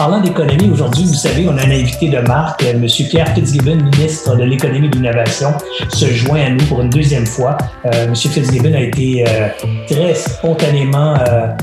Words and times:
Parlant 0.00 0.22
d'économie, 0.22 0.70
aujourd'hui, 0.72 1.04
vous 1.04 1.12
savez, 1.12 1.46
on 1.46 1.58
a 1.58 1.60
un 1.60 1.70
invité 1.70 2.08
de 2.08 2.20
marque, 2.20 2.62
euh, 2.62 2.70
M. 2.70 2.86
Pierre 3.10 3.28
Fitzgibbon, 3.34 3.76
ministre 3.76 4.34
de 4.34 4.44
l'Économie 4.44 4.86
et 4.86 4.88
de 4.88 4.96
l'Innovation, 4.96 5.52
se 5.90 6.06
joint 6.06 6.40
à 6.40 6.48
nous 6.48 6.64
pour 6.64 6.80
une 6.80 6.88
deuxième 6.88 7.26
fois. 7.26 7.58
Euh, 7.84 8.06
M. 8.06 8.14
Fitzgibbon 8.14 8.72
a 8.72 8.80
été 8.80 9.26
euh, 9.28 9.48
très 9.86 10.14
spontanément, 10.14 11.16
euh, 11.18 11.54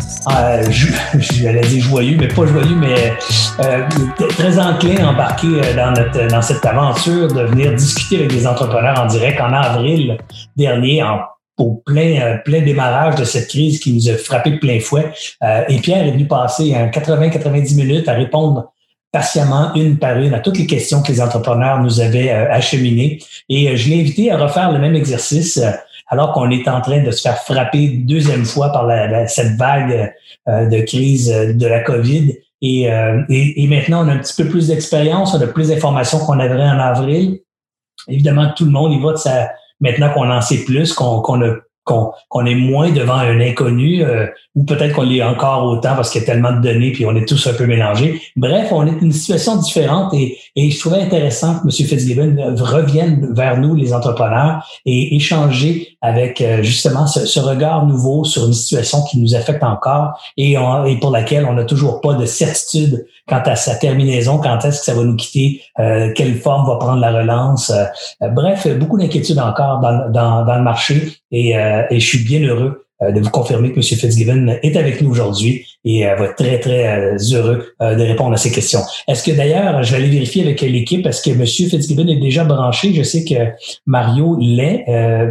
j'allais 1.17 1.61
dire 1.67 1.83
joyeux, 1.83 2.17
mais 2.19 2.27
pas 2.27 2.45
joyeux, 2.45 2.75
mais 2.75 3.15
très 3.57 4.59
enclin 4.59 5.03
à 5.03 5.07
embarquer 5.07 5.73
dans, 5.75 5.89
notre, 5.99 6.27
dans 6.27 6.43
cette 6.43 6.63
aventure 6.63 7.33
de 7.33 7.41
venir 7.41 7.73
discuter 7.73 8.17
avec 8.17 8.29
des 8.29 8.45
entrepreneurs 8.45 8.99
en 8.99 9.07
direct 9.07 9.41
en 9.41 9.51
avril 9.51 10.15
dernier, 10.55 11.01
en 11.01 11.21
au 11.57 11.81
plein, 11.85 12.21
euh, 12.21 12.37
plein 12.37 12.61
démarrage 12.61 13.15
de 13.15 13.23
cette 13.23 13.49
crise 13.49 13.79
qui 13.79 13.93
nous 13.93 14.09
a 14.09 14.13
frappé 14.15 14.51
de 14.51 14.57
plein 14.57 14.79
fouet. 14.79 15.11
Euh, 15.43 15.63
et 15.67 15.77
Pierre 15.77 16.05
est 16.05 16.11
venu 16.11 16.27
passer 16.27 16.71
80-90 16.71 17.75
minutes 17.75 18.07
à 18.07 18.13
répondre 18.13 18.71
patiemment, 19.11 19.73
une 19.73 19.97
par 19.97 20.17
une, 20.17 20.33
à 20.33 20.39
toutes 20.39 20.57
les 20.57 20.67
questions 20.67 21.01
que 21.01 21.11
les 21.11 21.21
entrepreneurs 21.21 21.81
nous 21.81 21.99
avaient 21.99 22.31
euh, 22.31 22.51
acheminées. 22.51 23.19
Et 23.49 23.75
je 23.75 23.89
l'ai 23.89 24.01
invité 24.01 24.31
à 24.31 24.37
refaire 24.37 24.71
le 24.71 24.79
même 24.79 24.95
exercice 24.95 25.59
alors 26.09 26.31
qu'on 26.33 26.49
est 26.51 26.67
en 26.67 26.79
train 26.81 27.01
de 27.01 27.11
se 27.11 27.21
faire 27.21 27.37
frapper 27.39 27.87
deuxième 28.05 28.45
fois 28.45 28.71
par 28.71 28.85
la, 28.85 29.27
cette 29.27 29.57
vague 29.57 30.13
de 30.47 30.81
crise 30.85 31.29
de 31.29 31.67
la 31.67 31.81
COVID. 31.81 32.33
Et, 32.61 32.83
et, 32.83 33.63
et, 33.63 33.67
maintenant, 33.67 34.05
on 34.05 34.07
a 34.07 34.13
un 34.13 34.19
petit 34.19 34.41
peu 34.41 34.47
plus 34.47 34.69
d'expérience, 34.69 35.33
on 35.33 35.41
a 35.41 35.47
plus 35.47 35.67
d'informations 35.67 36.19
qu'on 36.19 36.39
avait 36.39 36.53
en 36.53 36.79
avril. 36.79 37.39
Évidemment, 38.07 38.53
tout 38.55 38.63
le 38.63 38.71
monde 38.71 38.93
y 38.93 39.01
va 39.01 39.11
de 39.11 39.17
sa, 39.17 39.49
Maintenant 39.79 40.11
qu'on 40.11 40.29
en 40.29 40.41
sait 40.41 40.63
plus, 40.65 40.93
qu'on 40.93 41.41
qu'on 41.87 42.45
est 42.45 42.55
moins 42.55 42.91
devant 42.91 43.15
un 43.15 43.39
inconnu, 43.39 44.03
euh, 44.03 44.27
ou 44.55 44.63
peut-être 44.63 44.93
qu'on 44.93 45.03
l'est 45.03 45.23
encore 45.23 45.65
autant 45.65 45.95
parce 45.95 46.09
qu'il 46.11 46.21
y 46.21 46.23
a 46.23 46.27
tellement 46.27 46.51
de 46.51 46.61
données 46.61 46.91
puis 46.91 47.05
on 47.05 47.15
est 47.15 47.27
tous 47.27 47.47
un 47.47 47.53
peu 47.53 47.65
mélangés. 47.65 48.21
Bref, 48.35 48.67
on 48.71 48.85
est 48.85 49.01
une 49.01 49.11
situation 49.11 49.55
différente 49.55 50.13
et, 50.13 50.37
et 50.55 50.69
je 50.69 50.79
trouvais 50.79 51.01
intéressant 51.01 51.59
que 51.59 51.63
M. 51.63 51.71
Fitzgibbon 51.71 52.35
revienne 52.59 53.33
vers 53.33 53.59
nous, 53.59 53.75
les 53.75 53.93
entrepreneurs, 53.93 54.67
et 54.85 55.15
échanger 55.15 55.97
avec 56.01 56.41
euh, 56.41 56.61
justement 56.61 57.07
ce, 57.07 57.39
regard 57.39 57.85
nouveau 57.85 58.23
sur 58.23 58.45
une 58.45 58.53
situation 58.53 59.03
qui 59.03 59.19
nous 59.19 59.35
affecte 59.35 59.63
encore 59.63 60.19
et, 60.37 60.55
pour 60.99 61.11
laquelle 61.11 61.45
on 61.45 61.53
n'a 61.53 61.63
toujours 61.63 62.01
pas 62.01 62.13
de 62.13 62.25
certitude 62.25 63.05
quant 63.27 63.41
à 63.45 63.55
sa 63.55 63.75
terminaison, 63.75 64.37
quand 64.37 64.63
est-ce 64.63 64.79
que 64.79 64.85
ça 64.85 64.93
va 64.93 65.03
nous 65.03 65.15
quitter, 65.15 65.61
euh, 65.79 66.11
quelle 66.15 66.35
forme 66.35 66.65
va 66.67 66.77
prendre 66.77 66.99
la 66.99 67.11
relance. 67.11 67.71
Euh, 67.71 68.29
bref, 68.29 68.67
beaucoup 68.77 68.97
d'inquiétudes 68.97 69.39
encore 69.39 69.79
dans, 69.79 70.09
dans, 70.09 70.45
dans, 70.45 70.55
le 70.55 70.63
marché 70.63 71.13
et, 71.31 71.57
euh, 71.57 71.83
et 71.89 71.99
je 71.99 72.05
suis 72.05 72.23
bien 72.23 72.41
heureux 72.41 72.87
euh, 73.03 73.11
de 73.11 73.19
vous 73.19 73.29
confirmer 73.29 73.71
que 73.71 73.75
M. 73.75 73.83
Fitzgibbon 73.83 74.57
est 74.63 74.75
avec 74.75 75.01
nous 75.01 75.11
aujourd'hui 75.11 75.67
et 75.85 76.07
euh, 76.07 76.15
va 76.15 76.25
être 76.25 76.35
très, 76.35 76.59
très 76.59 76.87
euh, 76.87 77.15
heureux 77.31 77.67
de 77.79 78.01
répondre 78.01 78.33
à 78.33 78.37
ces 78.37 78.51
questions. 78.51 78.79
Est-ce 79.07 79.23
que 79.23 79.29
d'ailleurs, 79.37 79.83
je 79.83 79.91
vais 79.91 79.97
aller 79.97 80.09
vérifier 80.09 80.41
avec 80.41 80.61
l'équipe, 80.61 81.05
est-ce 81.05 81.21
que 81.21 81.29
M. 81.29 81.45
Fitzgibbon 81.45 82.07
est 82.07 82.19
déjà 82.19 82.43
branché? 82.43 82.95
Je 82.95 83.03
sais 83.03 83.23
que 83.23 83.35
Mario 83.85 84.35
l'est, 84.41 84.85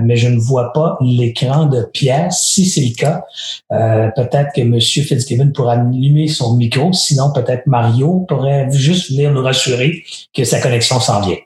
mais 0.05 0.15
je 0.17 0.29
ne 0.29 0.39
vois 0.39 0.73
pas 0.73 0.97
l'écran 1.01 1.67
de 1.67 1.83
Pierre. 1.93 2.33
Si 2.33 2.67
c'est 2.67 2.83
le 2.83 2.95
cas, 2.95 3.25
peut-être 3.69 4.53
que 4.55 4.61
M. 4.61 4.81
Fitzgibbon 4.81 5.51
pourra 5.51 5.73
allumer 5.73 6.29
son 6.29 6.57
micro. 6.57 6.93
Sinon, 6.93 7.33
peut-être 7.35 7.67
Mario 7.67 8.25
pourrait 8.29 8.69
juste 8.71 9.11
venir 9.11 9.33
nous 9.33 9.43
rassurer 9.43 10.05
que 10.33 10.45
sa 10.45 10.61
connexion 10.61 11.01
s'en 11.01 11.21
vient. 11.21 11.37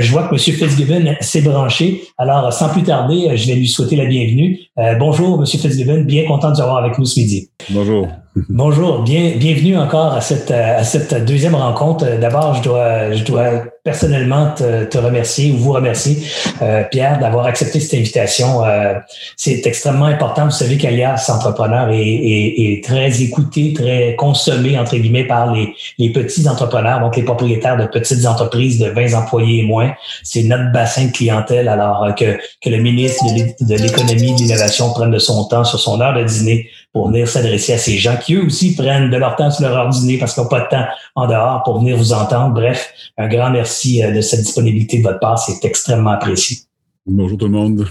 Je 0.00 0.10
vois 0.10 0.24
que 0.24 0.34
M. 0.34 0.38
Fitzgibbon 0.38 1.14
s'est 1.20 1.42
branché. 1.42 2.02
Alors, 2.18 2.52
sans 2.52 2.68
plus 2.68 2.82
tarder, 2.82 3.36
je 3.36 3.46
vais 3.46 3.54
lui 3.54 3.68
souhaiter 3.68 3.96
la 3.96 4.06
bienvenue. 4.06 4.58
Euh, 4.78 4.94
bonjour, 4.96 5.40
M. 5.40 5.46
Fitzgibbon. 5.46 6.02
Bien 6.02 6.24
content 6.26 6.50
de 6.50 6.56
vous 6.56 6.60
avoir 6.60 6.84
avec 6.84 6.98
nous 6.98 7.04
ce 7.04 7.20
midi. 7.20 7.48
Bonjour. 7.70 8.08
Bonjour. 8.50 9.02
Bien, 9.02 9.32
bienvenue 9.36 9.78
encore 9.78 10.12
à 10.12 10.20
cette, 10.20 11.24
deuxième 11.24 11.54
rencontre. 11.54 12.18
D'abord, 12.20 12.54
je 12.62 13.24
dois, 13.24 13.62
personnellement 13.82 14.52
te, 14.54 14.98
remercier 14.98 15.52
ou 15.52 15.56
vous 15.56 15.72
remercier, 15.72 16.18
euh, 16.60 16.82
Pierre, 16.90 17.18
d'avoir 17.18 17.46
accepté 17.46 17.80
cette 17.80 17.98
invitation. 17.98 18.62
Euh, 18.62 18.92
c'est 19.38 19.66
extrêmement 19.66 20.04
important. 20.04 20.44
Vous 20.44 20.50
savez 20.50 20.76
qu'Alias 20.76 21.30
Entrepreneur 21.34 21.88
est, 21.90 22.84
très 22.84 23.22
écouté, 23.22 23.72
très 23.72 24.14
consommé, 24.16 24.78
entre 24.78 24.96
guillemets, 24.96 25.24
par 25.24 25.54
les, 25.54 26.10
petits 26.10 26.46
entrepreneurs, 26.46 27.00
donc 27.00 27.16
les 27.16 27.22
propriétaires 27.22 27.78
de 27.78 27.86
petites 27.86 28.26
entreprises 28.26 28.78
de 28.78 28.90
20 28.90 29.14
employés 29.14 29.60
et 29.60 29.66
moins. 29.66 29.94
C'est 30.22 30.42
notre 30.42 30.72
bassin 30.72 31.06
de 31.06 31.12
clientèle. 31.12 31.68
Alors 31.68 32.04
euh, 32.04 32.12
que, 32.12 32.36
que 32.62 32.68
le 32.68 32.82
ministre 32.82 33.24
de 33.60 33.74
l'économie 33.76 34.32
et 34.32 34.34
de 34.34 34.40
l'innovation 34.40 34.90
prenne 34.90 35.10
de 35.10 35.18
son 35.18 35.44
temps 35.44 35.64
sur 35.64 35.78
son 35.78 36.02
heure 36.02 36.12
de 36.12 36.22
dîner 36.22 36.68
pour 36.96 37.08
venir 37.08 37.28
s'adresser 37.28 37.74
à 37.74 37.78
ces 37.78 37.98
gens 37.98 38.16
qui, 38.16 38.36
eux 38.36 38.46
aussi, 38.46 38.74
prennent 38.74 39.10
de 39.10 39.16
leur 39.18 39.36
temps 39.36 39.50
sur 39.50 39.68
leur 39.68 39.76
heure 39.76 39.88
de 39.90 39.92
dîner 39.92 40.16
parce 40.16 40.32
qu'ils 40.32 40.42
n'ont 40.42 40.48
pas 40.48 40.60
de 40.60 40.68
temps 40.68 40.86
en 41.14 41.26
dehors 41.26 41.62
pour 41.62 41.80
venir 41.80 41.94
vous 41.94 42.14
entendre. 42.14 42.54
Bref, 42.54 42.90
un 43.18 43.28
grand 43.28 43.50
merci 43.50 44.02
euh, 44.02 44.12
de 44.12 44.22
cette 44.22 44.40
disponibilité 44.40 44.96
de 44.96 45.02
votre 45.02 45.20
part. 45.20 45.38
C'est 45.38 45.62
extrêmement 45.66 46.12
apprécié. 46.12 46.56
Bonjour 47.04 47.36
tout 47.36 47.44
le 47.44 47.52
monde. 47.52 47.86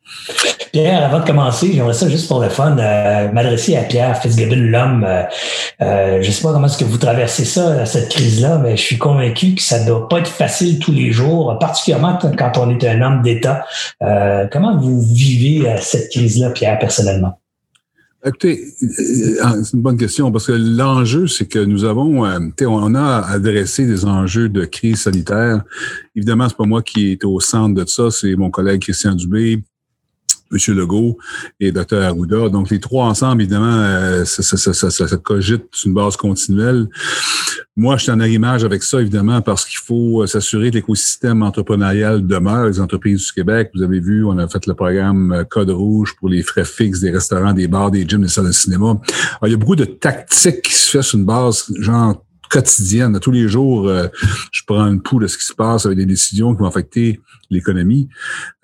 Pierre, 0.72 1.04
avant 1.04 1.20
de 1.20 1.26
commencer, 1.26 1.70
j'aimerais 1.72 1.94
ça 1.94 2.08
juste 2.08 2.26
pour 2.26 2.40
le 2.40 2.48
fun, 2.48 2.76
euh, 2.76 3.30
m'adresser 3.30 3.76
à 3.76 3.82
Pierre 3.82 4.20
Fitzgibbon, 4.20 4.56
l'homme. 4.56 5.06
Euh, 5.80 6.18
je 6.20 6.26
ne 6.26 6.32
sais 6.32 6.42
pas 6.42 6.52
comment 6.52 6.66
est-ce 6.66 6.78
que 6.78 6.84
vous 6.84 6.98
traversez 6.98 7.44
ça, 7.44 7.86
cette 7.86 8.08
crise-là, 8.08 8.58
mais 8.58 8.76
je 8.76 8.82
suis 8.82 8.98
convaincu 8.98 9.54
que 9.54 9.62
ça 9.62 9.78
ne 9.78 9.86
doit 9.86 10.08
pas 10.08 10.18
être 10.18 10.26
facile 10.26 10.80
tous 10.80 10.90
les 10.90 11.12
jours, 11.12 11.56
particulièrement 11.60 12.18
quand 12.36 12.58
on 12.58 12.68
est 12.70 12.84
un 12.84 13.00
homme 13.00 13.22
d'État. 13.22 13.64
comment 14.50 14.76
vous 14.76 15.00
vivez 15.00 15.72
cette 15.80 16.10
crise-là, 16.10 16.50
Pierre, 16.50 16.80
personnellement? 16.80 17.39
Écoutez, 18.22 18.74
euh, 18.82 18.86
euh, 18.86 19.64
c'est 19.64 19.72
une 19.72 19.82
bonne 19.82 19.96
question 19.96 20.30
parce 20.30 20.46
que 20.46 20.52
l'enjeu, 20.52 21.26
c'est 21.26 21.46
que 21.46 21.58
nous 21.58 21.84
avons, 21.84 22.26
euh, 22.26 22.38
on 22.66 22.94
a 22.94 23.20
adressé 23.20 23.86
des 23.86 24.04
enjeux 24.04 24.50
de 24.50 24.66
crise 24.66 25.02
sanitaire. 25.02 25.64
Évidemment, 26.14 26.46
c'est 26.46 26.56
pas 26.56 26.66
moi 26.66 26.82
qui 26.82 27.12
est 27.12 27.24
au 27.24 27.40
centre 27.40 27.74
de 27.74 27.88
ça, 27.88 28.10
c'est 28.10 28.36
mon 28.36 28.50
collègue 28.50 28.82
Christian 28.82 29.14
Dubé, 29.14 29.62
M. 30.52 30.74
Legault 30.74 31.18
et 31.60 31.72
Dr. 31.72 32.02
Arruda. 32.02 32.48
Donc, 32.48 32.70
les 32.70 32.80
trois 32.80 33.06
ensemble, 33.06 33.42
évidemment, 33.42 33.66
euh, 33.66 34.24
ça, 34.24 34.42
ça, 34.42 34.72
ça, 34.72 34.90
ça, 34.90 35.16
cogite 35.16 35.64
une 35.84 35.94
base 35.94 36.16
continuelle. 36.16 36.88
Moi, 37.76 37.96
je 37.96 38.04
suis 38.04 38.12
en 38.12 38.20
arrimage 38.20 38.64
avec 38.64 38.82
ça, 38.82 39.00
évidemment, 39.00 39.40
parce 39.42 39.64
qu'il 39.64 39.78
faut 39.78 40.22
euh, 40.22 40.26
s'assurer 40.26 40.70
que 40.70 40.76
l'écosystème 40.76 41.42
entrepreneurial 41.42 42.26
demeure, 42.26 42.66
les 42.66 42.80
entreprises 42.80 43.26
du 43.26 43.32
Québec. 43.32 43.70
Vous 43.74 43.82
avez 43.82 44.00
vu, 44.00 44.24
on 44.24 44.38
a 44.38 44.48
fait 44.48 44.66
le 44.66 44.74
programme 44.74 45.32
euh, 45.32 45.44
Code 45.44 45.70
Rouge 45.70 46.14
pour 46.18 46.28
les 46.28 46.42
frais 46.42 46.64
fixes 46.64 47.00
des 47.00 47.10
restaurants, 47.10 47.52
des 47.52 47.68
bars, 47.68 47.90
des 47.90 48.06
gyms, 48.06 48.22
des 48.22 48.28
salles 48.28 48.48
de 48.48 48.52
cinéma. 48.52 48.86
Alors, 48.86 49.46
il 49.46 49.50
y 49.50 49.54
a 49.54 49.58
beaucoup 49.58 49.76
de 49.76 49.84
tactiques 49.84 50.62
qui 50.62 50.74
se 50.74 50.90
fait 50.90 51.02
sur 51.02 51.18
une 51.18 51.24
base, 51.24 51.72
genre 51.78 52.22
quotidienne. 52.50 53.18
Tous 53.20 53.30
les 53.30 53.48
jours, 53.48 53.88
euh, 53.88 54.08
je 54.52 54.62
prends 54.66 54.84
une 54.86 55.00
pouls 55.00 55.20
de 55.20 55.26
ce 55.26 55.38
qui 55.38 55.44
se 55.44 55.54
passe 55.54 55.86
avec 55.86 55.96
des 55.96 56.06
décisions 56.06 56.52
qui 56.54 56.60
vont 56.60 56.66
affecter 56.66 57.20
l'économie. 57.48 58.08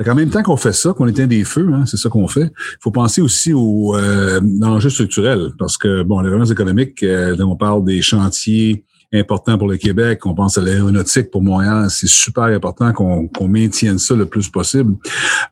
En 0.07 0.15
même 0.15 0.29
temps 0.29 0.43
qu'on 0.43 0.57
fait 0.57 0.73
ça, 0.73 0.93
qu'on 0.93 1.07
éteint 1.07 1.27
des 1.27 1.45
feux, 1.45 1.71
hein, 1.73 1.87
c'est 1.87 1.97
ça 1.97 2.09
qu'on 2.09 2.29
fait, 2.29 2.53
il 2.53 2.79
faut 2.81 2.91
penser 2.91 3.21
aussi 3.21 3.53
aux 3.53 3.97
euh, 3.97 4.41
enjeux 4.63 4.91
structurels. 4.91 5.53
Parce 5.59 5.79
que, 5.79 6.03
bon, 6.03 6.21
les 6.21 6.29
économique, 6.29 6.53
économiques, 6.53 7.03
euh, 7.03 7.37
on 7.41 7.57
parle 7.57 7.85
des 7.85 8.03
chantiers 8.03 8.85
important 9.13 9.59
pour 9.59 9.69
le 9.69 9.77
Québec. 9.77 10.27
On 10.27 10.35
pense 10.35 10.59
à 10.59 10.61
l'aéronautique 10.61 11.31
pour 11.31 11.43
Montréal. 11.43 11.87
C'est 11.91 12.09
super 12.09 12.45
important 12.45 12.93
qu'on 12.93 13.49
maintienne 13.49 13.99
ça 13.99 14.15
le 14.15 14.27
plus 14.27 14.49
possible. 14.49 14.95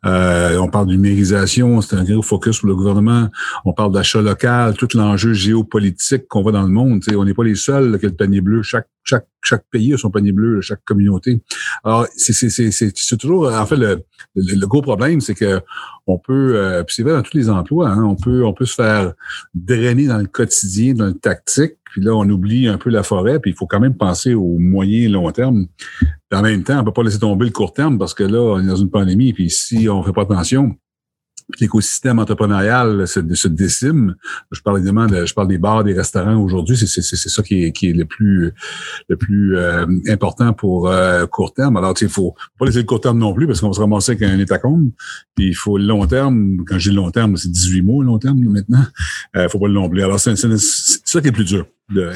Euh, 0.05 0.59
on 0.59 0.69
parle 0.69 0.87
de 0.87 0.93
numérisation, 0.93 1.81
c'est 1.81 1.97
un 1.97 2.05
gros 2.05 2.23
focus 2.23 2.61
pour 2.61 2.69
le 2.69 2.77
gouvernement. 2.77 3.29
On 3.65 3.73
parle 3.73 3.93
d'achat 3.93 4.21
local, 4.21 4.75
tout 4.75 4.89
l'enjeu 4.95 5.33
géopolitique 5.33 6.29
qu'on 6.29 6.43
voit 6.43 6.53
dans 6.53 6.63
le 6.63 6.69
monde. 6.69 7.03
on 7.17 7.25
n'est 7.25 7.35
pas 7.35 7.45
les 7.45 7.55
seuls 7.55 7.99
qui 7.99 8.07
a 8.07 8.09
le 8.09 8.15
panier 8.15 8.41
bleu. 8.41 8.63
Chaque 8.63 8.89
chaque, 9.05 9.27
chaque 9.45 9.65
pays 9.71 9.95
a 9.95 9.99
son 9.99 10.11
panier 10.11 10.33
bleu, 10.33 10.61
chaque 10.61 10.85
communauté. 10.85 11.41
Alors, 11.85 12.07
c'est 12.17 13.17
toujours, 13.19 13.53
en 13.53 13.67
fait, 13.67 13.77
le, 13.77 14.05
le, 14.35 14.67
gros 14.67 14.83
problème, 14.83 15.21
c'est 15.21 15.35
que 15.35 15.61
on 16.07 16.19
peut, 16.19 16.57
euh, 16.57 16.83
c'est 16.89 17.03
vrai 17.03 17.13
dans 17.13 17.23
tous 17.23 17.37
les 17.37 17.49
emplois, 17.49 17.89
hein, 17.91 18.03
on 18.05 18.17
peut, 18.17 18.45
on 18.45 18.53
peut 18.53 18.67
se 18.67 18.75
faire 18.75 19.13
drainer 19.55 20.07
dans 20.07 20.19
le 20.19 20.27
quotidien, 20.27 20.95
dans 20.95 21.07
le 21.07 21.15
tactique, 21.15 21.75
puis 21.85 22.03
là, 22.03 22.13
on 22.15 22.29
oublie 22.29 22.67
un 22.67 22.77
peu 22.77 22.91
la 22.91 23.03
forêt, 23.03 23.39
puis 23.39 23.53
il 23.53 23.55
faut 23.55 23.67
quand 23.67 23.81
même 23.81 23.97
penser 23.97 24.35
au 24.35 24.59
moyen 24.59 25.05
et 25.05 25.09
long 25.09 25.31
terme. 25.31 25.67
Puis 26.29 26.39
en 26.39 26.43
même 26.43 26.65
temps, 26.65 26.81
on 26.81 26.85
peut 26.85 26.93
pas 26.93 27.05
laisser 27.05 27.21
tomber 27.21 27.47
le 27.47 27.53
court 27.53 27.73
terme 27.73 27.99
parce 27.99 28.15
que 28.15 28.25
là, 28.25 28.41
on 28.41 28.61
est 28.61 28.67
dans 28.67 28.77
une 28.77 28.91
pandémie, 28.91 29.33
puis 29.33 29.49
si 29.49 29.89
on 29.89 30.03
fait 30.03 30.13
pas 30.13 30.23
attention, 30.23 30.75
l'écosystème 31.61 32.19
entrepreneurial 32.19 33.07
se, 33.07 33.21
se, 33.35 33.49
décime. 33.49 34.15
Je 34.51 34.61
parle 34.61 34.79
évidemment 34.79 35.07
de, 35.07 35.27
je 35.27 35.35
parle 35.35 35.49
des 35.49 35.59
bars, 35.59 35.85
des 35.85 35.93
restaurants 35.93 36.37
aujourd'hui. 36.37 36.77
C'est, 36.77 36.87
c'est, 36.87 37.03
c'est 37.03 37.29
ça 37.29 37.43
qui 37.43 37.65
est, 37.65 37.73
qui 37.73 37.91
est 37.91 37.93
le 37.93 38.05
plus 38.05 38.53
le 39.09 39.17
plus 39.17 39.57
euh, 39.57 39.87
important 40.09 40.53
pour 40.53 40.89
euh, 40.89 41.27
court 41.27 41.53
terme. 41.55 41.77
Alors, 41.77 41.95
il 42.01 42.09
faut 42.09 42.35
pas 42.59 42.67
laisser 42.67 42.79
le 42.79 42.85
court 42.85 43.01
terme 43.01 43.19
non 43.19 43.33
plus 43.33 43.47
parce 43.47 43.61
qu'on 43.61 43.69
va 43.69 43.75
se 43.75 43.81
ramasser 43.81 44.13
avec 44.13 44.23
un 44.23 44.39
état 44.39 44.59
compte. 44.59 44.91
Puis 45.35 45.49
il 45.49 45.55
faut 45.55 45.79
le 45.79 45.85
long 45.85 46.07
terme. 46.07 46.65
Quand 46.67 46.79
je 46.79 46.91
dis 46.91 46.97
long 46.97 47.11
terme, 47.11 47.37
c'est 47.37 47.51
18 47.51 47.83
mois 47.83 48.03
le 48.03 48.09
long 48.09 48.19
terme 48.19 48.39
maintenant. 48.41 48.85
Euh, 49.37 49.49
faut 49.49 49.59
pas 49.59 49.69
le 49.69 49.89
plus. 49.89 50.03
Alors, 50.03 50.21
c'est, 50.21 50.35
ça 50.37 51.21
qui 51.21 51.29
est 51.29 51.33
plus 51.33 51.45
dur. 51.45 51.67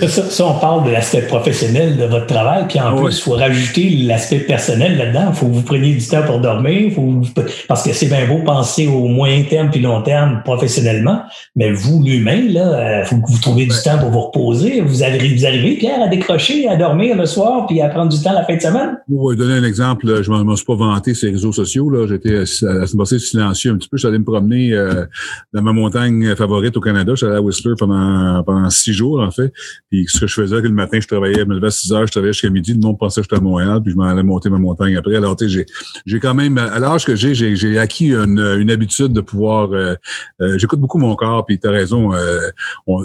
Ça, 0.00 0.08
ça, 0.08 0.46
on 0.46 0.58
parle 0.58 0.86
de 0.86 0.90
l'aspect 0.90 1.20
professionnel 1.20 1.98
de 1.98 2.04
votre 2.04 2.24
travail, 2.24 2.64
puis 2.66 2.80
en 2.80 2.96
plus, 2.96 3.18
il 3.18 3.20
faut 3.20 3.32
rajouter 3.32 3.90
l'aspect 3.90 4.38
personnel 4.38 4.96
là-dedans. 4.96 5.26
Il 5.28 5.34
faut 5.34 5.46
que 5.46 5.52
vous 5.52 5.62
preniez 5.62 5.94
du 5.94 6.06
temps 6.06 6.22
pour 6.22 6.40
dormir, 6.40 6.90
faut 6.94 7.20
parce 7.68 7.82
que 7.82 7.92
c'est 7.92 8.06
bien 8.06 8.26
beau 8.26 8.38
penser 8.38 8.86
au 8.86 9.08
moyen 9.18 9.42
terme 9.42 9.70
puis 9.70 9.80
long 9.80 10.02
terme 10.02 10.42
professionnellement, 10.44 11.22
mais 11.56 11.72
vous, 11.72 12.02
l'humain, 12.02 12.48
là, 12.48 13.00
il 13.00 13.02
euh, 13.02 13.04
faut 13.04 13.16
que 13.16 13.30
vous 13.30 13.38
trouviez 13.38 13.66
du 13.66 13.76
temps 13.84 13.98
pour 13.98 14.10
vous 14.10 14.20
reposer. 14.20 14.80
Vous 14.80 15.02
arrivez, 15.02 15.34
vous 15.34 15.44
arrivez, 15.44 15.76
Pierre, 15.76 16.02
à 16.02 16.08
décrocher, 16.08 16.68
à 16.68 16.76
dormir 16.76 17.16
le 17.16 17.26
soir, 17.26 17.66
puis 17.66 17.80
à 17.80 17.88
prendre 17.88 18.10
du 18.10 18.22
temps 18.22 18.32
la 18.32 18.44
fin 18.44 18.56
de 18.56 18.62
semaine? 18.62 18.96
Oui, 19.08 19.36
donner 19.36 19.54
un 19.54 19.64
exemple. 19.64 20.22
Je 20.22 20.30
ne 20.30 20.42
m'en 20.42 20.56
suis 20.56 20.64
pas 20.64 20.76
vanté 20.76 21.14
sur 21.14 21.26
les 21.26 21.32
réseaux 21.34 21.52
sociaux. 21.52 21.90
Là. 21.90 22.06
J'étais 22.08 22.38
assez 22.38 23.18
silencieux 23.18 23.72
un 23.72 23.76
petit 23.76 23.88
peu. 23.88 23.96
Je 23.96 24.02
suis 24.02 24.08
allé 24.08 24.18
me 24.18 24.24
promener 24.24 24.72
euh, 24.72 25.04
dans 25.52 25.62
ma 25.62 25.72
montagne 25.72 26.34
favorite 26.36 26.76
au 26.76 26.80
Canada. 26.80 27.12
Je 27.12 27.16
suis 27.16 27.26
allé 27.26 27.36
à 27.36 27.42
Whistler 27.42 27.74
pendant, 27.78 28.42
pendant 28.44 28.70
six 28.70 28.92
jours, 28.92 29.20
en 29.20 29.30
fait. 29.30 29.52
Puis 29.90 30.06
ce 30.08 30.20
que 30.20 30.26
je 30.26 30.34
faisais, 30.34 30.60
le 30.60 30.70
matin, 30.70 30.98
je 31.00 31.06
travaillais, 31.06 31.40
je 31.40 31.44
me 31.44 31.54
levais 31.54 31.68
à 31.68 31.70
6 31.70 31.92
heures, 31.92 32.06
je 32.06 32.12
travaillais 32.12 32.32
jusqu'à 32.32 32.50
midi, 32.50 32.72
le 32.72 32.80
monde 32.80 32.98
pensait 32.98 33.20
que 33.20 33.24
j'étais 33.24 33.36
à 33.36 33.40
Montréal, 33.40 33.80
puis 33.82 33.92
je 33.92 33.96
m'en 33.96 34.04
allais 34.04 34.22
monter 34.22 34.48
ma 34.50 34.58
montagne 34.58 34.96
après. 34.96 35.16
Alors, 35.16 35.36
tu 35.36 35.48
sais, 35.48 35.66
j'ai 36.06 36.20
quand 36.20 36.34
même, 36.34 36.58
à 36.58 36.78
l'âge 36.78 37.04
que 37.04 37.14
j'ai, 37.16 37.34
j'ai 37.34 37.78
acquis 37.78 38.12
une, 38.12 38.38
une, 38.38 38.70
habitude 38.70 39.07
de 39.12 39.20
pouvoir, 39.20 39.72
euh, 39.72 39.94
euh, 40.40 40.58
j'écoute 40.58 40.80
beaucoup 40.80 40.98
mon 40.98 41.14
corps, 41.14 41.44
puis 41.46 41.58
tu 41.58 41.68
as 41.68 41.70
raison, 41.70 42.12
euh, 42.14 42.50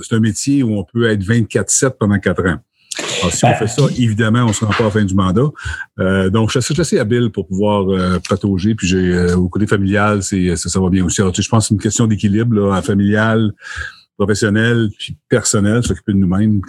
c'est 0.01 0.15
un 0.15 0.19
métier 0.19 0.63
où 0.63 0.77
on 0.77 0.83
peut 0.83 1.09
être 1.09 1.23
24-7 1.23 1.97
pendant 1.99 2.19
4 2.19 2.47
ans. 2.47 2.59
Alors, 3.21 3.33
si 3.33 3.45
on 3.45 3.49
ben, 3.49 3.55
fait 3.55 3.67
ça, 3.67 3.83
évidemment, 3.97 4.43
on 4.43 4.47
ne 4.47 4.53
se 4.53 4.63
rend 4.63 4.71
pas 4.71 4.83
à 4.83 4.83
la 4.83 4.91
fin 4.91 5.03
du 5.03 5.15
mandat. 5.15 5.49
Euh, 5.99 6.29
donc, 6.29 6.51
je 6.51 6.59
suis 6.59 6.79
assez 6.79 6.99
habile 6.99 7.29
pour 7.31 7.47
pouvoir 7.47 7.89
euh, 7.89 8.19
patauger. 8.27 8.75
Puis, 8.75 8.87
j'ai 8.87 9.33
au 9.33 9.49
côté 9.49 9.65
familial, 9.65 10.21
c'est 10.21 10.55
ça, 10.55 10.69
ça 10.69 10.79
va 10.79 10.89
bien 10.89 11.03
aussi. 11.03 11.21
Alors, 11.21 11.33
tu 11.33 11.41
sais, 11.41 11.45
je 11.45 11.49
pense 11.49 11.65
que 11.65 11.67
c'est 11.69 11.73
une 11.73 11.81
question 11.81 12.05
d'équilibre 12.07 12.81
familial, 12.83 13.53
professionnel 14.25 14.89
puis 14.97 15.15
personnel, 15.29 15.83
s'occuper 15.83 16.13
de 16.13 16.17
nous-mêmes. 16.17 16.61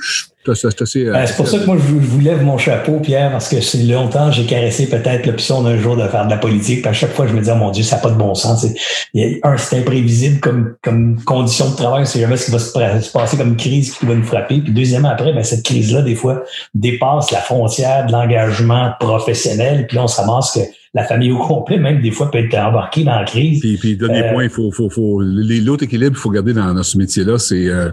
Ben, 0.46 1.26
c'est 1.26 1.36
pour 1.36 1.48
ça 1.48 1.58
que 1.58 1.64
moi, 1.64 1.76
je 1.78 1.94
vous, 1.94 2.20
lève 2.20 2.42
mon 2.42 2.58
chapeau, 2.58 3.00
Pierre, 3.00 3.30
parce 3.30 3.48
que 3.48 3.62
c'est 3.62 3.82
longtemps, 3.84 4.30
j'ai 4.30 4.44
caressé 4.44 4.88
peut-être 4.88 5.24
l'option 5.24 5.62
d'un 5.62 5.78
jour 5.78 5.96
de 5.96 6.06
faire 6.06 6.26
de 6.26 6.30
la 6.30 6.36
politique. 6.36 6.82
Puis 6.82 6.90
à 6.90 6.92
chaque 6.92 7.12
fois, 7.12 7.26
je 7.26 7.32
me 7.32 7.38
disais, 7.38 7.52
oh, 7.54 7.58
mon 7.58 7.70
Dieu, 7.70 7.82
ça 7.82 7.96
n'a 7.96 8.02
pas 8.02 8.10
de 8.10 8.16
bon 8.16 8.34
sens. 8.34 8.66
un, 9.14 9.56
c'est 9.56 9.78
imprévisible 9.78 10.40
comme, 10.40 10.74
comme 10.82 11.22
condition 11.24 11.70
de 11.70 11.76
travail. 11.76 12.06
C'est 12.06 12.20
jamais 12.20 12.36
ce 12.36 12.46
qui 12.46 12.50
va 12.50 12.58
se, 12.58 13.10
passer 13.10 13.36
comme 13.38 13.56
crise 13.56 13.94
qui 13.94 14.04
va 14.04 14.14
nous 14.14 14.24
frapper. 14.24 14.60
Puis 14.60 14.72
deuxièmement, 14.72 15.10
après, 15.10 15.32
ben, 15.32 15.42
cette 15.42 15.64
crise-là, 15.64 16.02
des 16.02 16.14
fois, 16.14 16.42
dépasse 16.74 17.30
la 17.30 17.40
frontière 17.40 18.06
de 18.06 18.12
l'engagement 18.12 18.92
professionnel. 19.00 19.86
Puis 19.86 19.96
là, 19.96 20.04
on 20.04 20.08
se 20.08 20.20
que 20.54 20.60
la 20.94 21.04
famille 21.04 21.32
au 21.32 21.38
complet, 21.38 21.78
même 21.78 22.00
des 22.00 22.10
fois, 22.10 22.30
peut 22.30 22.38
être 22.38 22.54
embarquée 22.54 23.04
dans 23.04 23.16
la 23.16 23.24
crise. 23.24 23.60
Puis, 23.60 23.76
puis 23.76 23.96
dernier 23.96 24.24
euh, 24.24 24.32
point, 24.32 24.44
il 24.44 24.50
faut, 24.50 24.70
faut, 24.70 24.88
faut 24.88 25.20
l'autre 25.20 25.82
équilibre 25.82 26.12
qu'il 26.12 26.20
faut 26.20 26.30
garder 26.30 26.52
dans, 26.52 26.82
ce 26.82 26.96
métier-là, 26.98 27.38
c'est 27.38 27.66
euh, 27.68 27.90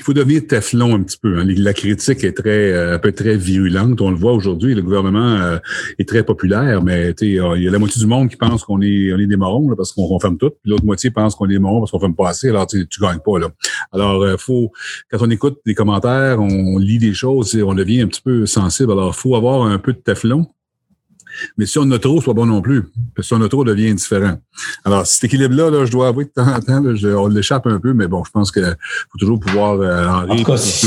il 0.00 0.02
faut 0.02 0.14
devenir 0.14 0.46
teflon 0.46 0.94
un 0.94 1.02
petit 1.02 1.18
peu. 1.18 1.38
Hein. 1.38 1.44
La 1.46 1.74
critique 1.74 2.24
est 2.24 2.32
très, 2.32 2.72
euh, 2.72 2.96
peut 2.96 3.10
être 3.10 3.22
très 3.22 3.36
virulente. 3.36 4.00
On 4.00 4.10
le 4.10 4.16
voit 4.16 4.32
aujourd'hui. 4.32 4.74
Le 4.74 4.80
gouvernement 4.80 5.36
euh, 5.36 5.58
est 5.98 6.08
très 6.08 6.24
populaire, 6.24 6.82
mais 6.82 7.12
il 7.20 7.34
y 7.34 7.68
a 7.68 7.70
la 7.70 7.78
moitié 7.78 8.00
du 8.00 8.06
monde 8.06 8.30
qui 8.30 8.36
pense 8.36 8.64
qu'on 8.64 8.80
est, 8.80 9.12
on 9.12 9.18
est 9.18 9.26
des 9.26 9.36
morons 9.36 9.68
là, 9.68 9.76
parce 9.76 9.92
qu'on 9.92 10.18
ferme 10.18 10.38
tout. 10.38 10.52
L'autre 10.64 10.86
moitié 10.86 11.10
pense 11.10 11.34
qu'on 11.34 11.44
est 11.44 11.52
des 11.52 11.58
morons 11.58 11.80
parce 11.80 11.90
qu'on 11.90 12.00
ferme 12.00 12.14
pas 12.14 12.30
assez. 12.30 12.48
Alors 12.48 12.66
tu 12.66 12.86
gagnes 12.98 13.18
pas 13.18 13.38
là. 13.38 13.48
Alors 13.92 14.22
euh, 14.22 14.36
faut, 14.38 14.72
quand 15.10 15.18
on 15.20 15.30
écoute 15.30 15.58
des 15.66 15.74
commentaires, 15.74 16.40
on 16.40 16.78
lit 16.78 16.98
des 16.98 17.12
choses, 17.12 17.54
on 17.62 17.74
devient 17.74 18.00
un 18.00 18.06
petit 18.06 18.22
peu 18.22 18.46
sensible. 18.46 18.92
Alors 18.92 19.14
faut 19.14 19.36
avoir 19.36 19.66
un 19.66 19.78
peu 19.78 19.92
de 19.92 19.98
teflon 19.98 20.46
mais 21.56 21.66
si 21.66 21.78
on 21.78 21.90
a 21.90 21.98
trop, 21.98 22.20
pas 22.20 22.32
bon 22.32 22.46
non 22.46 22.62
plus. 22.62 22.84
si 23.20 23.32
on 23.34 23.42
a 23.42 23.48
trop, 23.48 23.64
devient 23.64 23.90
indifférent. 23.90 24.38
Alors, 24.84 25.06
cet 25.06 25.24
équilibre-là, 25.24 25.70
là, 25.70 25.84
je 25.84 25.90
dois 25.90 26.08
avouer 26.08 26.24
de 26.24 26.30
temps 26.30 26.46
en 26.46 26.60
temps, 26.60 26.82
on 27.18 27.28
l'échappe 27.28 27.66
un 27.66 27.78
peu, 27.78 27.92
mais 27.92 28.06
bon, 28.06 28.24
je 28.24 28.30
pense 28.30 28.50
qu'il 28.52 28.76
faut 29.10 29.18
toujours 29.18 29.40
pouvoir 29.40 29.80
euh, 29.80 30.06
en 30.06 30.32
rire. 30.32 30.58
si 30.58 30.86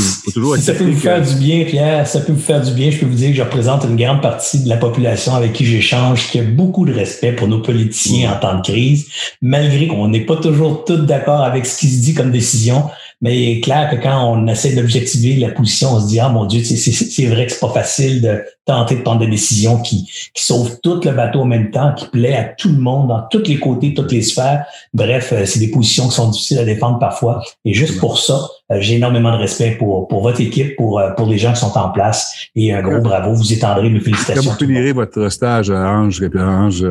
ça 0.60 0.74
peut 0.74 0.84
vous 0.84 0.96
faire 0.96 1.22
du 1.22 1.34
bien, 1.34 1.64
Pierre, 1.64 2.06
ça 2.06 2.20
peut 2.20 2.32
vous 2.32 2.40
faire 2.40 2.62
du 2.62 2.72
bien, 2.72 2.90
je 2.90 2.98
peux 2.98 3.06
vous 3.06 3.14
dire 3.14 3.30
que 3.30 3.36
je 3.36 3.42
représente 3.42 3.84
une 3.84 3.96
grande 3.96 4.22
partie 4.22 4.62
de 4.62 4.68
la 4.68 4.76
population 4.76 5.34
avec 5.34 5.52
qui 5.52 5.64
j'échange, 5.64 6.30
qui 6.30 6.38
a 6.38 6.42
beaucoup 6.42 6.84
de 6.84 6.92
respect 6.92 7.32
pour 7.32 7.48
nos 7.48 7.60
politiciens 7.60 8.32
en 8.32 8.40
temps 8.40 8.56
de 8.58 8.62
crise, 8.62 9.08
malgré 9.42 9.88
qu'on 9.88 10.08
n'est 10.08 10.26
pas 10.26 10.36
toujours 10.36 10.84
tous 10.84 10.98
d'accord 10.98 11.42
avec 11.42 11.66
ce 11.66 11.78
qui 11.78 11.88
se 11.88 12.00
dit 12.02 12.14
comme 12.14 12.30
décision. 12.30 12.84
Mais 13.20 13.40
il 13.40 13.48
est 13.56 13.60
clair 13.60 13.90
que 13.90 13.96
quand 14.02 14.32
on 14.32 14.46
essaie 14.48 14.74
d'objectiver 14.74 15.36
la 15.36 15.50
position, 15.50 15.94
on 15.94 16.00
se 16.00 16.08
dit, 16.08 16.20
ah 16.20 16.28
mon 16.28 16.44
Dieu, 16.44 16.62
c'est 16.62 17.26
vrai 17.26 17.46
que 17.46 17.52
c'est 17.52 17.60
pas 17.60 17.72
facile 17.72 18.20
de 18.20 18.42
tenter 18.64 18.96
de 18.96 19.02
prendre 19.02 19.20
des 19.20 19.26
décisions 19.26 19.78
qui, 19.78 20.04
qui 20.34 20.44
sauvent 20.44 20.78
tout 20.82 21.00
le 21.04 21.10
bateau 21.10 21.40
en 21.40 21.44
même 21.46 21.70
temps, 21.70 21.92
qui 21.94 22.06
plaît 22.06 22.34
à 22.34 22.44
tout 22.44 22.70
le 22.70 22.78
monde, 22.78 23.08
dans 23.08 23.22
tous 23.30 23.42
les 23.46 23.58
côtés, 23.58 23.94
toutes 23.94 24.12
les 24.12 24.22
sphères. 24.22 24.64
Bref, 24.92 25.32
euh, 25.32 25.44
c'est 25.44 25.58
des 25.58 25.70
positions 25.70 26.08
qui 26.08 26.14
sont 26.14 26.30
difficiles 26.30 26.58
à 26.58 26.64
défendre 26.64 26.98
parfois. 26.98 27.42
Et 27.64 27.74
juste 27.74 27.98
pour 28.00 28.18
ça, 28.18 28.40
euh, 28.72 28.76
j'ai 28.80 28.96
énormément 28.96 29.32
de 29.32 29.38
respect 29.38 29.72
pour, 29.78 30.08
pour 30.08 30.22
votre 30.22 30.40
équipe, 30.40 30.76
pour, 30.76 30.98
euh, 30.98 31.10
pour 31.10 31.26
les 31.26 31.38
gens 31.38 31.52
qui 31.52 31.60
sont 31.60 31.76
en 31.76 31.90
place. 31.90 32.32
Et 32.56 32.72
un 32.72 32.82
gros 32.82 33.00
bravo, 33.00 33.34
vous 33.34 33.52
étendrez 33.52 33.90
mes 33.90 34.00
félicitations. 34.00 34.42
Quand 34.42 34.50
vous 34.50 34.66
finirez 34.66 34.92
votre 34.92 35.28
stage 35.28 35.70
à 35.70 35.90
Ange, 35.90 36.22
Ange, 36.36 36.86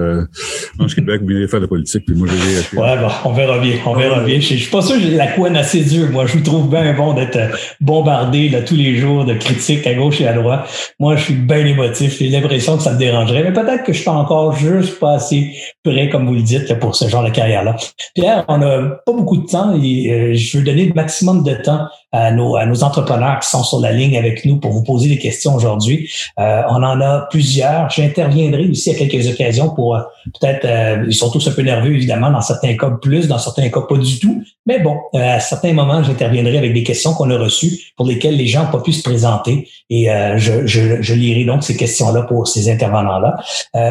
Ange 0.79 0.95
Québec, 0.95 1.21
vous 1.21 1.27
venez 1.27 1.47
faire 1.47 1.59
de 1.59 1.65
la 1.65 1.69
politique, 1.69 2.05
puis 2.05 2.15
moi 2.15 2.27
je 2.29 2.35
vais... 2.35 2.81
Ouais, 2.81 2.97
bon, 2.97 3.09
on 3.25 3.33
verra 3.33 3.57
bien, 3.59 3.77
on 3.85 3.95
verra 3.95 4.19
bien. 4.23 4.35
Je, 4.39 4.55
je 4.55 4.55
suis 4.55 4.71
pas 4.71 4.81
sûr 4.81 4.95
que 4.95 5.01
j'ai 5.01 5.15
la 5.15 5.27
couenne 5.27 5.55
assez 5.55 5.81
dure. 5.81 6.09
Moi, 6.11 6.25
je 6.27 6.33
vous 6.37 6.43
trouve 6.43 6.69
bien 6.69 6.93
bon 6.93 7.13
d'être 7.13 7.39
bombardé 7.81 8.49
là, 8.49 8.61
tous 8.61 8.75
les 8.75 8.95
jours 8.97 9.25
de 9.25 9.33
critiques 9.33 9.87
à 9.87 9.93
gauche 9.93 10.21
et 10.21 10.27
à 10.27 10.33
droite. 10.33 10.69
Moi, 10.99 11.15
je 11.15 11.23
suis 11.23 11.33
bien 11.33 11.62
J'ai 11.63 12.29
l'impression 12.29 12.77
que 12.77 12.83
ça 12.83 12.93
me 12.93 12.97
dérangerait, 12.97 13.43
mais 13.43 13.53
peut-être 13.53 13.83
que 13.83 13.93
je 13.93 13.99
suis 13.99 14.09
encore 14.09 14.55
juste 14.55 14.99
pas 14.99 15.13
assez 15.13 15.55
prêt, 15.83 16.09
comme 16.09 16.27
vous 16.27 16.35
le 16.35 16.41
dites, 16.41 16.77
pour 16.79 16.95
ce 16.95 17.07
genre 17.07 17.23
de 17.23 17.29
carrière-là. 17.29 17.75
Pierre, 18.15 18.45
on 18.47 18.57
n'a 18.57 19.01
pas 19.05 19.11
beaucoup 19.13 19.37
de 19.37 19.45
temps 19.45 19.75
et 19.81 20.11
euh, 20.11 20.33
je 20.33 20.57
veux 20.57 20.63
donner 20.63 20.85
le 20.85 20.93
maximum 20.93 21.43
de 21.43 21.53
temps 21.53 21.87
à 22.13 22.31
nos, 22.31 22.63
nos 22.65 22.83
entrepreneurs 22.83 23.39
qui 23.39 23.49
sont 23.49 23.63
sur 23.63 23.79
la 23.79 23.91
ligne 23.91 24.17
avec 24.17 24.45
nous 24.45 24.57
pour 24.57 24.71
vous 24.71 24.83
poser 24.83 25.09
des 25.09 25.17
questions 25.17 25.55
aujourd'hui. 25.55 26.09
Euh, 26.39 26.61
on 26.69 26.83
en 26.83 27.01
a 27.01 27.27
plusieurs. 27.29 27.89
J'interviendrai 27.89 28.69
aussi 28.69 28.91
à 28.91 28.93
quelques 28.93 29.27
occasions 29.27 29.69
pour 29.69 29.95
euh, 29.95 30.01
peut-être, 30.39 30.65
euh, 30.65 31.05
ils 31.07 31.15
sont 31.15 31.31
tous 31.31 31.47
un 31.47 31.51
peu 31.51 31.63
nerveux 31.63 31.93
évidemment, 31.93 32.29
dans 32.29 32.41
certains 32.41 32.77
cas 32.77 32.91
plus, 33.01 33.27
dans 33.27 33.39
certains 33.39 33.69
cas 33.69 33.81
pas 33.81 33.97
du 33.97 34.19
tout. 34.19 34.43
Mais 34.65 34.79
bon, 34.79 34.97
à 35.13 35.39
certains 35.39 35.73
moments, 35.73 36.03
j'interviendrai 36.03 36.57
avec 36.57 36.73
des 36.73 36.83
questions 36.83 37.13
qu'on 37.13 37.29
a 37.31 37.37
reçues 37.37 37.93
pour 37.97 38.05
lesquelles 38.05 38.37
les 38.37 38.47
gens 38.47 38.63
n'ont 38.63 38.71
pas 38.71 38.79
pu 38.79 38.93
se 38.93 39.03
présenter 39.03 39.67
et 39.89 40.07
je, 40.37 40.65
je, 40.65 41.01
je, 41.01 41.13
lirai 41.13 41.43
donc 41.43 41.65
ces 41.65 41.75
questions-là 41.75 42.21
pour 42.21 42.47
ces 42.47 42.71
intervenants-là. 42.71 43.35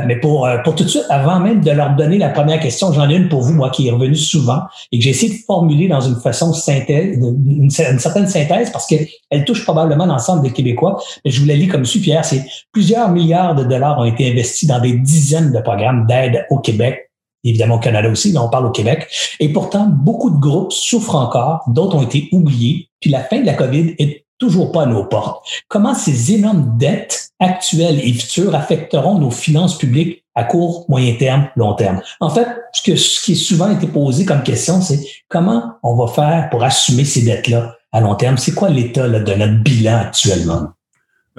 mais 0.06 0.16
pour, 0.16 0.48
pour 0.64 0.74
tout 0.74 0.84
de 0.84 0.88
suite, 0.88 1.04
avant 1.10 1.40
même 1.40 1.60
de 1.60 1.70
leur 1.70 1.94
donner 1.94 2.16
la 2.16 2.30
première 2.30 2.58
question, 2.58 2.90
j'en 2.90 3.10
ai 3.10 3.16
une 3.16 3.28
pour 3.28 3.42
vous, 3.42 3.52
moi, 3.52 3.69
qui 3.69 3.88
est 3.88 3.90
revenue 3.90 4.16
souvent 4.16 4.62
et 4.90 4.98
que 4.98 5.04
j'ai 5.04 5.10
essayé 5.10 5.34
de 5.34 5.38
formuler 5.46 5.88
dans 5.88 6.00
une 6.00 6.16
façon 6.16 6.54
synthèse, 6.54 7.19
une, 7.19 7.64
une 7.64 7.70
certaine 7.70 8.11
synthèse 8.26 8.70
parce 8.70 8.86
qu'elle 8.86 9.44
touche 9.44 9.64
probablement 9.64 10.06
l'ensemble 10.06 10.42
des 10.42 10.52
Québécois. 10.52 11.02
Mais 11.24 11.30
je 11.30 11.40
vous 11.40 11.46
la 11.46 11.54
lis 11.54 11.68
comme 11.68 11.84
suit, 11.84 12.00
Pierre. 12.00 12.24
C'est 12.24 12.44
plusieurs 12.72 13.10
milliards 13.10 13.54
de 13.54 13.64
dollars 13.64 13.98
ont 13.98 14.04
été 14.04 14.30
investis 14.30 14.68
dans 14.68 14.80
des 14.80 14.92
dizaines 14.92 15.52
de 15.52 15.60
programmes 15.60 16.06
d'aide 16.06 16.46
au 16.50 16.58
Québec 16.58 17.08
évidemment 17.44 17.76
au 17.76 17.80
Canada 17.80 18.08
aussi, 18.08 18.32
mais 18.32 18.38
on 18.38 18.48
parle 18.48 18.66
au 18.66 18.70
Québec. 18.70 19.08
Et 19.40 19.48
pourtant, 19.48 19.86
beaucoup 19.86 20.31
de 20.31 20.38
groupes 20.38 20.72
souffrent 20.72 21.16
encore, 21.16 21.64
d'autres 21.66 21.96
ont 21.96 22.02
été 22.02 22.28
oubliés, 22.32 22.88
puis 23.00 23.10
la 23.10 23.20
fin 23.20 23.40
de 23.40 23.46
la 23.46 23.54
COVID 23.54 23.96
est 23.98 24.24
toujours 24.38 24.72
pas 24.72 24.82
à 24.82 24.86
nos 24.86 25.04
portes. 25.04 25.46
Comment 25.69 25.94
ces 25.94 26.32
énormes 26.32 26.76
dettes 26.76 27.31
actuelles 27.38 28.00
et 28.00 28.12
futures 28.12 28.54
affecteront 28.54 29.19
nos 29.19 29.31
finances 29.31 29.78
publiques 29.78 30.24
à 30.34 30.44
court, 30.44 30.84
moyen 30.88 31.14
terme, 31.14 31.48
long 31.54 31.74
terme? 31.74 32.00
En 32.20 32.28
fait, 32.28 32.48
ce, 32.72 32.96
ce 32.96 33.24
qui 33.24 33.32
est 33.32 33.36
souvent 33.36 33.70
été 33.70 33.86
posé 33.86 34.24
comme 34.24 34.42
question, 34.42 34.81
c'est 34.81 35.00
comment 35.28 35.74
on 35.82 35.94
va 35.94 36.12
faire 36.12 36.48
pour 36.50 36.64
assumer 36.64 37.04
ces 37.04 37.22
dettes-là? 37.22 37.76
À 37.93 38.01
long 38.01 38.15
terme? 38.15 38.39
C'est 38.39 38.55
quoi 38.55 38.69
l'état 38.69 39.08
de 39.08 39.34
notre 39.34 39.63
bilan 39.63 39.99
actuellement? 39.99 40.72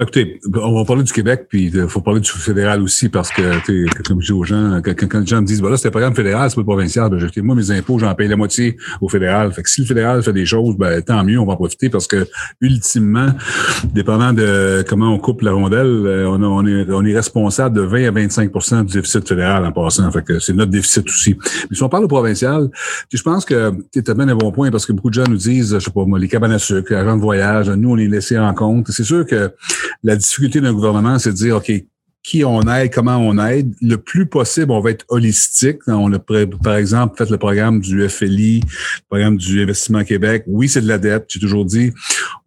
Écoutez, 0.00 0.40
on 0.52 0.74
va 0.74 0.84
parler 0.84 1.04
du 1.04 1.12
Québec, 1.12 1.46
puis 1.48 1.70
il 1.72 1.86
faut 1.86 2.00
parler 2.00 2.18
du 2.18 2.28
fédéral 2.28 2.82
aussi, 2.82 3.08
parce 3.08 3.30
que, 3.30 3.42
comme 4.02 4.20
je 4.20 4.26
dis 4.26 4.32
aux 4.32 4.42
gens, 4.42 4.80
quand, 4.84 4.92
quand 5.08 5.20
les 5.20 5.26
gens 5.26 5.40
me 5.40 5.46
disent, 5.46 5.62
bah 5.62 5.70
là, 5.70 5.76
c'est 5.76 5.86
un 5.86 5.92
programme 5.92 6.16
fédéral, 6.16 6.50
c'est 6.50 6.56
pas 6.56 6.64
provincial, 6.64 7.08
ben, 7.10 7.30
moi, 7.44 7.54
mes 7.54 7.70
impôts, 7.70 8.00
j'en 8.00 8.12
paye 8.16 8.26
la 8.26 8.34
moitié 8.34 8.76
au 9.00 9.08
fédéral. 9.08 9.52
Fait 9.52 9.62
que 9.62 9.70
si 9.70 9.82
le 9.82 9.86
fédéral 9.86 10.20
fait 10.24 10.32
des 10.32 10.46
choses, 10.46 10.76
ben, 10.76 11.00
tant 11.00 11.22
mieux, 11.22 11.38
on 11.38 11.46
va 11.46 11.52
en 11.52 11.56
profiter, 11.56 11.90
parce 11.90 12.08
que, 12.08 12.26
ultimement, 12.60 13.28
dépendant 13.84 14.32
de 14.32 14.84
comment 14.88 15.14
on 15.14 15.18
coupe 15.18 15.42
la 15.42 15.52
rondelle, 15.52 15.86
euh, 15.86 16.28
on, 16.28 16.42
on, 16.42 16.66
est, 16.66 16.90
on 16.90 17.04
est 17.04 17.14
responsable 17.14 17.76
de 17.76 17.82
20 17.82 18.08
à 18.08 18.10
25% 18.10 18.86
du 18.86 18.94
déficit 18.94 19.28
fédéral 19.28 19.64
en 19.64 19.70
passant. 19.70 20.10
Fait 20.10 20.24
que 20.24 20.40
c'est 20.40 20.54
notre 20.54 20.72
déficit 20.72 21.06
aussi. 21.06 21.36
Mais 21.70 21.76
si 21.76 21.82
on 21.84 21.88
parle 21.88 22.06
au 22.06 22.08
provincial, 22.08 22.68
je 23.12 23.22
pense 23.22 23.44
que 23.44 23.72
tu 23.92 24.02
bien 24.02 24.28
un 24.28 24.34
bon 24.34 24.50
point, 24.50 24.72
parce 24.72 24.86
que 24.86 24.92
beaucoup 24.92 25.10
de 25.10 25.14
gens 25.14 25.30
nous 25.30 25.36
disent, 25.36 25.74
je 25.74 25.78
sais 25.78 25.92
pas 25.92 26.04
moi, 26.04 26.18
les 26.18 26.26
cabanes 26.26 26.50
à 26.50 26.58
sucre, 26.58 26.92
l'agent 26.92 27.16
de 27.16 27.22
voyage, 27.22 27.70
nous, 27.70 27.92
on 27.92 27.96
est 27.96 28.08
laissé 28.08 28.36
en 28.36 28.52
compte. 28.54 28.88
C'est 28.90 29.04
sûr 29.04 29.24
que 29.24 29.52
la 30.02 30.16
difficulté 30.16 30.60
d'un 30.60 30.72
gouvernement, 30.72 31.18
c'est 31.18 31.30
de 31.30 31.36
dire, 31.36 31.56
OK, 31.56 31.72
qui 32.24 32.42
on 32.42 32.62
aide, 32.62 32.92
comment 32.92 33.18
on 33.18 33.38
aide? 33.38 33.74
Le 33.82 33.96
plus 33.98 34.26
possible, 34.26 34.72
on 34.72 34.80
va 34.80 34.90
être 34.90 35.04
holistique. 35.10 35.76
On 35.86 36.10
a, 36.14 36.18
par 36.18 36.76
exemple, 36.76 37.18
fait 37.18 37.30
le 37.30 37.36
programme 37.36 37.80
du 37.80 38.08
FLI, 38.08 38.60
le 38.60 39.08
programme 39.10 39.36
du 39.36 39.62
Investissement 39.62 40.04
Québec. 40.04 40.42
Oui, 40.46 40.70
c'est 40.70 40.80
de 40.80 40.88
la 40.88 40.96
dette. 40.96 41.26
J'ai 41.28 41.38
toujours 41.38 41.66
dit, 41.66 41.92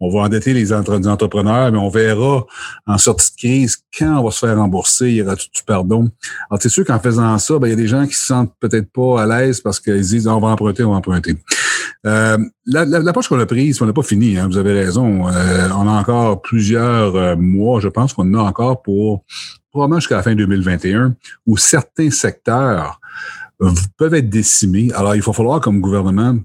on 0.00 0.10
va 0.10 0.22
endetter 0.22 0.52
les, 0.52 0.72
entrepreneurs, 0.72 1.70
mais 1.70 1.78
on 1.78 1.88
verra 1.90 2.44
en 2.88 2.98
sortie 2.98 3.30
de 3.30 3.36
crise 3.36 3.76
quand 3.96 4.18
on 4.18 4.24
va 4.24 4.30
se 4.32 4.40
faire 4.40 4.56
rembourser, 4.56 5.10
il 5.10 5.16
y 5.16 5.22
aura 5.22 5.36
tout 5.36 5.46
du 5.54 5.62
pardon. 5.64 6.10
Alors, 6.50 6.60
c'est 6.60 6.68
sûr 6.68 6.84
qu'en 6.84 6.98
faisant 6.98 7.38
ça, 7.38 7.58
ben, 7.60 7.68
il 7.68 7.70
y 7.70 7.72
a 7.74 7.76
des 7.76 7.88
gens 7.88 8.04
qui 8.04 8.14
se 8.14 8.26
sentent 8.26 8.52
peut-être 8.58 8.90
pas 8.92 9.22
à 9.22 9.26
l'aise 9.26 9.60
parce 9.60 9.78
qu'ils 9.78 10.00
disent, 10.00 10.26
on 10.26 10.40
va 10.40 10.48
emprunter, 10.48 10.82
on 10.82 10.90
va 10.90 10.96
emprunter. 10.96 11.36
Euh, 12.06 12.38
L'approche 12.66 13.28
qu'on 13.28 13.38
a 13.40 13.46
prise, 13.46 13.80
on 13.80 13.86
n'a 13.86 13.92
pas 13.92 14.02
fini, 14.02 14.38
hein, 14.38 14.48
vous 14.48 14.56
avez 14.56 14.72
raison. 14.72 15.28
Euh, 15.28 15.68
on 15.74 15.88
a 15.88 15.92
encore 15.92 16.42
plusieurs 16.42 17.16
euh, 17.16 17.36
mois, 17.36 17.80
je 17.80 17.88
pense 17.88 18.12
qu'on 18.12 18.32
en 18.34 18.38
a 18.38 18.48
encore 18.48 18.82
pour 18.82 19.24
probablement 19.70 20.00
jusqu'à 20.00 20.16
la 20.16 20.22
fin 20.22 20.34
2021, 20.34 21.14
où 21.46 21.56
certains 21.56 22.10
secteurs 22.10 23.00
peuvent 23.96 24.14
être 24.14 24.30
décimés. 24.30 24.90
Alors, 24.94 25.14
il 25.14 25.22
va 25.22 25.32
falloir, 25.32 25.60
comme 25.60 25.80
gouvernement, 25.80 26.36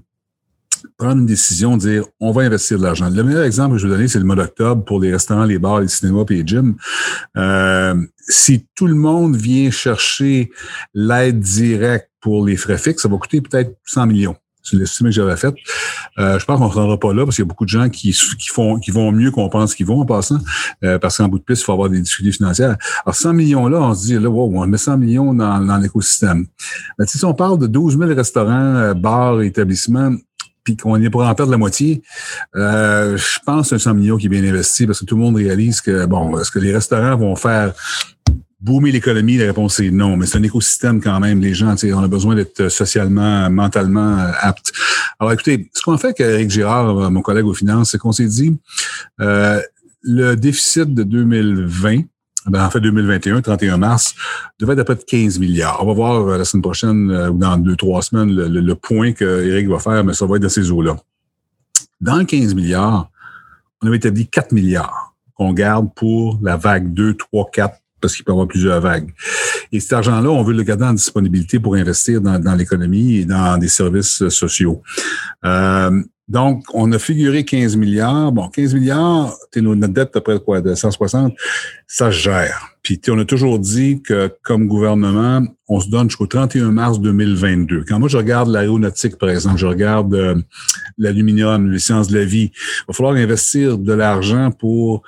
prendre 0.96 1.20
une 1.20 1.26
décision, 1.26 1.76
dire 1.76 2.04
on 2.20 2.32
va 2.32 2.42
investir 2.42 2.78
de 2.78 2.84
l'argent. 2.84 3.08
Le 3.10 3.22
meilleur 3.22 3.44
exemple 3.44 3.74
que 3.74 3.78
je 3.78 3.86
vais 3.86 3.94
donner, 3.94 4.08
c'est 4.08 4.18
le 4.18 4.24
mois 4.24 4.36
d'octobre 4.36 4.84
pour 4.84 5.00
les 5.00 5.12
restaurants, 5.12 5.44
les 5.44 5.58
bars, 5.58 5.80
les 5.80 5.88
cinémas 5.88 6.24
et 6.30 6.34
les 6.34 6.46
gyms. 6.46 6.76
Euh, 7.36 7.94
si 8.28 8.66
tout 8.74 8.86
le 8.86 8.94
monde 8.94 9.36
vient 9.36 9.70
chercher 9.70 10.50
l'aide 10.94 11.40
directe 11.40 12.10
pour 12.20 12.44
les 12.44 12.56
frais 12.56 12.78
fixes, 12.78 13.02
ça 13.02 13.08
va 13.08 13.16
coûter 13.16 13.40
peut-être 13.40 13.76
100 13.84 14.06
millions. 14.06 14.36
C'est 14.64 14.76
l'estimé 14.76 15.10
que 15.10 15.16
j'avais 15.16 15.36
fait? 15.36 15.54
Euh, 16.18 16.38
je 16.38 16.44
pense 16.46 16.58
qu'on 16.58 16.68
ne 16.68 16.72
rendra 16.72 16.98
pas 16.98 17.12
là 17.12 17.24
parce 17.24 17.36
qu'il 17.36 17.44
y 17.44 17.46
a 17.46 17.48
beaucoup 17.48 17.66
de 17.66 17.70
gens 17.70 17.90
qui, 17.90 18.12
qui, 18.12 18.48
font, 18.48 18.78
qui 18.78 18.90
vont 18.90 19.12
mieux 19.12 19.30
qu'on 19.30 19.50
pense 19.50 19.74
qu'ils 19.74 19.84
vont 19.86 20.00
en 20.00 20.06
passant. 20.06 20.38
Euh, 20.82 20.98
parce 20.98 21.18
qu'en 21.18 21.28
bout 21.28 21.38
de 21.38 21.44
piste, 21.44 21.62
il 21.62 21.64
faut 21.66 21.72
avoir 21.72 21.90
des 21.90 22.00
difficultés 22.00 22.32
financières. 22.32 22.76
Alors, 23.04 23.14
100 23.14 23.34
millions-là, 23.34 23.78
on 23.78 23.94
se 23.94 24.06
dit, 24.06 24.14
là, 24.14 24.28
wow, 24.30 24.50
on 24.54 24.66
met 24.66 24.78
100 24.78 24.96
millions 24.96 25.34
dans, 25.34 25.60
dans 25.60 25.76
l'écosystème. 25.76 26.46
Mais 26.98 27.04
si 27.06 27.22
on 27.26 27.34
parle 27.34 27.58
de 27.58 27.66
12 27.66 27.98
000 27.98 28.14
restaurants, 28.14 28.76
euh, 28.76 28.94
bars, 28.94 29.42
établissements, 29.42 30.12
puis 30.64 30.78
qu'on 30.78 31.00
est 31.00 31.10
pour 31.10 31.22
en 31.22 31.34
perdre 31.34 31.52
la 31.52 31.58
moitié, 31.58 32.02
euh, 32.56 33.16
je 33.18 33.38
pense 33.44 33.68
que 33.70 33.78
c'est 33.78 33.88
un 33.88 33.92
100 33.92 33.94
millions 33.94 34.16
qui 34.16 34.26
est 34.26 34.30
bien 34.30 34.42
investi 34.42 34.86
parce 34.86 35.00
que 35.00 35.04
tout 35.04 35.14
le 35.14 35.20
monde 35.20 35.36
réalise 35.36 35.82
que, 35.82 36.06
bon, 36.06 36.38
est-ce 36.40 36.50
que 36.50 36.58
les 36.58 36.72
restaurants 36.72 37.16
vont 37.16 37.36
faire 37.36 37.74
boomer 38.64 38.90
l'économie, 38.90 39.36
la 39.36 39.46
réponse 39.46 39.78
est 39.80 39.90
non, 39.90 40.16
mais 40.16 40.24
c'est 40.24 40.38
un 40.38 40.42
écosystème 40.42 41.02
quand 41.02 41.20
même. 41.20 41.40
Les 41.40 41.52
gens, 41.52 41.74
on 41.84 42.02
a 42.02 42.08
besoin 42.08 42.34
d'être 42.34 42.68
socialement, 42.70 43.50
mentalement 43.50 44.18
euh, 44.18 44.32
aptes. 44.40 44.72
Alors 45.20 45.32
écoutez, 45.34 45.68
ce 45.74 45.82
qu'on 45.82 45.98
fait 45.98 46.08
avec 46.08 46.20
Eric 46.20 46.50
Girard, 46.50 46.98
euh, 46.98 47.10
mon 47.10 47.20
collègue 47.20 47.44
aux 47.44 47.52
finances, 47.52 47.90
c'est 47.90 47.98
qu'on 47.98 48.12
s'est 48.12 48.26
dit, 48.26 48.56
euh, 49.20 49.60
le 50.00 50.34
déficit 50.34 50.94
de 50.94 51.02
2020, 51.02 52.04
ben, 52.46 52.64
en 52.64 52.70
fait 52.70 52.80
2021, 52.80 53.42
31 53.42 53.76
mars, 53.76 54.14
devait 54.58 54.72
être 54.72 54.78
à 54.78 54.84
peu 54.84 54.94
de 54.94 55.02
15 55.02 55.38
milliards. 55.38 55.82
On 55.82 55.86
va 55.86 55.92
voir 55.92 56.38
la 56.38 56.44
semaine 56.46 56.62
prochaine 56.62 57.10
ou 57.10 57.36
dans 57.36 57.58
deux, 57.58 57.76
trois 57.76 58.00
semaines 58.00 58.34
le, 58.34 58.74
point 58.74 59.12
que 59.12 59.46
Eric 59.46 59.68
va 59.68 59.78
faire, 59.78 60.04
mais 60.04 60.14
ça 60.14 60.24
va 60.26 60.36
être 60.36 60.42
dans 60.42 60.48
ces 60.48 60.70
eaux-là. 60.70 60.96
Dans 62.00 62.16
le 62.16 62.24
15 62.24 62.54
milliards, 62.54 63.10
on 63.82 63.88
avait 63.88 63.96
établi 63.96 64.26
4 64.26 64.52
milliards 64.52 65.14
qu'on 65.34 65.52
garde 65.52 65.88
pour 65.94 66.38
la 66.42 66.56
vague 66.56 66.92
2, 66.92 67.14
3, 67.14 67.50
4 67.52 67.74
parce 68.04 68.16
qu'il 68.16 68.22
peut 68.22 68.32
y 68.32 68.34
avoir 68.34 68.46
plusieurs 68.46 68.82
vagues. 68.82 69.14
Et 69.72 69.80
cet 69.80 69.94
argent-là, 69.94 70.28
on 70.28 70.42
veut 70.42 70.52
le 70.52 70.62
garder 70.62 70.84
en 70.84 70.92
disponibilité 70.92 71.58
pour 71.58 71.74
investir 71.74 72.20
dans, 72.20 72.54
l'économie 72.54 73.16
et 73.16 73.24
dans 73.24 73.56
des 73.56 73.68
services 73.68 74.28
sociaux. 74.28 74.82
Euh, 75.46 76.02
donc, 76.28 76.64
on 76.74 76.92
a 76.92 76.98
figuré 76.98 77.44
15 77.44 77.76
milliards. 77.76 78.30
Bon, 78.30 78.48
15 78.48 78.74
milliards, 78.74 79.34
notre 79.56 79.92
dette 79.92 80.14
à 80.16 80.20
près 80.20 80.38
quoi, 80.38 80.60
de 80.60 80.74
160, 80.74 81.34
ça 81.86 82.10
se 82.10 82.18
gère. 82.18 82.74
Puis 82.82 83.00
on 83.08 83.18
a 83.18 83.24
toujours 83.24 83.58
dit 83.58 84.02
que 84.02 84.30
comme 84.42 84.66
gouvernement, 84.66 85.42
on 85.68 85.80
se 85.80 85.88
donne 85.88 86.10
jusqu'au 86.10 86.26
31 86.26 86.70
mars 86.70 87.00
2022. 87.00 87.84
Quand 87.88 87.98
moi 87.98 88.10
je 88.10 88.18
regarde 88.18 88.50
l'aéronautique, 88.50 89.16
par 89.16 89.30
exemple, 89.30 89.56
je 89.56 89.66
regarde 89.66 90.14
euh, 90.14 90.34
l'aluminium, 90.98 91.70
les 91.70 91.78
sciences 91.78 92.08
de 92.08 92.18
la 92.18 92.26
vie, 92.26 92.52
il 92.52 92.84
va 92.88 92.92
falloir 92.92 93.14
investir 93.14 93.78
de 93.78 93.92
l'argent 93.94 94.50
pour 94.50 95.02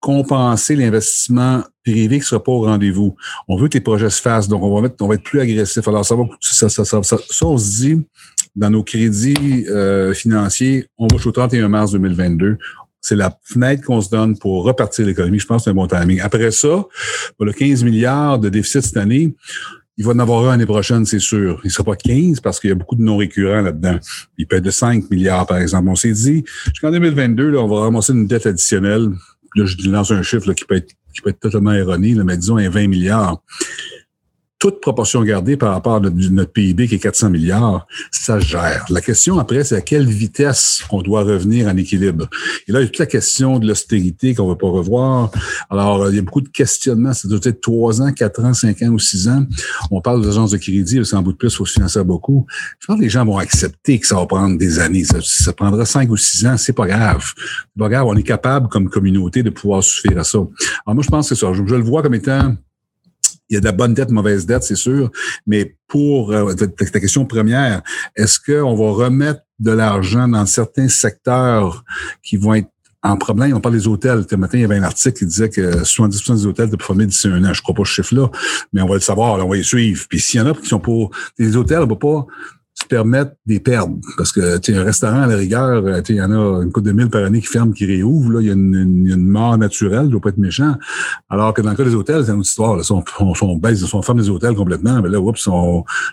compenser 0.00 0.76
l'investissement 0.76 1.62
privé 1.84 2.20
qui 2.20 2.26
sera 2.26 2.42
pas 2.42 2.52
au 2.52 2.62
rendez-vous. 2.62 3.16
On 3.48 3.56
veut 3.56 3.68
que 3.68 3.74
les 3.74 3.80
projets 3.80 4.10
se 4.10 4.20
fassent, 4.20 4.48
donc 4.48 4.62
on 4.62 4.74
va, 4.74 4.82
mettre, 4.82 4.96
on 5.00 5.08
va 5.08 5.14
être 5.14 5.22
plus 5.22 5.40
agressif. 5.40 5.86
Alors, 5.88 6.04
ça, 6.04 6.14
va, 6.14 6.24
ça, 6.40 6.68
ça, 6.68 6.84
ça, 6.84 7.02
ça, 7.02 7.46
on 7.46 7.58
se 7.58 7.80
dit, 7.80 8.06
dans 8.54 8.70
nos 8.70 8.82
crédits 8.82 9.66
euh, 9.68 10.14
financiers, 10.14 10.86
on 10.98 11.06
va 11.06 11.16
jusqu'au 11.16 11.32
31 11.32 11.68
mars 11.68 11.92
2022. 11.92 12.58
C'est 13.00 13.16
la 13.16 13.36
fenêtre 13.42 13.84
qu'on 13.84 14.00
se 14.00 14.10
donne 14.10 14.38
pour 14.38 14.64
repartir 14.64 15.06
l'économie. 15.06 15.38
Je 15.38 15.46
pense 15.46 15.62
que 15.62 15.64
c'est 15.64 15.70
un 15.70 15.74
bon 15.74 15.86
timing. 15.86 16.20
Après 16.20 16.50
ça, 16.50 16.84
pour 17.36 17.46
le 17.46 17.52
15 17.52 17.84
milliards 17.84 18.38
de 18.38 18.48
déficit 18.48 18.82
cette 18.82 18.96
année, 18.96 19.34
il 19.98 20.04
va 20.04 20.12
en 20.12 20.18
avoir 20.20 20.44
un 20.44 20.50
l'année 20.50 20.66
prochaine, 20.66 21.04
c'est 21.04 21.18
sûr. 21.18 21.60
Il 21.64 21.68
ne 21.68 21.72
sera 21.72 21.82
pas 21.82 21.96
15 21.96 22.38
parce 22.40 22.60
qu'il 22.60 22.70
y 22.70 22.72
a 22.72 22.76
beaucoup 22.76 22.94
de 22.94 23.02
non-récurrents 23.02 23.62
là-dedans. 23.62 23.98
Il 24.36 24.46
peut 24.46 24.56
être 24.56 24.64
de 24.64 24.70
5 24.70 25.10
milliards, 25.10 25.44
par 25.44 25.58
exemple. 25.58 25.88
On 25.88 25.96
s'est 25.96 26.12
dit, 26.12 26.44
jusqu'en 26.66 26.92
2022, 26.92 27.50
là, 27.50 27.58
on 27.58 27.66
va 27.66 27.80
ramasser 27.80 28.12
une 28.12 28.28
dette 28.28 28.46
additionnelle 28.46 29.10
là, 29.56 29.64
je 29.66 29.90
lance 29.90 30.10
un 30.10 30.22
chiffre 30.22 30.52
qui, 30.52 30.64
peut 30.64 30.76
être, 30.76 30.92
qui 31.14 31.20
peut 31.20 31.30
être 31.30 31.40
totalement 31.40 31.72
erroné, 31.72 32.14
là, 32.14 32.24
mais 32.24 32.36
disons 32.36 32.56
un 32.56 32.68
20 32.68 32.88
milliards 32.88 33.42
toute 34.58 34.80
proportion 34.80 35.22
gardée 35.22 35.56
par 35.56 35.72
rapport 35.72 35.96
à 35.96 36.00
notre, 36.00 36.52
PIB 36.52 36.88
qui 36.88 36.96
est 36.96 36.98
400 36.98 37.30
milliards, 37.30 37.86
ça 38.10 38.40
gère. 38.40 38.84
La 38.90 39.00
question 39.00 39.38
après, 39.38 39.62
c'est 39.62 39.76
à 39.76 39.80
quelle 39.80 40.06
vitesse 40.06 40.82
on 40.90 41.02
doit 41.02 41.22
revenir 41.22 41.68
en 41.68 41.76
équilibre. 41.76 42.28
Et 42.66 42.72
là, 42.72 42.80
il 42.80 42.84
y 42.84 42.86
a 42.86 42.88
toute 42.88 42.98
la 42.98 43.06
question 43.06 43.58
de 43.58 43.68
l'austérité 43.68 44.34
qu'on 44.34 44.44
ne 44.44 44.50
va 44.50 44.56
pas 44.56 44.68
revoir. 44.68 45.30
Alors, 45.70 46.10
il 46.10 46.16
y 46.16 46.18
a 46.18 46.22
beaucoup 46.22 46.40
de 46.40 46.48
questionnements. 46.48 47.12
Ça 47.12 47.28
doit 47.28 47.38
être 47.42 47.60
3 47.60 48.02
ans, 48.02 48.12
4 48.12 48.44
ans, 48.44 48.54
5 48.54 48.82
ans 48.82 48.88
ou 48.88 48.98
6 48.98 49.28
ans. 49.28 49.46
On 49.90 50.00
parle 50.00 50.22
des 50.22 50.28
agences 50.28 50.50
de 50.50 50.56
crédit, 50.56 50.96
parce 50.96 51.12
qu'en 51.12 51.22
bout 51.22 51.32
de 51.32 51.36
plus, 51.36 51.52
il 51.52 51.56
faut 51.56 51.64
financer 51.64 52.02
beaucoup. 52.02 52.46
Je 52.80 52.86
pense 52.86 52.96
que 52.96 53.02
les 53.02 53.10
gens 53.10 53.24
vont 53.24 53.38
accepter 53.38 54.00
que 54.00 54.06
ça 54.06 54.16
va 54.16 54.26
prendre 54.26 54.58
des 54.58 54.80
années. 54.80 55.04
Ça, 55.04 55.18
ça 55.22 55.52
prendra 55.52 55.84
5 55.84 56.10
ou 56.10 56.16
6 56.16 56.46
ans, 56.46 56.56
c'est 56.56 56.72
pas 56.72 56.86
grave. 56.86 57.24
C'est 57.36 57.78
pas 57.78 57.88
grave, 57.88 58.06
on 58.06 58.16
est 58.16 58.22
capable 58.22 58.68
comme 58.68 58.88
communauté 58.88 59.42
de 59.42 59.50
pouvoir 59.50 59.84
suffire 59.84 60.18
à 60.18 60.24
ça. 60.24 60.38
Alors 60.38 60.94
moi, 60.94 61.04
je 61.04 61.08
pense 61.10 61.28
que 61.28 61.34
c'est 61.34 61.46
ça. 61.46 61.52
je 61.52 61.62
le 61.62 61.82
vois 61.82 62.02
comme 62.02 62.14
étant 62.14 62.56
il 63.48 63.54
y 63.54 63.56
a 63.56 63.60
de 63.60 63.64
la 63.64 63.72
bonne 63.72 63.94
dette, 63.94 64.10
mauvaise 64.10 64.46
dette, 64.46 64.62
c'est 64.62 64.76
sûr. 64.76 65.10
Mais 65.46 65.76
pour 65.86 66.32
euh, 66.32 66.54
ta, 66.54 67.00
question 67.00 67.24
première, 67.24 67.82
est-ce 68.16 68.38
qu'on 68.38 68.74
va 68.74 69.04
remettre 69.04 69.40
de 69.58 69.70
l'argent 69.70 70.28
dans 70.28 70.46
certains 70.46 70.88
secteurs 70.88 71.84
qui 72.22 72.36
vont 72.36 72.54
être 72.54 72.68
en 73.02 73.16
problème, 73.16 73.54
on 73.54 73.60
parle 73.60 73.76
des 73.76 73.86
hôtels. 73.86 74.24
Ce 74.28 74.34
matin, 74.34 74.58
il 74.58 74.62
y 74.62 74.64
avait 74.64 74.76
un 74.76 74.82
article 74.82 75.18
qui 75.18 75.26
disait 75.26 75.48
que 75.48 75.82
70% 75.84 76.34
des 76.34 76.46
hôtels 76.46 76.68
de 76.68 76.74
performer 76.74 77.06
d'ici 77.06 77.28
un 77.28 77.44
an. 77.44 77.54
Je 77.54 77.62
crois 77.62 77.74
pas 77.74 77.84
ce 77.84 77.92
chiffre-là, 77.92 78.28
mais 78.72 78.82
on 78.82 78.88
va 78.88 78.94
le 78.94 79.00
savoir, 79.00 79.34
on 79.34 79.48
va 79.48 79.56
y 79.56 79.62
suivre. 79.62 80.04
Puis 80.08 80.18
s'il 80.18 80.40
y 80.40 80.42
en 80.42 80.46
a 80.46 80.54
qui 80.54 80.66
sont 80.66 80.80
pour 80.80 81.10
des 81.38 81.56
hôtels, 81.56 81.78
on 81.78 81.86
va 81.86 81.94
pas 81.94 82.26
se 82.88 82.94
permettre 82.94 83.32
des 83.46 83.60
pertes. 83.60 83.90
Parce 84.16 84.32
que 84.32 84.58
tu 84.58 84.74
un 84.74 84.84
restaurant 84.84 85.22
à 85.22 85.26
la 85.26 85.36
rigueur, 85.36 85.84
euh, 85.84 86.00
il 86.08 86.16
y 86.16 86.22
en 86.22 86.30
a 86.32 86.62
une 86.62 86.72
couple 86.72 86.86
de 86.86 86.92
mille 86.92 87.10
par 87.10 87.24
année 87.24 87.40
qui 87.40 87.46
ferment, 87.46 87.72
qui 87.72 87.84
réouvrent. 87.84 88.32
Là. 88.32 88.40
Il 88.40 88.46
y 88.46 88.50
a 88.50 88.54
une, 88.54 89.16
mort 89.16 89.58
naturelle, 89.58 90.06
il 90.06 90.14
ne 90.14 90.18
pas 90.18 90.30
être 90.30 90.38
méchant. 90.38 90.74
Alors 91.28 91.52
que 91.52 91.60
dans 91.60 91.70
le 91.70 91.76
cas 91.76 91.84
des 91.84 91.94
hôtels, 91.94 92.24
c'est 92.24 92.32
une 92.32 92.38
autre 92.38 92.48
histoire. 92.48 92.76
Là. 92.76 92.82
Si 92.82 92.92
on, 92.92 93.04
on, 93.20 93.56
baisse, 93.56 93.84
si 93.84 93.94
on 93.94 94.02
ferme 94.02 94.18
les 94.18 94.30
hôtels 94.30 94.54
complètement, 94.54 95.02
mais 95.02 95.08
là, 95.08 95.20
oups, 95.20 95.48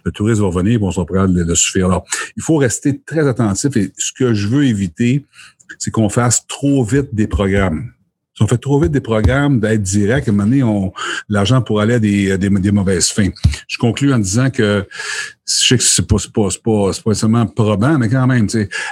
le 0.03 0.11
tourisme 0.11 0.41
va 0.41 0.47
revenir 0.47 0.79
et 0.79 0.83
on 0.83 0.91
sera 0.91 1.05
prêt 1.05 1.27
de, 1.27 1.43
de 1.43 1.55
suffire. 1.55 1.85
Alors, 1.87 2.05
il 2.35 2.43
faut 2.43 2.57
rester 2.57 3.01
très 3.01 3.27
attentif. 3.27 3.75
Et 3.77 3.91
ce 3.97 4.11
que 4.11 4.33
je 4.33 4.47
veux 4.47 4.65
éviter, 4.65 5.25
c'est 5.79 5.91
qu'on 5.91 6.09
fasse 6.09 6.45
trop 6.47 6.83
vite 6.83 7.13
des 7.13 7.27
programmes. 7.27 7.91
Si 8.35 8.43
on 8.43 8.47
fait 8.47 8.57
trop 8.57 8.81
vite 8.81 8.91
des 8.91 9.01
programmes 9.01 9.61
d'aide 9.61 9.81
directe, 9.81 10.27
à 10.27 10.31
un 10.31 10.33
moment 10.33 10.49
donné, 10.49 10.61
on, 10.61 10.91
l'argent 11.29 11.61
pour 11.61 11.79
aller 11.79 11.93
à 11.93 11.99
des, 11.99 12.37
des, 12.37 12.71
mauvaises 12.71 13.09
fins. 13.09 13.29
Je 13.67 13.77
conclue 13.77 14.13
en 14.13 14.19
disant 14.19 14.49
que 14.49 14.85
je 15.47 15.53
sais 15.53 15.77
que 15.77 15.83
c'est 15.83 16.05
pas, 16.05 16.17
pas, 16.33 16.49
pas, 16.63 16.91
pas 17.03 17.13
seulement 17.13 17.45
probant, 17.47 17.97
mais 17.97 18.09
quand 18.09 18.27
même, 18.27 18.47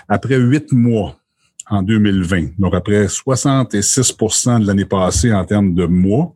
après 0.08 0.38
huit 0.38 0.72
mois 0.72 1.20
en 1.70 1.82
2020, 1.82 2.58
donc 2.58 2.74
après 2.74 3.08
66% 3.08 4.62
de 4.62 4.68
l'année 4.68 4.86
passée 4.86 5.34
en 5.34 5.44
termes 5.44 5.74
de 5.74 5.86
mois, 5.86 6.34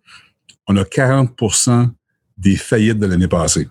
on 0.67 0.75
a 0.75 0.83
40% 0.83 1.89
des 2.37 2.55
faillites 2.55 2.99
de 2.99 3.05
l'année 3.05 3.27
passée. 3.27 3.69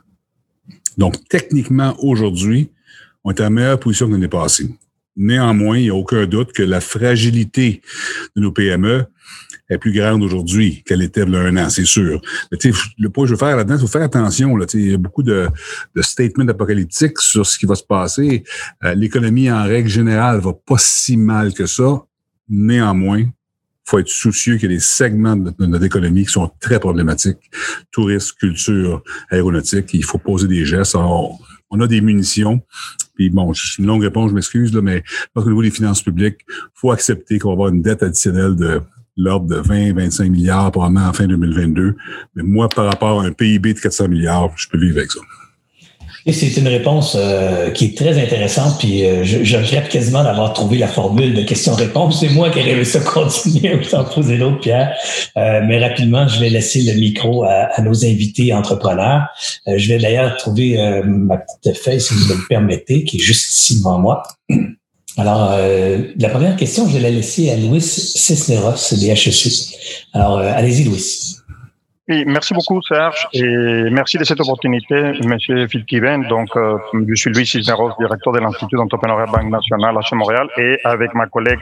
Donc, 0.96 1.28
techniquement, 1.28 1.94
aujourd'hui, 1.98 2.70
on 3.22 3.32
est 3.32 3.40
à 3.40 3.50
meilleure 3.50 3.78
position 3.78 4.06
que 4.06 4.12
l'année 4.12 4.28
passée. 4.28 4.74
Néanmoins, 5.16 5.78
il 5.78 5.84
n'y 5.84 5.90
a 5.90 5.94
aucun 5.94 6.26
doute 6.26 6.52
que 6.52 6.62
la 6.62 6.80
fragilité 6.80 7.80
de 8.34 8.42
nos 8.42 8.52
PME 8.52 9.06
est 9.68 9.78
plus 9.78 9.92
grande 9.92 10.22
aujourd'hui 10.22 10.82
qu'elle 10.86 11.02
était 11.02 11.22
il 11.22 11.32
y 11.32 11.36
a 11.36 11.40
un 11.40 11.56
an, 11.56 11.70
c'est 11.70 11.84
sûr. 11.84 12.20
Mais 12.52 12.58
le 12.98 13.08
point 13.08 13.24
que 13.24 13.28
je 13.28 13.34
veux 13.34 13.38
faire 13.38 13.56
là-dedans, 13.56 13.76
il 13.76 13.80
faut 13.80 13.86
faire 13.86 14.02
attention. 14.02 14.56
Là, 14.56 14.66
il 14.74 14.90
y 14.92 14.94
a 14.94 14.98
beaucoup 14.98 15.22
de, 15.22 15.48
de 15.94 16.02
statements 16.02 16.46
apocalyptiques 16.46 17.18
sur 17.18 17.44
ce 17.44 17.58
qui 17.58 17.66
va 17.66 17.74
se 17.74 17.82
passer. 17.82 18.44
Euh, 18.84 18.94
l'économie, 18.94 19.50
en 19.50 19.64
règle 19.64 19.88
générale, 19.88 20.40
va 20.40 20.52
pas 20.52 20.78
si 20.78 21.16
mal 21.16 21.52
que 21.52 21.66
ça. 21.66 22.02
Néanmoins, 22.48 23.24
faut 23.84 23.98
être 23.98 24.08
soucieux 24.08 24.56
qu'il 24.56 24.70
y 24.70 24.74
a 24.74 24.76
des 24.76 24.82
segments 24.82 25.36
de 25.36 25.66
notre 25.66 25.84
économie 25.84 26.26
qui 26.26 26.32
sont 26.32 26.50
très 26.60 26.80
problématiques. 26.80 27.50
Tourisme, 27.92 28.34
culture, 28.38 29.02
aéronautique. 29.30 29.90
Il 29.94 30.04
faut 30.04 30.18
poser 30.18 30.48
des 30.48 30.64
gestes. 30.64 30.96
Alors, 30.96 31.38
on 31.70 31.80
a 31.80 31.86
des 31.86 32.00
munitions. 32.00 32.62
Puis 33.16 33.30
bon, 33.30 33.52
c'est 33.54 33.78
une 33.78 33.86
longue 33.86 34.02
réponse, 34.02 34.30
je 34.30 34.34
m'excuse, 34.34 34.72
là, 34.74 34.82
mais 34.82 35.02
au 35.34 35.44
niveau 35.44 35.62
des 35.62 35.70
finances 35.70 36.02
publiques, 36.02 36.38
faut 36.74 36.92
accepter 36.92 37.38
qu'on 37.38 37.48
va 37.48 37.52
avoir 37.54 37.68
une 37.70 37.82
dette 37.82 38.02
additionnelle 38.02 38.54
de 38.54 38.80
l'ordre 39.16 39.46
de 39.46 39.56
20-25 39.56 40.28
milliards 40.28 40.70
probablement 40.70 41.08
en 41.08 41.12
fin 41.12 41.26
2022. 41.26 41.96
Mais 42.34 42.42
moi, 42.42 42.68
par 42.68 42.86
rapport 42.86 43.22
à 43.22 43.24
un 43.24 43.32
PIB 43.32 43.74
de 43.74 43.80
400 43.80 44.08
milliards, 44.08 44.52
je 44.56 44.68
peux 44.68 44.78
vivre 44.78 44.98
avec 44.98 45.10
ça. 45.10 45.20
C'est 46.32 46.56
une 46.56 46.66
réponse 46.66 47.16
euh, 47.16 47.70
qui 47.70 47.84
est 47.84 47.96
très 47.96 48.20
intéressante, 48.20 48.80
puis 48.80 49.04
euh, 49.04 49.22
je, 49.22 49.56
regrette 49.56 49.88
quasiment 49.88 50.24
d'avoir 50.24 50.52
trouvé 50.54 50.76
la 50.76 50.88
formule 50.88 51.34
de 51.34 51.42
question-réponse. 51.42 52.18
C'est 52.18 52.30
moi 52.30 52.50
qui 52.50 52.58
ai 52.58 52.84
ça 52.84 52.98
continuer 52.98 53.76
ou 53.76 53.84
t'en 53.84 54.04
poser 54.04 54.36
d'autres, 54.36 54.58
Pierre. 54.58 54.92
Euh, 55.36 55.60
mais 55.64 55.78
rapidement, 55.78 56.26
je 56.26 56.40
vais 56.40 56.50
laisser 56.50 56.82
le 56.82 56.98
micro 56.98 57.44
à, 57.44 57.68
à 57.72 57.80
nos 57.80 58.04
invités 58.04 58.52
entrepreneurs. 58.52 59.28
je 59.68 59.88
vais 59.88 59.98
d'ailleurs 59.98 60.36
trouver 60.36 60.76
ma 61.04 61.36
petite 61.38 61.78
feuille, 61.78 62.00
si 62.00 62.12
vous 62.14 62.26
me 62.26 62.34
le 62.34 62.46
permettez, 62.48 63.04
qui 63.04 63.18
est 63.18 63.20
juste 63.20 63.52
ici 63.52 63.78
devant 63.78 64.00
moi. 64.00 64.24
Alors, 65.16 65.56
la 66.18 66.28
première 66.28 66.56
question, 66.56 66.88
je 66.88 66.94
vais 66.94 67.00
la 67.00 67.10
laisser 67.10 67.50
à 67.50 67.56
Louis 67.56 67.80
Cisneros, 67.80 68.94
des. 68.98 69.14
Alors, 70.12 70.38
allez-y, 70.38 70.84
Louis. 70.84 71.35
Oui, 72.08 72.22
merci 72.24 72.54
beaucoup 72.54 72.80
Serge 72.82 73.26
et 73.32 73.90
merci 73.90 74.16
de 74.16 74.22
cette 74.22 74.40
opportunité, 74.40 74.94
Monsieur 75.24 75.66
Philippe 75.66 76.28
Donc, 76.28 76.56
euh, 76.56 76.78
je 77.08 77.14
suis 77.16 77.32
Louis 77.32 77.44
Cisneros, 77.44 77.90
directeur 77.98 78.32
de 78.32 78.38
l'Institut 78.38 78.76
d'entrepreneuriat 78.76 79.26
Banque 79.26 79.50
nationale 79.50 79.96
à 79.96 80.14
Montréal 80.14 80.48
et 80.56 80.78
avec 80.84 81.12
ma 81.14 81.26
collègue 81.26 81.58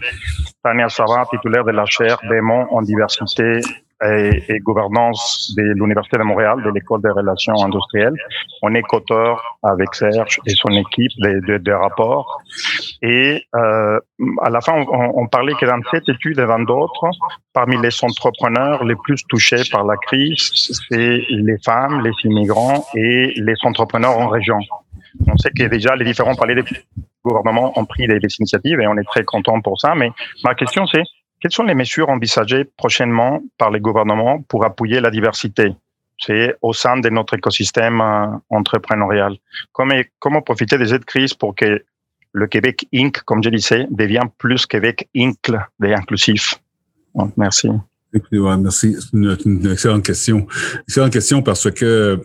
Tania 0.63 0.91
Savant, 0.91 1.25
titulaire 1.31 1.65
de 1.65 1.71
la 1.71 1.87
chaire 1.87 2.19
Bémon 2.29 2.67
en 2.71 2.83
diversité 2.83 3.61
et, 4.05 4.43
et 4.49 4.59
gouvernance 4.59 5.53
de 5.57 5.63
l'Université 5.63 6.19
de 6.19 6.23
Montréal, 6.23 6.63
de 6.65 6.71
l'École 6.71 7.03
des 7.03 7.11
relations 7.11 7.55
industrielles. 7.63 8.17
On 8.63 8.75
est 8.75 8.83
coauteur 8.83 9.59
avec 9.63 9.95
Serge 9.95 10.41
et 10.47 10.51
son 10.51 10.71
équipe 10.71 11.13
des 11.21 11.59
de, 11.59 11.73
rapports. 11.73 12.43
Et 13.03 13.45
euh, 13.55 13.99
à 14.43 14.51
la 14.51 14.61
fin, 14.61 14.75
on, 14.75 15.23
on 15.23 15.27
parlait 15.27 15.55
que 15.55 15.67
dans 15.67 15.81
cette 15.91 16.09
étude 16.09 16.39
et 16.39 16.47
dans 16.47 16.61
d'autres, 16.61 17.11
parmi 17.53 17.77
les 17.81 17.91
entrepreneurs 18.03 18.85
les 18.85 18.97
plus 18.97 19.25
touchés 19.29 19.63
par 19.71 19.85
la 19.85 19.97
crise, 19.97 20.51
c'est 20.89 21.23
les 21.29 21.59
femmes, 21.65 22.03
les 22.03 22.13
immigrants 22.25 22.85
et 22.95 23.33
les 23.37 23.55
entrepreneurs 23.65 24.19
en 24.19 24.29
région. 24.29 24.59
On 25.27 25.37
sait 25.37 25.51
que 25.51 25.65
déjà 25.65 25.95
les 25.95 26.05
différents 26.05 26.35
palais 26.35 26.55
des 26.55 26.65
gouvernements 27.25 27.79
ont 27.79 27.85
pris 27.85 28.07
des, 28.07 28.19
des 28.19 28.29
initiatives 28.39 28.81
et 28.81 28.87
on 28.87 28.97
est 28.97 29.05
très 29.05 29.25
content 29.25 29.61
pour 29.61 29.81
ça. 29.81 29.95
Mais 29.95 30.11
ma 30.43 30.55
question, 30.55 30.87
c'est 30.87 31.05
quelles 31.41 31.53
sont 31.53 31.65
les 31.65 31.75
mesures 31.75 32.09
envisagées 32.09 32.65
prochainement 32.65 33.43
par 33.59 33.71
les 33.71 33.81
gouvernements 33.81 34.43
pour 34.43 34.65
appuyer 34.65 35.01
la 35.01 35.11
diversité? 35.11 35.75
Au 36.63 36.73
sein 36.73 36.99
de 36.99 37.11
notre 37.11 37.35
écosystème 37.35 38.01
euh, 38.01 38.27
entrepreneurial. 38.49 39.37
Comment, 39.73 40.01
comment 40.21 40.41
profiter 40.41 40.79
de 40.79 40.85
cette 40.87 41.05
crise 41.05 41.35
pour 41.35 41.55
que 41.55 41.85
le 42.33 42.47
Québec 42.47 42.87
Inc., 42.95 43.23
comme 43.25 43.43
je 43.43 43.51
disais, 43.51 43.87
devienne 43.91 44.31
plus 44.39 44.65
Québec 44.65 45.09
Inc. 45.17 45.51
et 45.85 45.95
inclusif? 45.95 46.55
merci. 47.37 47.69
merci. 48.13 48.97
C'est 49.01 49.13
une, 49.13 49.71
excellente 49.71 50.05
question. 50.05 50.47
Excellente 50.89 51.13
question 51.13 51.43
parce 51.43 51.71
que 51.71 52.21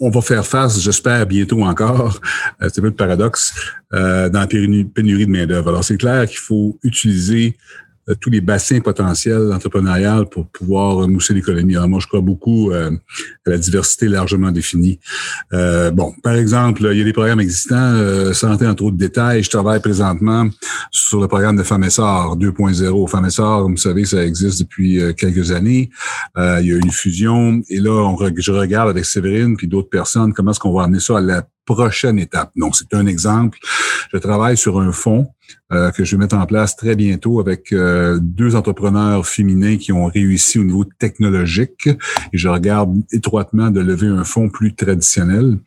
on 0.00 0.10
va 0.10 0.20
faire 0.20 0.44
face, 0.44 0.80
j'espère, 0.80 1.26
bientôt 1.26 1.62
encore, 1.62 2.20
euh, 2.62 2.68
c'est 2.72 2.80
un 2.80 2.82
peu 2.82 2.88
le 2.88 2.94
paradoxe, 2.94 3.54
euh, 3.92 4.28
dans 4.28 4.40
la 4.40 4.46
pénurie 4.46 5.26
de 5.26 5.30
main-d'œuvre. 5.30 5.68
Alors, 5.68 5.84
c'est 5.84 5.96
clair 5.96 6.26
qu'il 6.26 6.38
faut 6.38 6.78
utiliser 6.82 7.56
tous 8.20 8.30
les 8.30 8.40
bassins 8.40 8.80
potentiels 8.80 9.52
entrepreneuriales 9.52 10.26
pour 10.26 10.46
pouvoir 10.46 11.08
mousser 11.08 11.34
l'économie. 11.34 11.76
Alors 11.76 11.88
moi, 11.88 12.00
je 12.00 12.06
crois 12.06 12.20
beaucoup 12.20 12.70
euh, 12.70 12.90
à 13.46 13.50
la 13.50 13.58
diversité 13.58 14.08
largement 14.08 14.50
définie. 14.50 14.98
Euh, 15.52 15.90
bon, 15.90 16.12
par 16.22 16.34
exemple, 16.34 16.86
il 16.92 16.98
y 16.98 17.00
a 17.00 17.04
des 17.04 17.12
programmes 17.12 17.40
existants, 17.40 17.76
euh, 17.76 18.32
sans 18.32 18.52
entrer 18.52 18.66
en 18.66 18.74
trop 18.74 18.90
de 18.90 18.96
détails, 18.96 19.42
je 19.42 19.50
travaille 19.50 19.80
présentement 19.80 20.48
sur 20.90 21.20
le 21.20 21.28
programme 21.28 21.56
de 21.56 21.62
FAMESAR 21.62 22.36
2.0. 22.36 23.08
FAMESAR, 23.08 23.62
comme 23.62 23.72
vous 23.72 23.78
savez, 23.78 24.04
ça 24.04 24.24
existe 24.24 24.60
depuis 24.60 25.00
quelques 25.16 25.52
années. 25.52 25.90
il 26.36 26.66
y 26.66 26.72
a 26.72 26.76
une 26.76 26.90
fusion 26.90 27.62
et 27.68 27.80
là, 27.80 27.90
on, 27.90 28.16
je 28.36 28.52
regarde 28.52 28.90
avec 28.90 29.04
Séverine 29.04 29.56
puis 29.56 29.68
d'autres 29.68 29.88
personnes 29.88 30.32
comment 30.32 30.50
est-ce 30.50 30.60
qu'on 30.60 30.72
va 30.72 30.84
amener 30.84 31.00
ça 31.00 31.18
à 31.18 31.20
la 31.20 31.46
prochaine 31.64 32.18
étape. 32.18 32.50
Donc, 32.56 32.76
c'est 32.76 32.94
un 32.94 33.06
exemple. 33.06 33.58
Je 34.12 34.18
travaille 34.18 34.56
sur 34.56 34.80
un 34.80 34.92
fonds 34.92 35.28
euh, 35.72 35.90
que 35.90 36.04
je 36.04 36.16
vais 36.16 36.20
mettre 36.20 36.36
en 36.36 36.46
place 36.46 36.76
très 36.76 36.94
bientôt 36.94 37.40
avec 37.40 37.72
euh, 37.72 38.18
deux 38.20 38.54
entrepreneurs 38.54 39.26
féminins 39.26 39.76
qui 39.76 39.92
ont 39.92 40.06
réussi 40.06 40.58
au 40.58 40.64
niveau 40.64 40.84
technologique. 40.84 41.88
Et 42.32 42.38
je 42.38 42.48
regarde 42.48 42.94
étroitement 43.12 43.70
de 43.70 43.80
lever 43.80 44.08
un 44.08 44.24
fonds 44.24 44.48
plus 44.48 44.74
traditionnel. 44.74 45.58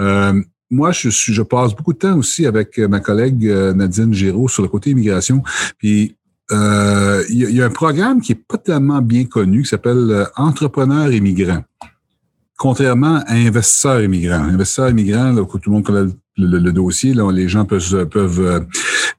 Euh, 0.00 0.40
moi, 0.70 0.92
je, 0.92 1.42
passe 1.42 1.74
beaucoup 1.74 1.92
de 1.92 1.98
temps 1.98 2.16
aussi 2.16 2.46
avec 2.46 2.78
ma 2.78 2.98
collègue 2.98 3.44
Nadine 3.76 4.12
Giraud 4.12 4.48
sur 4.48 4.62
le 4.62 4.68
côté 4.68 4.90
immigration. 4.90 5.42
Puis 5.78 6.16
il 6.50 7.26
y, 7.30 7.62
a 7.62 7.66
un 7.66 7.70
programme 7.70 8.20
qui 8.20 8.32
est 8.32 8.46
pas 8.48 8.58
tellement 8.58 9.00
bien 9.00 9.24
connu 9.24 9.62
qui 9.62 9.68
s'appelle 9.68 10.26
Entrepreneurs 10.36 11.12
immigrants 11.12 11.62
contrairement 12.56 13.22
à 13.26 13.34
investisseurs 13.34 14.02
immigrants. 14.02 14.44
Investisseurs 14.44 14.90
immigrants, 14.90 15.32
là, 15.32 15.44
tout 15.44 15.60
le 15.66 15.72
monde 15.72 15.84
connaît 15.84 16.12
le, 16.36 16.72
dossier, 16.72 17.14
là, 17.14 17.30
les 17.30 17.48
gens 17.48 17.64
peuvent, 17.64 18.08
peuvent 18.08 18.40
euh, 18.40 18.60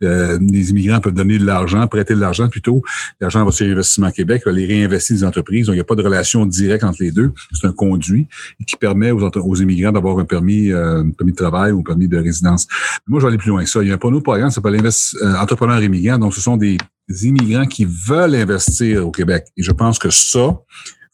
euh, 0.03 0.37
les 0.41 0.71
immigrants 0.71 0.99
peuvent 0.99 1.13
donner 1.13 1.37
de 1.37 1.45
l'argent, 1.45 1.87
prêter 1.87 2.13
de 2.13 2.19
l'argent 2.19 2.49
plutôt. 2.49 2.81
L'argent 3.19 3.45
va 3.45 3.51
sur 3.51 3.65
Investissement 3.65 4.11
Québec, 4.11 4.43
va 4.45 4.51
les 4.51 4.65
réinvestir 4.65 5.15
des 5.15 5.23
entreprises. 5.23 5.67
Donc, 5.67 5.73
il 5.73 5.77
n'y 5.77 5.81
a 5.81 5.85
pas 5.85 5.95
de 5.95 6.03
relation 6.03 6.45
directe 6.45 6.83
entre 6.83 7.01
les 7.01 7.11
deux. 7.11 7.31
C'est 7.53 7.67
un 7.67 7.71
conduit 7.71 8.27
qui 8.67 8.75
permet 8.75 9.11
aux, 9.11 9.21
aux 9.21 9.55
immigrants 9.55 9.91
d'avoir 9.91 10.19
un 10.19 10.25
permis, 10.25 10.71
euh, 10.71 11.03
permis 11.17 11.31
de 11.31 11.37
travail 11.37 11.71
ou 11.71 11.79
un 11.79 11.83
permis 11.83 12.07
de 12.07 12.17
résidence. 12.17 12.67
Moi, 13.07 13.19
je 13.19 13.25
vais 13.25 13.29
aller 13.29 13.37
plus 13.37 13.49
loin 13.49 13.63
que 13.63 13.69
ça. 13.69 13.81
Il 13.81 13.89
y 13.89 13.91
a 13.91 13.95
un 13.95 14.13
autre 14.13 14.19
programme 14.23 14.49
qui 14.49 14.55
s'appelle 14.55 14.75
euh, 14.75 15.35
Entrepreneurs 15.37 15.81
immigrants. 15.81 16.17
Donc, 16.17 16.33
ce 16.33 16.41
sont 16.41 16.57
des 16.57 16.77
immigrants 17.21 17.65
qui 17.65 17.85
veulent 17.85 18.35
investir 18.35 19.07
au 19.07 19.11
Québec. 19.11 19.45
Et 19.57 19.63
je 19.63 19.71
pense 19.71 19.99
que 19.99 20.09
ça, 20.09 20.57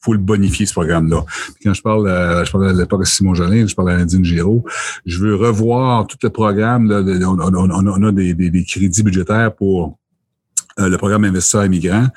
faut 0.02 0.14
le 0.14 0.20
bonifier, 0.20 0.66
ce 0.66 0.74
programme-là. 0.74 1.24
Quand 1.64 1.74
je 1.74 1.82
parle, 1.82 2.08
euh, 2.08 2.44
je 2.44 2.52
parle 2.52 2.70
à 2.70 2.74
l'époque 2.74 3.02
de 3.02 3.06
Simon 3.06 3.34
Jolin, 3.34 3.68
je 3.68 3.76
parle 3.76 3.92
à 3.92 3.98
Nadine 3.98 4.26
Giraud, 4.26 4.66
je 5.06 5.20
veux 5.20 5.36
revoir 5.36 6.08
tout 6.08 6.18
le 6.24 6.30
programme. 6.30 6.90
Là, 6.90 7.02
on, 7.28 8.04
a 8.04 8.12
des, 8.12 8.66
crédits 8.68 9.04
budgétaires 9.04 9.54
pour 9.56 10.00
euh, 10.80 10.90
le 10.90 10.98
programme 10.98 11.26
Investisseurs 11.26 11.66
immigrants, 11.66 12.08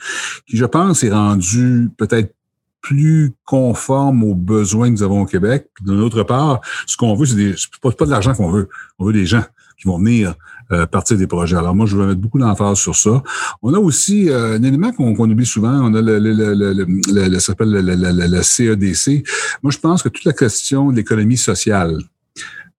qui, 0.46 0.56
je 0.56 0.64
pense, 0.64 1.04
est 1.04 1.10
rendu 1.10 1.90
peut-être 1.96 2.34
plus 2.80 3.32
conforme 3.46 4.24
aux 4.24 4.34
besoins 4.34 4.88
que 4.88 4.92
nous 4.92 5.02
avons 5.02 5.22
au 5.22 5.26
Québec. 5.26 5.68
Puis 5.74 5.86
d'une 5.86 6.00
autre 6.00 6.22
part, 6.22 6.60
ce 6.86 6.96
qu'on 6.96 7.14
veut, 7.14 7.24
c'est 7.24 7.34
des, 7.34 7.54
pas, 7.80 7.90
pas 7.90 8.04
de 8.04 8.10
l'argent 8.10 8.34
qu'on 8.34 8.50
veut. 8.50 8.68
On 8.98 9.06
veut 9.06 9.14
des 9.14 9.24
gens 9.24 9.42
qui 9.76 9.88
vont 9.88 9.98
venir 9.98 10.34
euh, 10.72 10.86
partir 10.86 11.16
des 11.16 11.26
projets. 11.26 11.56
Alors 11.56 11.74
moi, 11.74 11.86
je 11.86 11.96
vais 11.96 12.06
mettre 12.06 12.20
beaucoup 12.20 12.38
d'emphase 12.38 12.78
sur 12.78 12.96
ça. 12.96 13.22
On 13.62 13.74
a 13.74 13.78
aussi 13.78 14.30
euh, 14.30 14.56
un 14.56 14.62
élément 14.62 14.92
qu'on 14.92 15.14
oublie 15.30 15.46
souvent, 15.46 15.80
on 15.82 15.94
a 15.94 16.00
le, 16.00 16.18
le, 16.18 16.32
le, 16.32 16.72
le, 16.72 17.28
le 17.28 17.38
s'appelle 17.38 17.70
le, 17.70 18.42
CEDC. 18.42 19.24
Moi, 19.62 19.70
je 19.70 19.78
pense 19.78 20.02
que 20.02 20.08
toute 20.08 20.24
la 20.24 20.32
question 20.32 20.90
de 20.90 20.96
l'économie 20.96 21.36
sociale, 21.36 21.98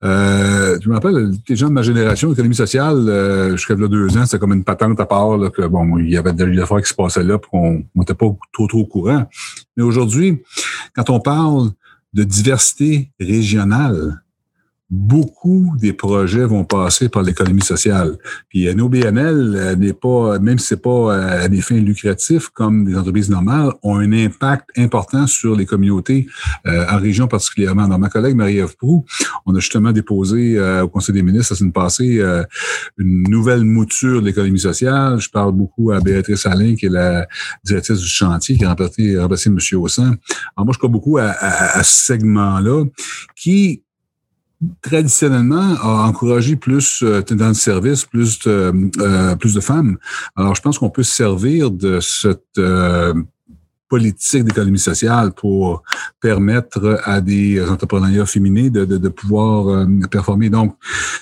euh, 0.03 0.77
je 0.81 0.89
me 0.89 0.93
rappelle, 0.93 1.31
les 1.47 1.55
gens 1.55 1.67
de 1.67 1.73
ma 1.73 1.81
génération, 1.81 2.29
l'économie 2.29 2.55
sociale, 2.55 3.09
euh, 3.09 3.51
jusqu'à 3.51 3.75
deux 3.75 4.17
ans, 4.17 4.25
c'était 4.25 4.39
comme 4.39 4.53
une 4.53 4.63
patente 4.63 4.99
à 4.99 5.05
part, 5.05 5.37
là, 5.37 5.49
que 5.49 5.65
bon, 5.65 5.97
il 5.97 6.09
y 6.09 6.17
avait 6.17 6.33
des 6.33 6.59
affaires 6.59 6.81
qui 6.81 6.89
se 6.89 6.93
passaient 6.93 7.23
là, 7.23 7.39
puis 7.39 7.49
qu'on 7.49 7.83
n'était 7.95 8.13
pas 8.13 8.27
trop, 8.53 8.67
trop 8.67 8.79
au 8.79 8.85
courant. 8.85 9.27
Mais 9.77 9.83
aujourd'hui, 9.83 10.43
quand 10.95 11.09
on 11.09 11.19
parle 11.19 11.71
de 12.13 12.23
diversité 12.23 13.11
régionale, 13.19 14.21
beaucoup 14.89 15.73
des 15.79 15.93
projets 15.93 16.45
vont 16.45 16.63
passer 16.63 17.09
par 17.09 17.23
l'économie 17.23 17.63
sociale. 17.63 18.17
Puis 18.49 18.73
NOBNL 18.73 19.55
euh, 19.55 19.75
n'est 19.75 19.93
pas, 19.93 20.37
même 20.37 20.59
si 20.59 20.67
c'est 20.67 20.81
pas 20.81 20.89
euh, 20.89 21.45
à 21.45 21.47
des 21.47 21.61
fins 21.61 21.75
lucratives 21.75 22.51
comme 22.51 22.85
des 22.85 22.95
entreprises 22.95 23.29
normales, 23.29 23.71
ont 23.81 23.97
un 23.97 24.11
impact 24.11 24.69
important 24.77 25.25
sur 25.25 25.55
les 25.55 25.65
communautés 25.65 26.27
euh, 26.67 26.85
en 26.87 26.99
région 26.99 27.27
particulièrement. 27.27 27.87
Dans 27.87 27.97
ma 27.97 28.09
collègue 28.09 28.35
Marie-Ève 28.35 28.75
Proux, 28.77 29.03
on 29.47 29.55
a 29.55 29.59
justement 29.59 29.91
déposé 29.91 30.59
au 30.81 30.87
Conseil 30.87 31.13
des 31.13 31.23
ministres 31.23 31.53
la 31.53 31.57
semaine 31.57 31.71
passée 31.71 32.21
une 32.97 33.23
nouvelle 33.29 33.63
mouture 33.63 34.21
de 34.21 34.27
l'économie 34.27 34.59
sociale. 34.59 35.19
Je 35.19 35.29
parle 35.29 35.53
beaucoup 35.53 35.91
à 35.91 35.99
Béatrice 35.99 36.45
Alain, 36.45 36.75
qui 36.75 36.87
est 36.87 36.89
la 36.89 37.27
directrice 37.63 37.99
du 37.99 38.07
chantier, 38.07 38.57
qui 38.57 38.65
a 38.65 38.69
remplacé, 38.69 39.17
remplacé 39.17 39.49
M. 39.49 39.57
Haussin. 39.73 40.15
Alors 40.55 40.65
moi, 40.65 40.73
je 40.73 40.77
crois 40.77 40.89
beaucoup 40.89 41.17
à, 41.17 41.29
à 41.29 41.83
ce 41.83 42.05
segment-là 42.05 42.85
qui 43.35 43.84
traditionnellement 44.81 45.75
a 45.81 46.07
encouragé 46.07 46.55
plus 46.55 47.03
euh, 47.03 47.21
dans 47.21 47.49
le 47.49 47.53
service, 47.53 48.05
plus 48.05 48.39
de, 48.39 48.73
euh, 48.99 49.35
plus 49.35 49.53
de 49.53 49.59
femmes. 49.59 49.97
Alors, 50.35 50.55
je 50.55 50.61
pense 50.61 50.77
qu'on 50.79 50.89
peut 50.89 51.03
se 51.03 51.15
servir 51.15 51.71
de 51.71 51.99
cette 51.99 52.57
euh, 52.57 53.13
politique 53.89 54.43
d'économie 54.43 54.79
sociale 54.79 55.31
pour 55.31 55.83
permettre 56.19 56.99
à 57.03 57.21
des 57.21 57.61
entrepreneurs 57.63 58.27
féminins 58.27 58.69
de, 58.69 58.85
de, 58.85 58.97
de 58.97 59.09
pouvoir 59.09 59.87
performer. 60.09 60.49
Donc, 60.49 60.75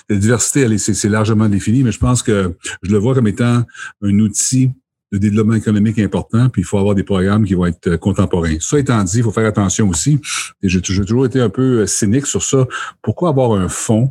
la 0.08 0.16
diversité, 0.16 0.78
c'est 0.78 1.08
largement 1.08 1.48
défini, 1.48 1.82
mais 1.82 1.92
je 1.92 1.98
pense 1.98 2.22
que 2.22 2.54
je 2.82 2.90
le 2.90 2.98
vois 2.98 3.14
comme 3.14 3.28
étant 3.28 3.62
un 4.02 4.18
outil 4.18 4.70
de 5.14 5.18
développement 5.18 5.54
économique 5.54 6.00
important, 6.00 6.48
puis 6.48 6.62
il 6.62 6.64
faut 6.64 6.78
avoir 6.78 6.96
des 6.96 7.04
programmes 7.04 7.44
qui 7.44 7.54
vont 7.54 7.66
être 7.66 7.86
euh, 7.86 7.96
contemporains. 7.96 8.56
Ça 8.58 8.80
étant 8.80 9.02
dit, 9.04 9.18
il 9.18 9.22
faut 9.22 9.30
faire 9.30 9.46
attention 9.46 9.88
aussi, 9.88 10.20
et 10.60 10.68
j'ai 10.68 10.80
toujours 10.80 11.24
été 11.24 11.40
un 11.40 11.50
peu 11.50 11.82
euh, 11.82 11.86
cynique 11.86 12.26
sur 12.26 12.42
ça. 12.42 12.66
Pourquoi 13.00 13.28
avoir 13.28 13.52
un 13.52 13.68
fonds 13.68 14.10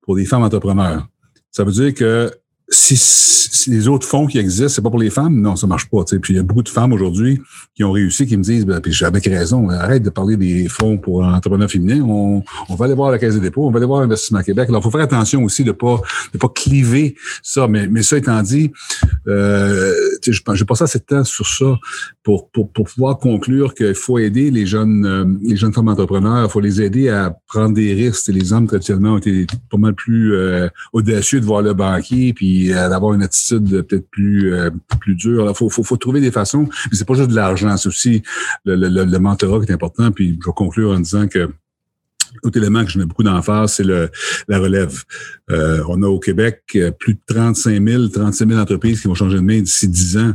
pour 0.00 0.16
des 0.16 0.24
femmes 0.24 0.42
entrepreneurs? 0.42 1.06
Ça 1.52 1.62
veut 1.62 1.70
dire 1.70 1.94
que 1.94 2.32
si, 2.72 3.70
les 3.70 3.86
autres 3.86 4.06
fonds 4.06 4.26
qui 4.26 4.38
existent, 4.38 4.68
c'est 4.68 4.82
pas 4.82 4.90
pour 4.90 4.98
les 4.98 5.10
femmes, 5.10 5.40
non, 5.40 5.56
ça 5.56 5.66
marche 5.66 5.88
pas. 5.88 6.04
Puis 6.04 6.34
il 6.34 6.36
y 6.36 6.38
a 6.38 6.42
beaucoup 6.42 6.62
de 6.62 6.68
femmes 6.68 6.92
aujourd'hui 6.92 7.40
qui 7.74 7.84
ont 7.84 7.92
réussi, 7.92 8.26
qui 8.26 8.36
me 8.36 8.42
disent, 8.42 8.66
ben, 8.66 8.80
puis 8.80 8.92
j'ai 8.92 9.04
avec 9.04 9.24
raison, 9.24 9.68
arrête 9.68 10.02
de 10.02 10.10
parler 10.10 10.36
des 10.36 10.68
fonds 10.68 10.98
pour 10.98 11.22
entrepreneurs 11.22 11.70
féminins. 11.70 12.00
On, 12.02 12.42
on 12.68 12.74
va 12.74 12.86
aller 12.86 12.94
voir 12.94 13.10
la 13.10 13.18
Caisse 13.18 13.34
des 13.34 13.40
dépôts, 13.40 13.66
on 13.66 13.70
va 13.70 13.76
aller 13.76 13.86
voir 13.86 14.00
l'Investissement 14.00 14.42
Québec. 14.42 14.68
Alors, 14.68 14.80
il 14.80 14.84
faut 14.84 14.90
faire 14.90 15.02
attention 15.02 15.44
aussi 15.44 15.64
de 15.64 15.72
pas 15.72 16.00
de 16.32 16.38
pas 16.38 16.48
cliver 16.48 17.14
ça. 17.42 17.68
Mais, 17.68 17.86
mais 17.88 18.02
ça 18.02 18.16
étant 18.16 18.42
dit, 18.42 18.72
euh, 19.28 19.94
je 20.26 20.64
passe 20.64 20.82
assez 20.82 20.98
de 20.98 21.04
temps 21.04 21.24
sur 21.24 21.46
ça 21.46 21.78
pour, 22.22 22.48
pour, 22.50 22.70
pour 22.70 22.84
pouvoir 22.86 23.18
conclure 23.18 23.74
qu'il 23.74 23.94
faut 23.94 24.18
aider 24.18 24.50
les 24.50 24.66
jeunes 24.66 25.04
euh, 25.04 25.24
les 25.42 25.56
jeunes 25.56 25.72
femmes 25.72 25.88
entrepreneurs, 25.88 26.46
il 26.46 26.50
faut 26.50 26.60
les 26.60 26.80
aider 26.80 27.08
à 27.08 27.36
prendre 27.48 27.74
des 27.74 27.92
risques. 27.94 28.28
Les 28.28 28.52
hommes 28.52 28.66
traditionnellement 28.66 29.14
ont 29.14 29.18
été 29.18 29.46
pas 29.70 29.76
mal 29.76 29.94
plus 29.94 30.34
euh, 30.34 30.68
audacieux 30.92 31.40
de 31.40 31.44
voir 31.44 31.62
le 31.62 31.74
banquier, 31.74 32.32
puis 32.32 32.61
euh, 32.70 32.88
d'avoir 32.88 33.14
une 33.14 33.22
attitude 33.22 33.82
peut-être 33.82 34.08
plus 34.10 34.52
euh, 34.52 34.70
plus 35.00 35.14
dure. 35.14 35.48
Il 35.48 35.54
faut, 35.54 35.68
faut, 35.70 35.82
faut, 35.82 35.96
trouver 35.96 36.20
des 36.20 36.30
façons. 36.30 36.68
C'est 36.92 37.06
pas 37.06 37.14
juste 37.14 37.30
de 37.30 37.34
l'argent, 37.34 37.76
c'est 37.76 37.88
aussi 37.88 38.22
le, 38.64 38.76
le, 38.76 39.04
le, 39.04 39.18
mentorat 39.18 39.64
qui 39.64 39.70
est 39.70 39.74
important. 39.74 40.12
Puis 40.12 40.38
je 40.40 40.46
vais 40.48 40.54
conclure 40.54 40.90
en 40.90 41.00
disant 41.00 41.28
que 41.28 41.50
L'autre 42.42 42.56
élément 42.56 42.82
que 42.82 42.90
je 42.90 42.98
mets 42.98 43.04
beaucoup 43.04 43.24
d'emphase, 43.24 43.74
c'est 43.74 43.84
le, 43.84 44.08
la 44.48 44.58
relève. 44.58 45.02
Euh, 45.50 45.84
on 45.86 46.02
a 46.02 46.06
au 46.06 46.18
Québec 46.18 46.62
plus 46.98 47.12
de 47.12 47.20
35 47.26 47.86
000, 47.86 48.08
36 48.08 48.48
000 48.48 48.58
entreprises 48.58 49.02
qui 49.02 49.08
vont 49.08 49.14
changer 49.14 49.36
de 49.36 49.42
main 49.42 49.60
d'ici 49.60 49.86
10 49.86 50.16
ans. 50.16 50.32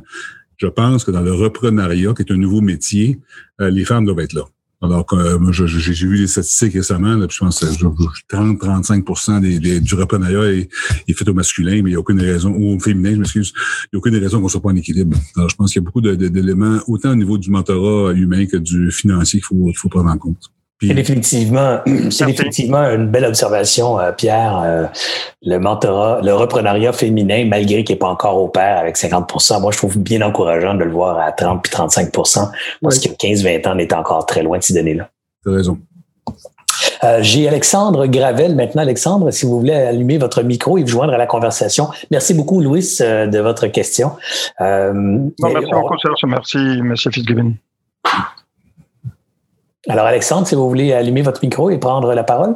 Je 0.58 0.68
pense 0.68 1.04
que 1.04 1.10
dans 1.10 1.22
le 1.22 1.34
reprenariat, 1.34 2.14
qui 2.14 2.22
est 2.22 2.32
un 2.32 2.38
nouveau 2.38 2.62
métier, 2.62 3.20
les 3.58 3.84
femmes 3.84 4.06
doivent 4.06 4.20
être 4.20 4.34
là. 4.34 4.44
Alors 4.80 5.06
euh, 5.14 5.52
j'ai 5.52 6.08
vu 6.08 6.18
les 6.18 6.28
statistiques 6.28 6.74
récemment, 6.74 7.16
là, 7.16 7.26
je 7.30 7.40
pense 7.40 7.60
que 7.62 7.66
30-35 7.66 9.42
des, 9.42 9.60
des, 9.60 9.80
du 9.80 9.96
reprenariat 9.96 10.52
est, 10.52 10.70
est, 11.08 11.14
fait 11.14 11.28
au 11.28 11.34
masculin, 11.34 11.82
mais 11.82 11.90
il 11.90 11.94
n'y 11.94 11.96
a 11.96 12.00
aucune 12.00 12.22
raison, 12.22 12.52
ou 12.52 12.76
au 12.76 12.80
féminin, 12.80 13.14
je 13.14 13.18
m'excuse, 13.18 13.54
il 13.56 13.90
n'y 13.94 13.98
a 13.98 14.00
aucune 14.00 14.18
raison 14.18 14.40
qu'on 14.40 14.48
soit 14.48 14.62
pas 14.62 14.70
en 14.70 14.76
équilibre. 14.76 15.18
Alors, 15.36 15.50
je 15.50 15.56
pense 15.56 15.74
qu'il 15.74 15.82
y 15.82 15.84
a 15.84 15.86
beaucoup 15.86 16.02
d'éléments, 16.02 16.80
autant 16.88 17.12
au 17.12 17.16
niveau 17.16 17.40
du 17.40 17.50
mentorat 17.50 18.14
humain 18.14 18.46
que 18.46 18.58
du 18.58 18.92
financier 18.92 19.40
qu'il 19.40 19.46
faut, 19.46 19.72
faut 19.76 19.90
prendre 19.90 20.12
en 20.12 20.18
compte. 20.18 20.52
C'est 20.82 20.94
définitivement, 20.94 21.80
c'est 22.12 22.28
définitivement 22.28 22.84
une 22.92 23.08
belle 23.08 23.26
observation, 23.26 24.00
euh, 24.00 24.12
Pierre. 24.12 24.62
Euh, 24.64 24.86
le 25.42 25.58
mentorat, 25.58 26.22
le 26.22 26.34
reprenariat 26.36 26.94
féminin, 26.94 27.46
malgré 27.46 27.84
qu'il 27.84 27.96
n'est 27.96 28.00
pas 28.00 28.10
encore 28.10 28.38
au 28.38 28.48
pair 28.48 28.78
avec 28.78 28.96
50% 28.96 29.60
moi, 29.60 29.72
je 29.72 29.78
trouve 29.78 29.98
bien 29.98 30.22
encourageant 30.22 30.76
de 30.76 30.84
le 30.84 30.92
voir 30.92 31.18
à 31.20 31.32
30 31.32 31.64
puis 31.64 31.72
35% 31.74 32.52
parce 32.82 33.00
que 33.00 33.10
15-20 33.10 33.68
ans, 33.68 33.72
on 33.76 33.80
est 33.80 33.94
encore 33.94 34.26
très 34.28 34.44
loin 34.44 34.60
de 34.60 34.64
ces 34.64 34.76
données-là. 34.76 35.10
Tu 35.44 35.50
as 35.50 35.54
raison. 35.54 35.80
Euh, 37.04 37.20
j'ai 37.22 37.48
Alexandre 37.48 38.06
Gravel 38.06 38.56
maintenant. 38.56 38.84
Alexandre, 38.84 39.32
si 39.32 39.48
vous 39.48 39.60
voulez 39.60 39.74
allumer 39.74 40.20
votre 40.20 40.44
micro 40.44 40.78
et 40.78 40.82
vous 40.82 40.90
joindre 40.90 41.14
à 41.14 41.18
la 41.18 41.26
conversation. 41.26 41.88
Merci 42.12 42.36
beaucoup, 42.36 42.62
Louis, 42.62 42.98
de 43.00 43.40
votre 43.40 43.66
question. 43.68 44.12
non, 44.60 45.32
merci 45.42 45.72
beaucoup, 45.72 45.98
Serge. 45.98 46.22
Merci, 46.28 46.58
M. 46.58 46.96
Fitzgibbon. 46.96 47.54
Alors, 49.88 50.06
Alexandre, 50.06 50.48
si 50.48 50.56
vous 50.56 50.68
voulez 50.68 50.94
allumer 50.94 51.22
votre 51.22 51.44
micro 51.44 51.70
et 51.70 51.78
prendre 51.78 52.14
la 52.14 52.24
parole. 52.24 52.56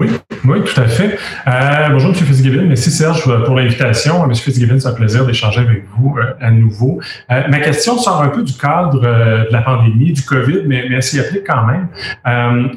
Oui, 0.00 0.10
oui, 0.44 0.64
tout 0.64 0.80
à 0.80 0.86
fait. 0.86 1.18
Euh, 1.46 1.88
bonjour, 1.90 2.10
M. 2.10 2.16
Fitzgibbon. 2.16 2.64
Merci, 2.66 2.90
Serge, 2.90 3.22
pour 3.44 3.54
l'invitation. 3.54 4.24
M. 4.24 4.34
Fitzgibbon, 4.34 4.80
c'est 4.80 4.88
un 4.88 4.92
plaisir 4.92 5.24
d'échanger 5.24 5.60
avec 5.60 5.84
vous 5.96 6.16
euh, 6.18 6.34
à 6.40 6.50
nouveau. 6.50 7.00
Euh, 7.30 7.42
ma 7.48 7.60
question 7.60 7.96
sort 7.96 8.20
un 8.20 8.28
peu 8.28 8.42
du 8.42 8.54
cadre 8.54 9.00
de 9.00 9.52
la 9.52 9.62
pandémie, 9.62 10.12
du 10.12 10.22
COVID, 10.22 10.62
mais, 10.66 10.86
mais 10.88 10.96
elle 10.96 11.02
s'y 11.02 11.20
applique 11.20 11.44
quand 11.46 11.64
même. 11.66 11.88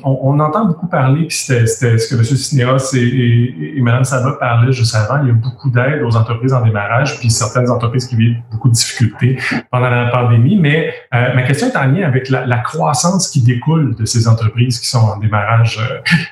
On, 0.04 0.36
entend 0.40 0.66
beaucoup 0.66 0.88
parler, 0.88 1.26
puis 1.28 1.38
c'était 1.38 1.98
ce 1.98 2.08
que 2.08 2.16
M. 2.16 2.24
Cinéas 2.24 2.94
et, 2.94 3.00
et, 3.00 3.78
et, 3.78 3.82
Mme 3.82 4.04
Saba 4.04 4.34
parlaient 4.34 4.74
juste 4.74 4.94
avant, 4.94 5.22
il 5.24 5.30
y 5.30 5.32
a 5.32 5.34
beaucoup 5.34 5.70
d'aide 5.70 6.04
aux 6.04 6.16
entreprises 6.18 6.54
en 6.54 6.62
démarrage, 6.62 7.18
puis 7.20 7.30
certaines 7.30 7.70
entreprises 7.70 8.06
qui 8.06 8.18
vivent 8.18 8.38
beaucoup 8.52 8.68
de 8.68 8.74
difficultés 8.74 9.40
pendant 9.72 9.90
la 9.90 10.08
pandémie. 10.08 10.58
Mais 10.58 10.94
ma 11.12 11.42
question 11.44 11.68
est 11.68 11.78
en 11.78 11.86
lien 11.86 12.06
avec 12.06 12.30
la, 12.30 12.46
la, 12.46 12.58
croissance 12.58 13.30
qui 13.30 13.42
découle 13.42 13.96
de 13.96 14.06
ces 14.06 14.28
entreprises 14.28 14.80
qui 14.80 14.88
sont 14.88 15.00
en 15.00 15.18
démarrage 15.18 15.80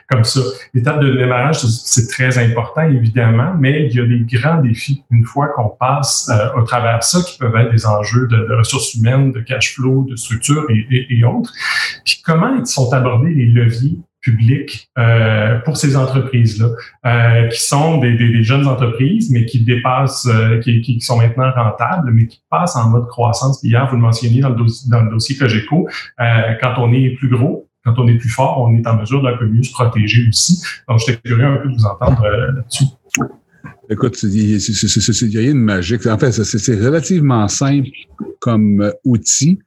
comme 0.10 0.24
ça 0.24 0.41
l'étape 0.74 1.00
de 1.00 1.23
démarrage, 1.24 1.58
c'est 1.58 2.08
très 2.08 2.38
important, 2.38 2.84
évidemment, 2.84 3.54
mais 3.60 3.88
il 3.88 3.96
y 3.96 4.00
a 4.00 4.06
des 4.06 4.20
grands 4.20 4.62
défis 4.62 5.04
une 5.12 5.24
fois 5.24 5.48
qu'on 5.56 5.70
passe 5.70 6.30
euh, 6.30 6.60
au 6.60 6.64
travers 6.64 7.04
ça, 7.04 7.20
qui 7.24 7.38
peuvent 7.38 7.56
être 7.56 7.72
des 7.72 7.86
enjeux 7.86 8.28
de, 8.28 8.54
ressources 8.54 8.94
humaines, 8.96 9.32
de 9.32 9.40
cash 9.42 9.76
flow, 9.76 10.06
de 10.10 10.16
structure 10.16 10.66
et, 10.70 11.24
autres. 11.24 11.52
Puis 12.06 12.22
comment 12.24 12.64
sont 12.66 12.92
abordés 12.94 13.34
les 13.34 13.46
leviers 13.46 13.98
publics 14.22 14.90
euh, 14.98 15.60
pour 15.60 15.76
ces 15.76 15.98
entreprises-là, 15.98 16.70
euh, 17.06 17.48
qui 17.50 17.62
sont 17.62 17.98
des, 17.98 18.44
jeunes 18.44 18.68
entreprises, 18.68 19.32
mais 19.32 19.46
qui 19.46 19.64
dépassent, 19.64 20.30
qui, 20.64 21.02
sont 21.02 21.18
maintenant 21.18 21.52
rentables, 21.52 22.12
mais 22.12 22.28
qui 22.28 22.42
passent 22.50 22.76
en 22.76 22.90
mode 22.90 23.08
croissance. 23.08 23.62
Hier, 23.64 23.86
vous 23.90 23.96
le 23.96 24.02
mentionniez 24.02 24.42
dans 24.42 24.50
le, 24.50 24.56
dossier, 24.56 24.90
dans 24.90 25.02
le 25.02 25.10
dossier 25.10 25.36
Cogeco, 25.36 25.88
quand 26.18 26.74
on 26.78 26.94
est 26.94 27.12
plus 27.18 27.30
gros, 27.30 27.62
quand 27.84 27.93
on 27.98 28.08
est 28.08 28.17
plus 28.17 28.30
fort, 28.30 28.62
on 28.62 28.76
est 28.76 28.88
en 28.88 28.98
mesure 28.98 29.22
d'un 29.22 29.38
peu 29.38 29.46
mieux 29.46 29.63
se 29.63 29.72
protéger 29.72 30.28
aussi. 30.28 30.62
Donc, 30.88 31.00
j'étais 31.00 31.19
curieux 31.22 31.46
un 31.46 31.58
peu 31.58 31.69
de 31.69 31.76
vous 31.76 31.86
entendre 31.86 32.24
euh, 32.24 32.52
là-dessus. 32.54 32.86
Écoute, 33.89 34.24
il 34.24 34.30
n'y 34.30 35.38
a 35.38 35.39
rien 35.39 35.54
de 35.54 35.60
magique. 35.60 36.06
En 36.08 36.17
fait, 36.17 36.32
c'est 36.32 36.76
relativement 36.76 37.48
simple 37.48 37.89
comme 38.39 38.82
euh, 38.82 38.91
outil. 39.04 39.60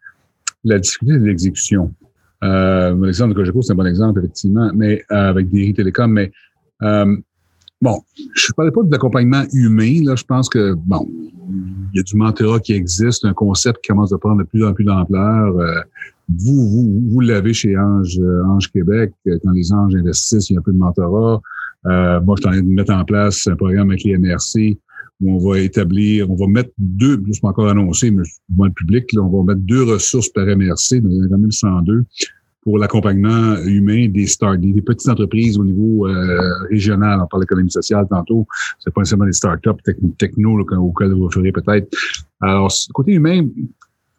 La 0.65 0.79
difficulté 0.79 1.19
de 1.19 1.25
l'exécution. 1.25 1.95
Euh, 2.43 2.95
L'exemple 3.05 3.35
de 3.35 3.35
Cogeco, 3.35 3.63
c'est 3.63 3.73
un 3.73 3.77
bon 3.77 3.87
exemple, 3.87 4.19
effectivement, 4.21 4.71
mais 4.75 5.05
euh, 5.13 5.29
avec 5.29 5.49
des 5.51 5.73
télécoms, 5.75 6.09
mais 6.09 6.33
bon, 6.81 8.01
je 8.35 8.47
ne 8.51 8.55
parlais 8.55 8.73
pas 8.73 8.83
d'accompagnement 8.85 9.45
humain. 9.53 10.03
Là, 10.05 10.17
je 10.17 10.25
pense 10.25 10.49
que 10.49 10.75
bon, 10.75 11.07
il 11.49 11.97
y 11.97 12.01
a 12.01 12.03
du 12.03 12.17
mentorat 12.17 12.61
qui 12.61 12.73
existe, 12.73 13.25
un 13.25 13.33
concept 13.33 13.81
qui 13.83 13.89
commence 13.89 14.13
à 14.13 14.19
prendre 14.19 14.39
de 14.39 14.45
plus 14.45 14.65
en 14.65 14.73
plus 14.73 14.85
d'ampleur. 14.85 15.59
Euh, 15.59 15.81
vous, 16.29 16.69
vous, 16.69 17.03
vous 17.11 17.21
l'avez 17.21 17.53
chez 17.53 17.77
Ange, 17.77 18.19
euh, 18.19 18.45
Ange 18.47 18.71
Québec. 18.71 19.13
Quand 19.25 19.53
les 19.53 19.73
Anges 19.73 19.95
investissent, 19.95 20.51
il 20.51 20.55
y 20.55 20.57
a 20.57 20.61
un 20.61 20.63
peu 20.63 20.73
de 20.73 20.79
mentorat. 20.79 21.41
Euh, 21.87 22.21
moi, 22.23 22.35
je 22.37 22.43
suis 22.43 22.49
en 22.49 22.53
train 22.53 22.63
de 22.63 22.75
mettre 22.75 22.93
en 22.93 23.05
place 23.05 23.47
un 23.47 23.57
programme 23.57 23.91
avec 23.91 24.03
les 24.05 24.19
MRC 24.19 24.79
où 25.21 25.35
on 25.35 25.39
va 25.39 25.61
établir, 25.61 26.31
on 26.31 26.35
va 26.35 26.47
mettre 26.47 26.71
deux, 26.79 27.23
je 27.33 27.41
pas 27.41 27.49
encore 27.49 27.69
annoncé, 27.69 28.11
mais 28.11 28.23
moi, 28.55 28.67
le 28.67 28.75
public, 28.75 29.13
là, 29.15 29.23
on 29.23 29.45
va 29.45 29.55
mettre 29.55 29.65
deux 29.67 29.85
ressources 29.85 30.29
par 30.29 30.45
MRC, 30.45 30.97
il 30.97 31.13
y 31.13 31.21
en 31.21 31.25
a 31.25 31.29
quand 31.29 31.39
même 31.39 31.51
102, 31.51 32.05
pour 32.67 32.79
l'accompagnement 32.79 33.59
humain 33.65 34.09
des 34.09 34.27
start 34.27 34.59
des, 34.59 34.83
petites 34.83 35.09
entreprises 35.09 35.57
au 35.57 35.63
niveau 35.63 36.09
euh, 36.09 36.65
régional. 36.69 37.21
On 37.23 37.27
parle 37.29 37.45
d'économie 37.45 37.71
sociale 37.71 38.09
tantôt. 38.11 38.45
C'est 38.81 38.93
pas 38.93 39.03
nécessairement 39.03 39.27
des 39.27 39.33
startups 39.33 39.71
techno 40.19 40.59
auxquels 40.59 41.13
vous 41.13 41.31
ferez 41.31 41.53
peut-être. 41.53 41.87
Alors, 42.41 42.69
côté 42.93 43.13
humain, 43.13 43.47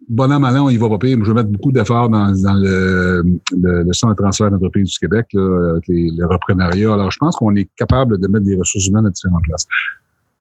bon 0.07 0.31
an, 0.31 0.39
mal 0.39 0.57
an, 0.57 0.69
il 0.69 0.79
va 0.79 0.87
pas 0.87 0.97
pire. 0.97 1.17
Je 1.21 1.29
vais 1.29 1.33
mettre 1.33 1.49
beaucoup 1.49 1.73
d'efforts 1.73 2.07
dans, 2.07 2.31
dans 2.41 2.53
le, 2.53 3.21
le, 3.51 3.91
centre 3.93 4.13
de 4.15 4.21
transfert 4.21 4.49
d'entreprise 4.49 4.91
du 4.91 4.97
Québec, 4.97 5.25
là, 5.33 5.71
avec 5.71 5.85
les, 5.89 6.09
le 6.17 6.25
reprenariat. 6.25 6.93
Alors, 6.93 7.11
je 7.11 7.17
pense 7.17 7.35
qu'on 7.35 7.53
est 7.57 7.69
capable 7.75 8.17
de 8.17 8.27
mettre 8.29 8.45
des 8.45 8.55
ressources 8.55 8.87
humaines 8.87 9.07
à 9.07 9.09
différentes 9.09 9.43
places. 9.43 9.67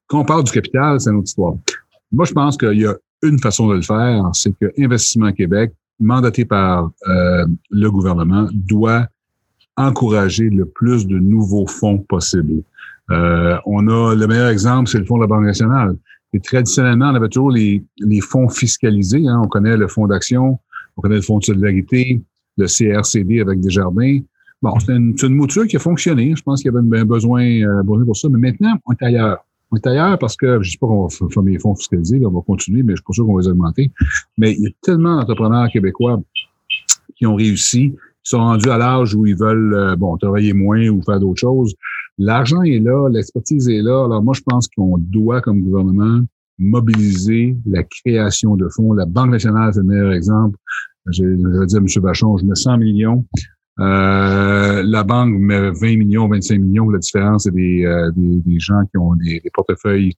Quand 0.07 0.21
on 0.21 0.25
parle 0.25 0.45
du 0.45 0.51
capital, 0.53 1.01
c'est 1.01 1.09
une 1.09 1.17
autre 1.17 1.27
histoire. 1.27 1.55
Moi, 2.13 2.23
je 2.23 2.31
pense 2.31 2.55
qu'il 2.55 2.79
y 2.79 2.85
a 2.85 2.95
une 3.21 3.39
façon 3.39 3.67
de 3.67 3.73
le 3.73 3.81
faire, 3.81 4.29
c'est 4.31 4.57
que 4.57 4.71
Investissement 4.81 5.33
Québec, 5.33 5.73
mandaté 5.99 6.45
par 6.45 6.91
euh, 7.07 7.45
le 7.69 7.91
gouvernement, 7.91 8.47
doit 8.53 9.07
encourager 9.75 10.49
le 10.49 10.65
plus 10.65 11.07
de 11.07 11.17
nouveaux 11.17 11.67
fonds 11.67 11.99
possibles. 11.99 12.63
Euh, 13.11 13.57
on 13.65 13.87
a 13.87 14.15
le 14.15 14.27
meilleur 14.27 14.49
exemple, 14.49 14.89
c'est 14.89 14.99
le 14.99 15.05
fonds 15.05 15.17
de 15.17 15.21
la 15.21 15.27
Banque 15.27 15.45
nationale. 15.45 15.95
Et 16.33 16.39
traditionnellement, 16.39 17.09
on 17.11 17.15
avait 17.15 17.29
toujours 17.29 17.51
les, 17.51 17.83
fonds 18.21 18.49
fiscalisés. 18.49 19.27
Hein. 19.27 19.41
On 19.43 19.47
connaît 19.47 19.77
le 19.77 19.87
fonds 19.87 20.07
d'action, 20.07 20.59
on 20.97 21.01
connaît 21.01 21.15
le 21.15 21.21
fonds 21.21 21.39
de 21.39 21.45
solidarité, 21.45 22.21
le 22.57 22.65
CRCD 22.65 23.39
avec 23.39 23.61
Desjardins. 23.61 24.19
Bon, 24.61 24.77
c'est 24.79 24.93
une, 24.93 25.15
une, 25.21 25.35
mouture 25.35 25.67
qui 25.67 25.77
a 25.77 25.79
fonctionné. 25.79 26.33
Je 26.35 26.41
pense 26.41 26.61
qu'il 26.61 26.71
y 26.71 26.75
avait 26.75 26.99
un 26.99 27.05
besoin, 27.05 27.43
euh, 27.43 27.83
besoin 27.83 28.05
pour 28.05 28.17
ça. 28.17 28.27
Mais 28.29 28.39
maintenant, 28.39 28.75
on 28.85 28.93
est 28.93 29.03
ailleurs. 29.03 29.45
On 29.71 29.75
est 29.75 29.87
ailleurs 29.87 30.17
parce 30.17 30.35
que, 30.37 30.47
je 30.47 30.57
ne 30.57 30.63
sais 30.63 30.77
pas 30.79 30.87
qu'on 30.87 31.07
va 31.07 31.27
faire 31.29 31.43
des 31.43 31.59
fonds 31.59 31.75
fiscalisés, 31.75 32.25
on 32.25 32.31
va 32.31 32.41
continuer, 32.41 32.83
mais 32.83 32.93
je 32.93 32.97
suis 32.97 33.03
pas 33.03 33.13
sûr 33.13 33.25
qu'on 33.25 33.35
va 33.35 33.41
les 33.41 33.47
augmenter. 33.49 33.91
Mais 34.37 34.53
il 34.53 34.63
y 34.63 34.67
a 34.67 34.69
tellement 34.81 35.17
d'entrepreneurs 35.17 35.69
québécois 35.69 36.21
qui 37.15 37.25
ont 37.25 37.35
réussi, 37.35 37.91
qui 37.91 38.29
sont 38.29 38.39
rendus 38.39 38.69
à 38.69 38.77
l'âge 38.77 39.13
où 39.13 39.25
ils 39.25 39.35
veulent, 39.35 39.73
euh, 39.73 39.95
bon, 39.95 40.15
travailler 40.17 40.53
moins 40.53 40.87
ou 40.87 41.01
faire 41.01 41.19
d'autres 41.19 41.39
choses. 41.39 41.75
L'argent 42.17 42.63
est 42.63 42.79
là, 42.79 43.09
l'expertise 43.09 43.67
est 43.69 43.81
là. 43.81 44.05
Alors 44.05 44.23
moi, 44.23 44.33
je 44.33 44.41
pense 44.41 44.67
qu'on 44.69 44.97
doit, 44.97 45.41
comme 45.41 45.61
gouvernement, 45.61 46.21
mobiliser 46.57 47.55
la 47.65 47.83
création 47.83 48.55
de 48.55 48.67
fonds. 48.69 48.93
La 48.93 49.05
Banque 49.05 49.31
nationale, 49.31 49.73
c'est 49.73 49.81
le 49.81 49.85
meilleur 49.85 50.13
exemple. 50.13 50.57
Je, 51.11 51.23
vais 51.23 51.65
dire 51.65 51.77
à 51.77 51.81
M. 51.81 51.87
Vachon, 52.03 52.37
je 52.37 52.45
mets 52.45 52.55
100 52.55 52.77
millions. 52.79 53.25
Euh, 53.79 54.83
la 54.83 55.03
banque 55.03 55.35
met 55.37 55.71
20 55.71 55.97
millions, 55.97 56.27
25 56.27 56.59
millions. 56.59 56.89
La 56.89 56.99
différence, 56.99 57.43
c'est 57.43 57.53
des, 57.53 57.85
euh, 57.85 58.11
des, 58.15 58.41
des, 58.41 58.59
gens 58.59 58.81
qui 58.89 58.97
ont 58.97 59.13
des, 59.15 59.39
des 59.39 59.49
portefeuilles 59.53 60.13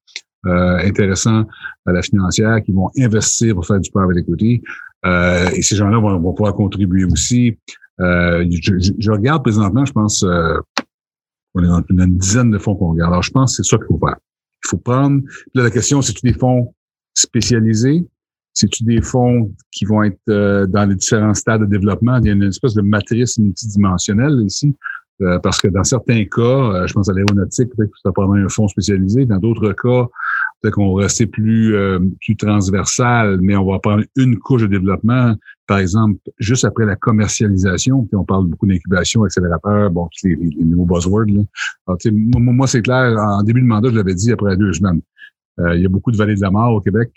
euh, 0.46 0.78
intéressants 0.78 1.46
à 1.86 1.92
la 1.92 2.02
financière, 2.02 2.64
qui 2.64 2.72
vont 2.72 2.90
investir 2.98 3.56
pour 3.56 3.68
faire 3.68 3.80
du 3.80 3.92
private 3.92 4.18
equity. 4.18 4.62
Euh, 5.06 5.50
et 5.50 5.62
ces 5.62 5.76
gens-là 5.76 5.98
vont, 5.98 6.18
vont, 6.20 6.34
pouvoir 6.34 6.54
contribuer 6.54 7.04
aussi. 7.04 7.58
Euh, 8.00 8.46
je, 8.50 8.94
je, 8.98 9.12
regarde 9.12 9.44
présentement, 9.44 9.84
je 9.84 9.92
pense, 9.92 10.24
on 10.24 11.64
est 11.64 11.68
dans 11.68 11.84
une 11.90 12.18
dizaine 12.18 12.52
de 12.52 12.58
fonds 12.58 12.76
qu'on 12.76 12.92
regarde. 12.92 13.12
Alors, 13.12 13.24
je 13.24 13.32
pense 13.32 13.58
que 13.58 13.64
c'est 13.64 13.70
ça 13.70 13.78
qu'il 13.78 13.88
faut 13.88 14.00
faire. 14.00 14.16
Il 14.64 14.70
faut 14.70 14.78
prendre. 14.78 15.22
Là, 15.54 15.64
la 15.64 15.72
question, 15.72 16.02
c'est-tu 16.02 16.22
des 16.22 16.38
fonds 16.38 16.74
spécialisés? 17.14 18.06
C'est-tu 18.60 18.84
des 18.84 19.02
fonds 19.02 19.50
qui 19.72 19.86
vont 19.86 20.04
être 20.04 20.20
euh, 20.28 20.68
dans 20.68 20.84
les 20.84 20.96
différents 20.96 21.34
stades 21.34 21.62
de 21.62 21.66
développement? 21.66 22.18
Il 22.18 22.26
y 22.26 22.30
a 22.30 22.34
une 22.34 22.44
espèce 22.44 22.74
de 22.74 22.82
matrice 22.82 23.38
multidimensionnelle 23.40 24.44
ici. 24.46 24.76
Euh, 25.22 25.40
parce 25.40 25.62
que 25.62 25.70
dans 25.70 25.86
certains 25.86 26.26
cas, 26.26 26.42
euh, 26.42 26.88
je 26.88 26.94
pense 26.94 27.10
à 27.10 27.14
l'aéronautique, 27.14 27.70
peut-être 27.74 27.90
que 27.90 28.00
ça 28.04 28.12
prendra 28.12 28.36
un 28.38 28.50
fonds 28.50 28.68
spécialisé. 28.68 29.26
Dans 29.26 29.38
d'autres 29.38 29.72
cas, 29.72 30.10
peut-être 30.62 30.74
qu'on 30.74 30.94
va 30.94 31.04
rester 31.04 31.26
plus, 31.26 31.74
plus 32.20 32.36
transversal, 32.36 33.40
mais 33.40 33.56
on 33.56 33.66
va 33.66 33.80
prendre 33.80 34.04
une 34.18 34.38
couche 34.38 34.64
de 34.64 34.68
développement, 34.68 35.36
par 35.66 35.80
exemple, 35.80 36.20
juste 36.40 36.66
après 36.66 36.86
la 36.86 36.98
commercialisation. 36.98 38.04
Puis 38.04 38.18
on 38.18 38.26
parle 38.26 38.48
beaucoup 38.48 38.68
d'incubation, 38.68 39.24
accélérateur, 39.24 39.90
bon, 39.90 40.10
les, 40.26 40.36
les, 40.36 40.66
nouveaux 40.66 40.96
buzzwords. 40.96 41.28
Là. 41.28 41.96
moi, 42.12 42.54
moi 42.54 42.68
c'est 42.68 42.82
clair, 42.82 43.18
en 43.18 43.42
début 43.44 43.62
de 43.62 43.68
mandat, 43.68 43.90
je 43.90 43.96
l'avais 43.96 44.16
dit 44.16 44.34
après 44.34 44.58
deux 44.58 44.74
semaines. 44.74 45.00
il 45.60 45.82
y 45.82 45.86
a 45.86 45.90
beaucoup 45.90 46.12
de 46.12 46.18
vallées 46.18 46.36
de 46.36 46.42
la 46.42 46.52
mort 46.52 46.74
au 46.74 46.82
Québec. 46.82 47.10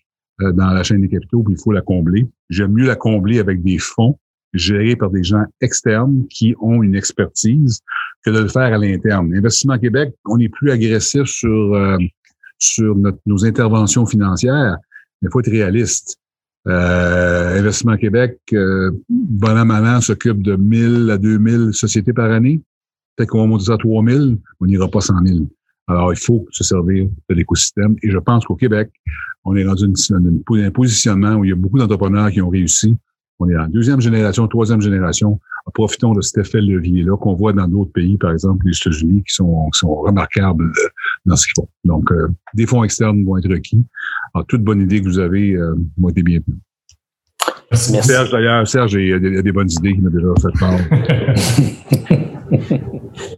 Euh, 0.42 0.52
dans 0.52 0.70
la 0.70 0.82
chaîne 0.82 1.00
des 1.00 1.08
capitaux, 1.08 1.42
puis 1.42 1.54
il 1.54 1.60
faut 1.60 1.72
la 1.72 1.82
combler. 1.82 2.26
J'aime 2.48 2.72
mieux 2.72 2.86
la 2.86 2.96
combler 2.96 3.38
avec 3.38 3.62
des 3.62 3.78
fonds 3.78 4.18
gérés 4.52 4.96
par 4.96 5.10
des 5.10 5.22
gens 5.22 5.44
externes 5.60 6.26
qui 6.28 6.54
ont 6.60 6.82
une 6.82 6.94
expertise 6.94 7.80
que 8.24 8.30
de 8.30 8.38
le 8.38 8.48
faire 8.48 8.74
à 8.74 8.78
l'interne. 8.78 9.34
Investissement 9.34 9.78
Québec, 9.78 10.14
on 10.26 10.38
est 10.38 10.48
plus 10.48 10.70
agressif 10.70 11.24
sur 11.24 11.74
euh, 11.74 11.96
sur 12.58 12.96
nos 13.26 13.44
interventions 13.44 14.06
financières, 14.06 14.76
mais 15.20 15.28
il 15.28 15.32
faut 15.32 15.40
être 15.40 15.50
réaliste. 15.50 16.18
Euh, 16.68 17.58
Investissement 17.58 17.96
Québec, 17.96 18.38
euh, 18.52 18.92
bon 19.08 19.58
an, 19.58 20.00
s'occupe 20.00 20.42
de 20.42 20.54
1000 20.54 21.10
à 21.10 21.18
2000 21.18 21.72
sociétés 21.72 22.12
par 22.12 22.30
année. 22.30 22.60
Peut-être 23.16 23.30
qu'on 23.30 23.40
va 23.40 23.46
monter 23.46 23.72
à 23.72 23.76
3000, 23.76 24.38
on 24.60 24.66
n'ira 24.66 24.88
pas 24.88 25.00
100 25.00 25.26
000. 25.26 25.38
Alors, 25.92 26.12
il 26.12 26.18
faut 26.18 26.46
se 26.50 26.64
servir 26.64 27.06
de 27.28 27.34
l'écosystème. 27.34 27.96
Et 28.02 28.10
je 28.10 28.18
pense 28.18 28.46
qu'au 28.46 28.56
Québec, 28.56 28.90
on 29.44 29.54
est 29.56 29.64
dans 29.64 29.76
un 29.84 30.70
positionnement 30.70 31.34
où 31.34 31.44
il 31.44 31.50
y 31.50 31.52
a 31.52 31.56
beaucoup 31.56 31.78
d'entrepreneurs 31.78 32.30
qui 32.30 32.40
ont 32.40 32.48
réussi. 32.48 32.96
On 33.38 33.48
est 33.48 33.56
en 33.56 33.68
deuxième 33.68 34.00
génération, 34.00 34.48
troisième 34.48 34.80
génération. 34.80 35.38
Profitons 35.74 36.12
de 36.12 36.22
cet 36.22 36.38
effet 36.38 36.60
levier-là 36.60 37.16
qu'on 37.18 37.34
voit 37.34 37.52
dans 37.52 37.68
d'autres 37.68 37.92
pays, 37.92 38.16
par 38.16 38.32
exemple 38.32 38.66
les 38.66 38.76
États-Unis, 38.76 39.22
qui 39.28 39.34
sont, 39.34 39.68
sont 39.72 39.94
remarquables 39.94 40.64
euh, 40.64 40.88
dans 41.26 41.36
ce 41.36 41.46
qu'ils 41.46 41.62
font. 41.62 41.68
Donc, 41.84 42.10
euh, 42.10 42.28
des 42.54 42.66
fonds 42.66 42.82
externes 42.84 43.24
vont 43.24 43.36
être 43.36 43.48
requis. 43.50 43.84
Alors, 44.34 44.46
toute 44.46 44.62
bonne 44.62 44.80
idée 44.80 45.00
que 45.00 45.06
vous 45.06 45.18
avez 45.18 45.52
euh, 45.52 45.74
vont 45.98 46.08
être 46.08 46.22
bienvenue. 46.22 46.56
Serge, 47.72 48.30
d'ailleurs, 48.30 48.66
Serge, 48.66 48.94
il 48.94 49.08
y, 49.08 49.12
a 49.12 49.18
des, 49.18 49.52
bonnes 49.52 49.70
idées 49.70 49.94
qui 49.94 50.00
m'a 50.00 50.10
déjà 50.10 50.28
fait 50.40 50.58
part. 50.58 52.18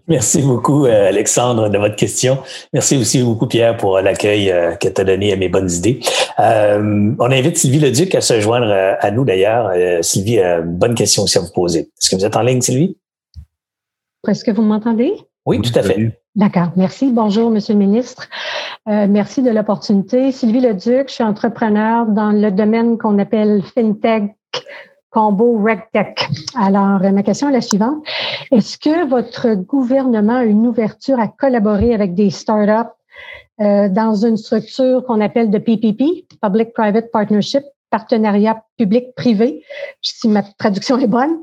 Merci 0.07 0.43
beaucoup, 0.43 0.85
euh, 0.85 1.09
Alexandre, 1.09 1.71
de 1.71 1.79
votre 1.79 1.97
question. 1.97 2.39
Merci 2.75 2.99
aussi 2.99 3.23
beaucoup, 3.23 3.47
Pierre, 3.47 3.77
pour 3.77 4.01
l'accueil 4.01 4.51
euh, 4.51 4.75
que 4.75 4.89
tu 4.89 5.01
as 5.01 5.05
donné 5.05 5.33
à 5.33 5.37
mes 5.37 5.49
bonnes 5.49 5.71
idées. 5.71 6.01
Euh, 6.39 7.15
on 7.19 7.31
invite 7.31 7.57
Sylvie 7.57 7.79
Leduc 7.79 8.15
à 8.15 8.21
se 8.21 8.39
joindre 8.39 8.71
à 9.01 9.11
nous, 9.11 9.25
d'ailleurs. 9.25 9.71
Sylvie 10.05 10.41
a 10.41 10.59
une 10.59 10.77
bonne 10.77 10.95
question 10.95 11.23
aussi 11.23 11.39
à 11.39 11.41
vous 11.41 11.53
poser. 11.55 11.81
Est-ce 11.81 12.11
que 12.11 12.17
vous 12.17 12.25
êtes 12.25 12.37
en 12.37 12.43
ligne, 12.43 12.61
Sylvie? 12.61 12.99
Est-ce 14.29 14.45
que 14.45 14.51
vous 14.51 14.63
m'entendez? 14.63 15.15
Oui, 15.47 15.61
tout 15.63 15.79
à 15.79 15.83
fait. 15.83 16.21
D'accord. 16.37 16.71
Merci. 16.77 17.11
Bonjour, 17.11 17.51
Monsieur 17.51 17.73
le 17.73 17.79
ministre. 17.79 18.29
merci 18.87 19.43
de 19.43 19.51
l'opportunité. 19.51 20.33
Sylvie 20.33 20.61
Leduc, 20.61 21.09
je 21.09 21.15
suis 21.15 21.25
entrepreneur 21.25 22.07
dans 22.07 22.31
le 22.31 22.51
domaine 22.51 22.99
qu'on 22.99 23.19
appelle 23.19 23.63
FinTech 23.75 24.35
combo 25.15 25.57
RegTech. 25.65 26.29
Alors, 26.57 27.01
ma 27.01 27.23
question 27.23 27.49
est 27.49 27.53
la 27.53 27.61
suivante. 27.61 28.05
Est-ce 28.51 28.77
que 28.77 29.09
votre 29.09 29.55
gouvernement 29.55 30.39
a 30.39 30.45
une 30.45 30.67
ouverture 30.67 31.21
à 31.21 31.29
collaborer 31.29 31.95
avec 31.95 32.15
des 32.15 32.31
startups 32.31 32.91
euh, 33.61 33.89
dans 33.89 34.15
une 34.27 34.37
structure 34.37 35.05
qu'on 35.05 35.21
appelle 35.21 35.51
de 35.51 35.59
PPP, 35.59 36.27
Public-Private 36.43 37.13
Partnership, 37.13 37.63
partenariat 37.95 38.65
public-privé, 38.77 39.63
si 40.03 40.27
ma 40.27 40.43
traduction 40.43 40.99
est 40.99 41.07
bonne, 41.07 41.37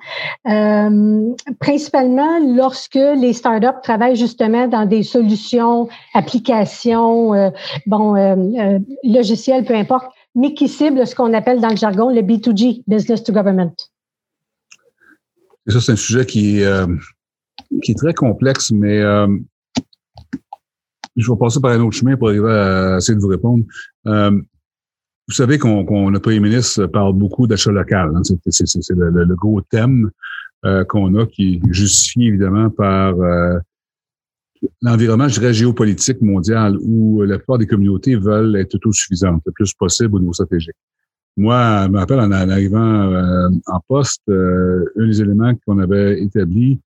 euh, 0.49 1.34
principalement 1.62 2.39
lorsque 2.57 2.95
les 2.95 3.31
startups 3.31 3.81
travaillent 3.84 4.17
justement 4.17 4.67
dans 4.67 4.86
des 4.86 5.03
solutions, 5.03 5.88
applications, 6.13 7.34
euh, 7.34 7.51
bon, 7.86 8.17
euh, 8.17 8.79
logiciels, 9.05 9.63
peu 9.63 9.75
importe, 9.75 10.12
mais 10.36 10.54
qui 10.54 10.67
cible 10.67 11.06
ce 11.06 11.15
qu'on 11.15 11.34
appelle 11.34 11.62
dans 11.62 11.70
le 11.70 11.76
jargon 11.76 12.10
le 12.10 12.22
B2G, 12.22 12.84
Business 12.88 13.24
to 13.24 13.34
Government. 13.34 13.74
ça, 15.67 15.82
c'est 15.82 15.91
un 15.91 15.98
sujet 15.98 16.26
qui 16.26 16.63
euh, 16.63 16.88
qui 17.84 17.91
est 17.91 17.96
très 17.96 18.13
complexe, 18.13 18.72
mais 18.72 19.00
euh, 19.00 19.28
je 21.15 21.32
vais 21.32 21.38
passer 21.38 21.60
par 21.60 21.72
un 21.72 21.82
autre 21.82 21.98
chemin 21.98 22.15
pour 22.15 22.30
arriver 22.30 22.52
à 22.52 22.98
essayer 22.98 23.15
de 23.15 23.22
vous 23.22 23.28
répondre. 23.28 23.65
Euh, 24.08 24.32
vous 25.28 25.34
savez 25.34 25.58
qu'on, 25.58 25.86
qu'on 25.86 26.10
le 26.10 26.20
premier 26.20 26.39
ministre 26.39 26.88
parle 26.88 27.13
beaucoup 27.13 27.48
d'achat 27.48 27.72
local. 27.72 28.12
Hein. 28.15 28.22
c'est, 28.24 28.89
le, 28.89 29.10
le, 29.10 29.36
gros 29.36 29.62
thème 29.62 30.12
qu'on 30.89 31.15
a 31.15 31.26
qui 31.26 31.56
est 31.56 31.74
justifié 31.74 32.28
évidemment 32.28 32.70
par 32.70 33.15
l'environnement, 34.82 35.28
je 35.28 35.39
dirais, 35.39 35.54
géopolitique 35.54 36.21
mondial 36.21 36.78
où 36.82 37.21
la 37.24 37.38
plupart 37.38 37.58
des 37.58 37.67
communautés 37.67 38.15
veulent 38.15 38.56
être 38.56 38.76
autosuffisantes 38.76 39.41
le 39.45 39.52
plus 39.52 39.74
possible 39.74 40.15
au 40.15 40.19
niveau 40.19 40.34
stratégique. 40.34 40.76
Moi, 41.38 41.84
je 41.86 41.91
me 41.91 42.00
rappelle 42.00 42.19
en, 42.19 42.32
arrivant 42.32 43.12
euh, 43.12 43.50
en 43.67 43.80
poste, 43.88 44.21
euh, 44.30 44.86
un 44.97 45.08
des 45.08 45.21
éléments 45.21 45.54
qu'on 45.65 45.80
avait 45.80 46.21
établi 46.21 46.80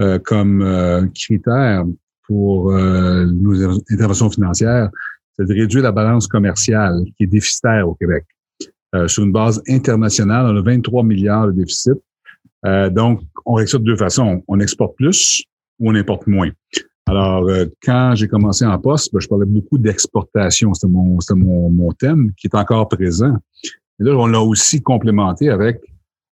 euh, 0.00 0.18
comme 0.18 1.10
critère 1.14 1.84
pour 2.26 2.72
nos 2.72 3.78
interventions 3.90 4.30
financières, 4.30 4.88
c'est 5.36 5.44
de 5.44 5.52
réduire 5.52 5.82
la 5.82 5.92
balance 5.92 6.28
commerciale 6.28 7.02
qui 7.16 7.24
est 7.24 7.26
déficitaire 7.26 7.86
au 7.88 7.94
Québec. 7.94 8.24
sur 9.06 9.24
une 9.24 9.32
base 9.32 9.60
internationale, 9.68 10.46
on 10.46 10.56
a 10.56 10.62
23 10.62 11.02
milliards 11.02 11.48
de 11.48 11.52
déficit. 11.52 11.98
donc, 12.92 13.20
on 13.44 13.54
règle 13.54 13.68
ça 13.68 13.78
de 13.78 13.84
deux 13.84 13.96
façons. 13.96 14.42
On 14.48 14.60
exporte 14.60 14.96
plus 14.96 15.44
ou 15.78 15.90
on 15.90 15.94
importe 15.94 16.26
moins. 16.26 16.50
Alors, 17.06 17.48
euh, 17.48 17.66
quand 17.82 18.14
j'ai 18.14 18.28
commencé 18.28 18.64
en 18.64 18.78
poste, 18.78 19.12
ben, 19.12 19.20
je 19.20 19.28
parlais 19.28 19.46
beaucoup 19.46 19.78
d'exportation. 19.78 20.72
C'était 20.74 20.92
mon, 20.92 21.92
thème 21.98 22.32
qui 22.36 22.46
est 22.46 22.54
encore 22.54 22.88
présent. 22.88 23.36
Et 24.00 24.04
là, 24.04 24.16
on 24.16 24.26
l'a 24.26 24.40
aussi 24.40 24.80
complémenté 24.82 25.48
avec 25.48 25.80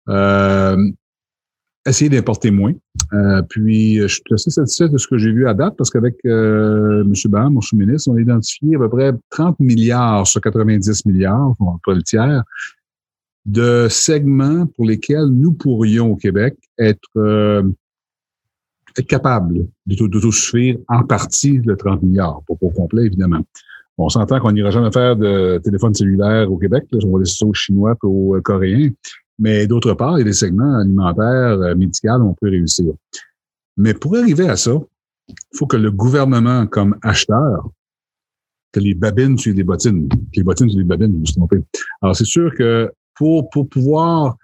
euh, 0.09 0.77
essayer 1.87 2.11
d'importer 2.11 2.51
moins. 2.51 2.75
Euh, 3.15 3.43
puis, 3.43 3.97
je 3.97 4.07
suis 4.07 4.23
assez 4.33 4.51
satisfait 4.51 4.89
de 4.89 4.99
ce 4.99 5.07
que 5.07 5.17
j'ai 5.17 5.33
vu 5.33 5.49
à 5.49 5.55
date 5.55 5.75
parce 5.77 5.91
qu'avec 5.91 6.17
M. 6.25 7.13
Bam, 7.27 7.55
mon 7.55 7.61
sous-ministre, 7.61 8.11
on 8.11 8.17
a 8.17 8.21
identifié 8.21 8.77
à 8.77 8.79
peu 8.79 8.91
près 8.91 9.13
30 9.31 9.59
milliards 9.61 10.27
sur 10.27 10.41
90 10.41 11.07
milliards, 11.07 11.55
pas 11.85 11.95
le 11.95 12.03
tiers, 12.03 12.43
de 13.47 13.89
segments 13.89 14.67
pour 14.67 14.85
lesquels 14.85 15.27
nous 15.27 15.53
pourrions 15.53 16.13
au 16.13 16.17
Québec 16.17 16.57
être 16.79 17.09
être 18.97 19.07
capable 19.07 19.67
d'autosuffire 19.87 20.77
en 20.89 21.03
partie 21.05 21.59
le 21.59 21.77
30 21.77 22.03
milliards, 22.03 22.43
pas 22.47 22.55
pour 22.55 22.73
complet, 22.73 23.07
évidemment. 23.07 23.43
On 23.99 24.09
s'entend 24.09 24.39
qu'on 24.39 24.53
n'ira 24.53 24.71
jamais 24.71 24.93
faire 24.93 25.17
de 25.17 25.61
téléphone 25.63 25.93
cellulaire 25.93 26.51
au 26.51 26.57
Québec, 26.57 26.85
on 26.93 27.13
va 27.13 27.19
laisser 27.19 27.37
ça 27.39 27.47
aux 27.47 27.55
Chinois 27.55 27.93
et 27.93 28.07
aux 28.07 28.37
euh, 28.37 28.41
Coréens. 28.41 28.91
Mais 29.41 29.67
d'autre 29.67 29.95
part, 29.95 30.17
il 30.17 30.21
y 30.21 30.23
a 30.23 30.25
des 30.25 30.33
segments 30.33 30.79
alimentaires, 30.79 31.61
euh, 31.61 31.75
médicaux, 31.75 32.09
on 32.11 32.35
peut 32.35 32.49
réussir. 32.49 32.93
Mais 33.77 33.95
pour 33.95 34.17
arriver 34.17 34.49
à 34.49 34.57
ça, 34.57 34.73
il 35.29 35.59
faut 35.59 35.67
que 35.67 35.77
le 35.77 35.91
gouvernement, 35.91 36.67
comme 36.67 36.97
acheteur, 37.03 37.69
que 38.73 38.81
les 38.81 38.95
babines 38.95 39.39
suivent 39.39 39.57
les 39.57 39.65
bottines, 39.65 40.09
que 40.09 40.17
les 40.37 40.43
bottines 40.43 40.69
suivent 40.69 40.81
les 40.81 40.85
babines, 40.85 41.13
vous 41.13 41.25
vous 41.25 41.33
trompez. 41.33 41.63
Alors, 42.03 42.17
c'est 42.17 42.25
sûr 42.25 42.53
que 42.55 42.93
pour, 43.15 43.51
pour 43.51 43.69
pouvoir 43.69 44.37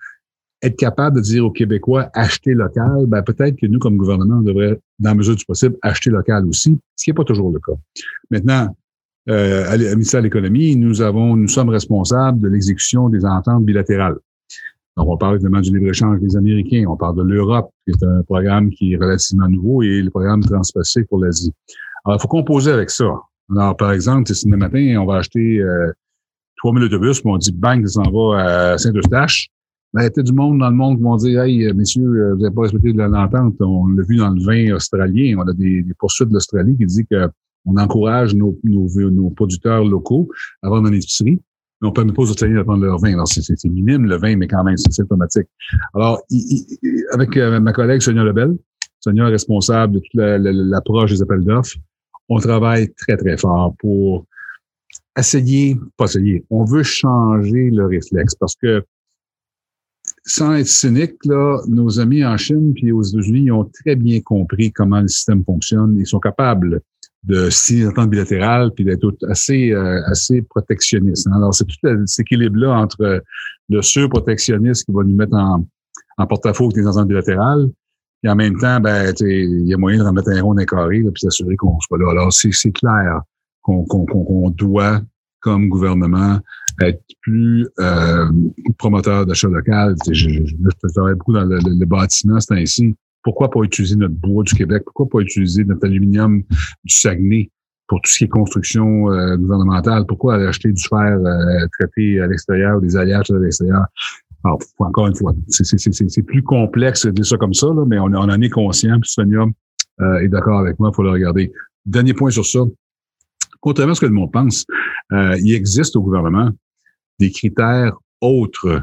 être 0.65 0.77
capable 0.77 1.17
de 1.17 1.23
dire 1.23 1.45
aux 1.45 1.51
Québécois 1.51 2.09
acheter 2.15 2.55
local, 2.55 3.05
ben 3.07 3.23
peut-être 3.23 3.57
que 3.57 3.67
nous, 3.67 3.79
comme 3.79 3.97
gouvernement, 3.97 4.39
on 4.39 4.43
devrait, 4.43 4.81
dans 4.99 5.11
la 5.11 5.15
mesure 5.15 5.37
du 5.37 5.45
possible, 5.45 5.77
acheter 5.83 6.11
local 6.11 6.47
aussi, 6.47 6.79
ce 6.97 7.05
qui 7.05 7.11
n'est 7.11 7.15
pas 7.15 7.25
toujours 7.25 7.53
le 7.53 7.61
cas. 7.61 7.79
Maintenant, 8.31 8.75
euh, 9.29 9.71
à 9.71 9.77
ministère 9.77 10.21
de 10.21 10.25
l'Économie, 10.25 10.77
nous 10.77 11.03
avons, 11.03 11.37
nous 11.37 11.49
sommes 11.49 11.69
responsables 11.69 12.41
de 12.41 12.49
l'exécution 12.49 13.09
des 13.09 13.25
ententes 13.25 13.65
bilatérales. 13.65 14.17
Donc, 14.97 15.09
on 15.09 15.17
parle 15.17 15.37
évidemment 15.37 15.61
du 15.61 15.73
libre-échange 15.73 16.21
des 16.21 16.37
Américains, 16.37 16.85
on 16.89 16.97
parle 16.97 17.17
de 17.17 17.23
l'Europe, 17.23 17.71
qui 17.85 17.93
est 17.93 18.07
un 18.07 18.23
programme 18.23 18.71
qui 18.71 18.93
est 18.93 18.97
relativement 18.97 19.49
nouveau, 19.49 19.83
et 19.83 20.03
le 20.03 20.11
programme 20.11 20.41
Transpacifique 20.41 21.09
pour 21.09 21.23
l'Asie. 21.23 21.53
Alors, 22.05 22.19
il 22.19 22.23
faut 22.23 22.29
composer 22.29 22.71
avec 22.71 22.91
ça. 22.91 23.13
Alors, 23.51 23.77
par 23.77 23.93
exemple, 23.93 24.33
ce 24.33 24.49
matin, 24.49 24.97
on 25.01 25.07
va 25.07 25.17
acheter 25.17 25.59
euh, 25.59 25.91
3000 26.59 26.85
autobus, 26.85 27.21
puis 27.21 27.31
on 27.31 27.37
dit, 27.39 27.53
bang, 27.53 27.85
ça 27.87 28.03
s'en 28.03 28.11
va 28.11 28.73
à 28.73 28.79
Saint-Eustache. 28.79 29.49
Ben, 29.95 30.11
il 30.13 30.21
a 30.21 30.23
du 30.25 30.33
monde 30.33 30.59
dans 30.59 30.71
le 30.71 30.75
monde 30.75 30.97
qui 30.97 31.03
vont 31.05 31.17
dire 31.17 31.43
Hey, 31.43 31.73
messieurs, 31.73 32.03
euh, 32.03 32.35
vous 32.35 32.43
n'avez 32.43 32.53
pas 32.53 32.63
respecté 32.63 32.93
l'entente. 32.93 33.55
On 33.61 33.87
l'a 33.87 34.03
vu 34.03 34.17
dans 34.17 34.31
le 34.31 34.43
vin 34.43 34.75
australien. 34.75 35.37
On 35.39 35.49
a 35.49 35.53
des, 35.53 35.85
poursuites 36.01 36.31
de 36.31 36.35
l'Australie 36.35 36.77
qui 36.77 36.85
disent 36.85 37.05
qu'on 37.09 37.77
encourage 37.77 38.35
nos, 38.35 38.59
nos, 38.65 38.89
nos, 39.11 39.31
producteurs 39.31 39.85
locaux 39.85 40.29
à 40.63 40.69
vendre 40.69 40.83
dans 40.83 40.91
l'épicerie. 40.91 41.41
Mais 41.81 41.87
on 41.87 41.91
ne 41.91 41.95
permet 41.95 42.13
pas 42.13 42.23
aux 42.23 42.31
Australiens 42.31 42.57
de 42.57 42.63
prendre 42.65 42.85
leur 42.85 42.99
vin. 42.99 43.13
Alors, 43.13 43.29
c'est 43.29 43.65
minime 43.67 44.07
le 44.07 44.17
vin, 44.17 44.37
mais 44.37 44.49
quand 44.49 44.65
même, 44.65 44.77
c'est 44.77 45.01
automatique. 45.01 45.47
Alors, 45.95 46.21
avec 47.13 47.37
euh, 47.37 47.61
ma 47.61 47.73
collègue 47.73 48.01
Sonia 48.01 48.25
Lebel, 48.25 48.57
Sonia 48.99 49.27
responsable 49.27 49.95
de 49.95 49.99
toute 50.01 50.15
l'approche 50.15 51.13
des 51.13 51.23
appels 51.23 51.45
d'offres, 51.45 51.77
on 52.29 52.41
travaille 52.41 52.93
très, 52.95 53.17
très 53.17 53.37
fort 53.37 53.77
pour 53.79 54.27
essayer, 55.17 55.79
pas 55.97 56.07
essayer, 56.07 56.45
on 56.51 56.65
veut 56.65 56.83
changer 56.83 57.71
le 57.71 57.87
réflexe 57.87 58.35
parce 58.35 58.57
que 58.57 58.83
sans 60.27 60.55
être 60.55 60.67
cynique, 60.67 61.17
là, 61.25 61.61
nos 61.69 62.01
amis 62.01 62.25
en 62.25 62.37
Chine 62.37 62.73
puis 62.75 62.93
aux 62.93 63.03
États-Unis 63.03 63.51
ont 63.51 63.65
très 63.65 63.95
bien 63.95 64.21
compris 64.21 64.73
comment 64.73 65.01
le 65.01 65.09
système 65.09 65.45
fonctionne. 65.45 65.97
Ils 65.99 66.07
sont 66.07 66.21
capables 66.21 66.81
de 67.25 67.49
signer 67.51 67.87
entente 67.87 68.11
bilatérale 68.11 68.71
puis 68.75 68.85
d'être 68.85 69.17
assez 69.29 69.73
euh, 69.73 70.03
assez 70.07 70.43
protectionniste. 70.43 71.27
Alors 71.35 71.55
c'est 71.55 71.65
tout 71.65 71.77
cet 72.07 72.21
équilibre-là 72.21 72.73
entre 72.73 73.23
le 73.69 73.83
surprotectionniste 73.83 74.85
qui 74.85 74.93
va 74.93 75.05
nous 75.05 75.17
mettre 75.17 75.35
en, 75.35 76.27
porte-à-faux 76.27 76.65
avec 76.65 76.77
des 76.77 76.87
ententes 76.87 77.09
bilatérales 77.09 77.69
et 78.23 78.29
en 78.29 78.37
même 78.37 78.59
temps, 78.59 78.81
ben, 78.81 79.13
il 79.21 79.67
y 79.67 79.75
a 79.75 79.77
moyen 79.77 79.99
de 79.99 80.05
remettre 80.05 80.31
un 80.31 80.43
rond 80.43 80.55
d'un 80.55 80.65
carré 80.65 81.01
puis 81.01 81.13
s'assurer 81.21 81.57
qu'on 81.57 81.79
soit 81.81 81.99
là. 81.99 82.11
Alors 82.11 82.33
c'est 82.33 82.73
clair 82.73 83.21
qu'on 83.63 84.51
doit 84.51 85.01
comme 85.41 85.69
gouvernement 85.69 86.39
être 86.81 87.03
plus 87.23 87.67
euh, 87.81 88.27
promoteur 88.79 89.27
d'achat 89.27 89.49
local. 89.49 89.95
Je, 90.07 90.13
je, 90.13 90.45
je, 90.47 90.93
travaille 90.93 91.15
beaucoup 91.15 91.33
dans 91.33 91.45
le, 91.45 91.59
le, 91.65 91.87
bâtiment, 91.87 92.41
c'est 92.41 92.55
ainsi. 92.55 92.95
Pourquoi 93.23 93.51
pas 93.51 93.61
utiliser 93.63 93.97
notre 93.97 94.15
bois 94.15 94.45
du 94.45 94.55
Québec? 94.55 94.83
Pourquoi 94.85 95.09
pas 95.09 95.21
utiliser 95.21 95.65
notre 95.65 95.87
aluminium 95.87 96.43
du 96.43 96.95
Saguenay 96.95 97.51
pour 97.87 98.01
tout 98.01 98.11
ce 98.11 98.19
qui 98.19 98.25
est 98.25 98.29
construction 98.29 99.11
euh, 99.11 99.37
gouvernementale? 99.37 100.05
Pourquoi 100.07 100.35
aller 100.35 100.47
acheter 100.47 100.73
du 100.73 100.83
fer 100.83 101.19
euh, 101.19 101.67
traité 101.79 102.21
à 102.21 102.27
l'extérieur, 102.27 102.81
des 102.81 102.97
alliages 102.97 103.31
à 103.31 103.39
l'extérieur? 103.39 103.87
Alors, 104.45 104.59
encore 104.79 105.07
une 105.07 105.15
fois, 105.15 105.35
c'est 105.49 106.23
plus 106.23 106.43
complexe 106.43 107.07
de 107.07 107.13
dire 107.13 107.25
ça 107.25 107.39
comme 107.39 107.55
ça, 107.55 107.67
là, 107.69 107.85
mais 107.87 107.99
on, 107.99 108.07
on, 108.07 108.29
en 108.29 108.41
est 108.41 108.51
conscient. 108.51 109.01
Puis 109.01 109.11
Sonia 109.11 109.47
euh, 110.01 110.19
est 110.19 110.29
d'accord 110.29 110.59
avec 110.59 110.79
moi, 110.79 110.91
il 110.93 110.95
faut 110.95 111.03
le 111.03 111.11
regarder. 111.11 111.51
Dernier 111.87 112.13
point 112.13 112.31
sur 112.31 112.45
ça. 112.45 112.61
Contrairement 113.61 113.93
à 113.93 113.95
ce 113.95 114.01
que 114.03 114.07
le 114.07 114.13
monde 114.13 114.33
pense, 114.33 114.67
euh, 115.13 115.37
il 115.41 115.55
existe 115.55 115.97
au 115.97 116.03
gouvernement 116.03 116.51
des 117.19 117.31
critères 117.31 117.97
autres 118.21 118.83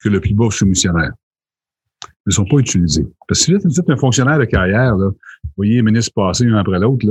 que 0.00 0.08
le 0.08 0.20
plus 0.20 0.34
bas 0.34 0.50
soumissionnaire. 0.50 1.12
Ne 2.26 2.32
sont 2.32 2.44
pas 2.44 2.58
utilisés. 2.58 3.06
Parce 3.26 3.40
que 3.40 3.44
si 3.44 3.52
vous 3.52 3.80
êtes 3.80 3.90
un 3.90 3.96
fonctionnaire 3.96 4.38
de 4.38 4.44
carrière, 4.44 4.96
là, 4.96 5.08
vous 5.08 5.50
voyez 5.56 5.76
les 5.76 5.82
ministres 5.82 6.12
passer 6.14 6.46
un 6.46 6.56
après 6.56 6.78
l'autre, 6.78 7.06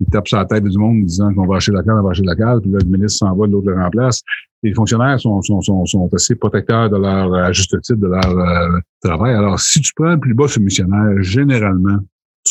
ils 0.00 0.06
tapent 0.08 0.28
sur 0.28 0.38
la 0.38 0.44
tête 0.44 0.64
du 0.64 0.78
monde 0.78 1.02
en 1.02 1.04
disant 1.04 1.34
qu'on 1.34 1.46
va 1.46 1.56
acheter 1.56 1.72
la 1.72 1.82
carte, 1.82 1.98
on 2.00 2.04
va 2.04 2.10
acheter 2.10 2.26
la 2.26 2.36
carte, 2.36 2.62
puis 2.62 2.70
là, 2.70 2.78
le 2.80 2.86
ministre 2.86 3.18
s'en 3.18 3.34
va, 3.34 3.46
l'autre 3.46 3.68
le 3.68 3.80
remplace. 3.80 4.22
les 4.62 4.72
fonctionnaires 4.74 5.18
sont, 5.18 5.42
sont, 5.42 5.60
sont, 5.60 5.84
sont, 5.86 6.08
assez 6.12 6.34
protecteurs 6.36 6.90
de 6.90 6.96
leur, 6.96 7.34
à 7.34 7.52
juste 7.52 7.80
titre, 7.80 7.98
de 7.98 8.06
leur 8.06 8.38
euh, 8.38 8.78
travail. 9.02 9.34
Alors, 9.34 9.58
si 9.58 9.80
tu 9.80 9.92
prends 9.94 10.12
le 10.12 10.20
plus 10.20 10.34
bas 10.34 10.48
soumissionnaire, 10.48 11.20
généralement, 11.22 11.98
tu 11.98 12.04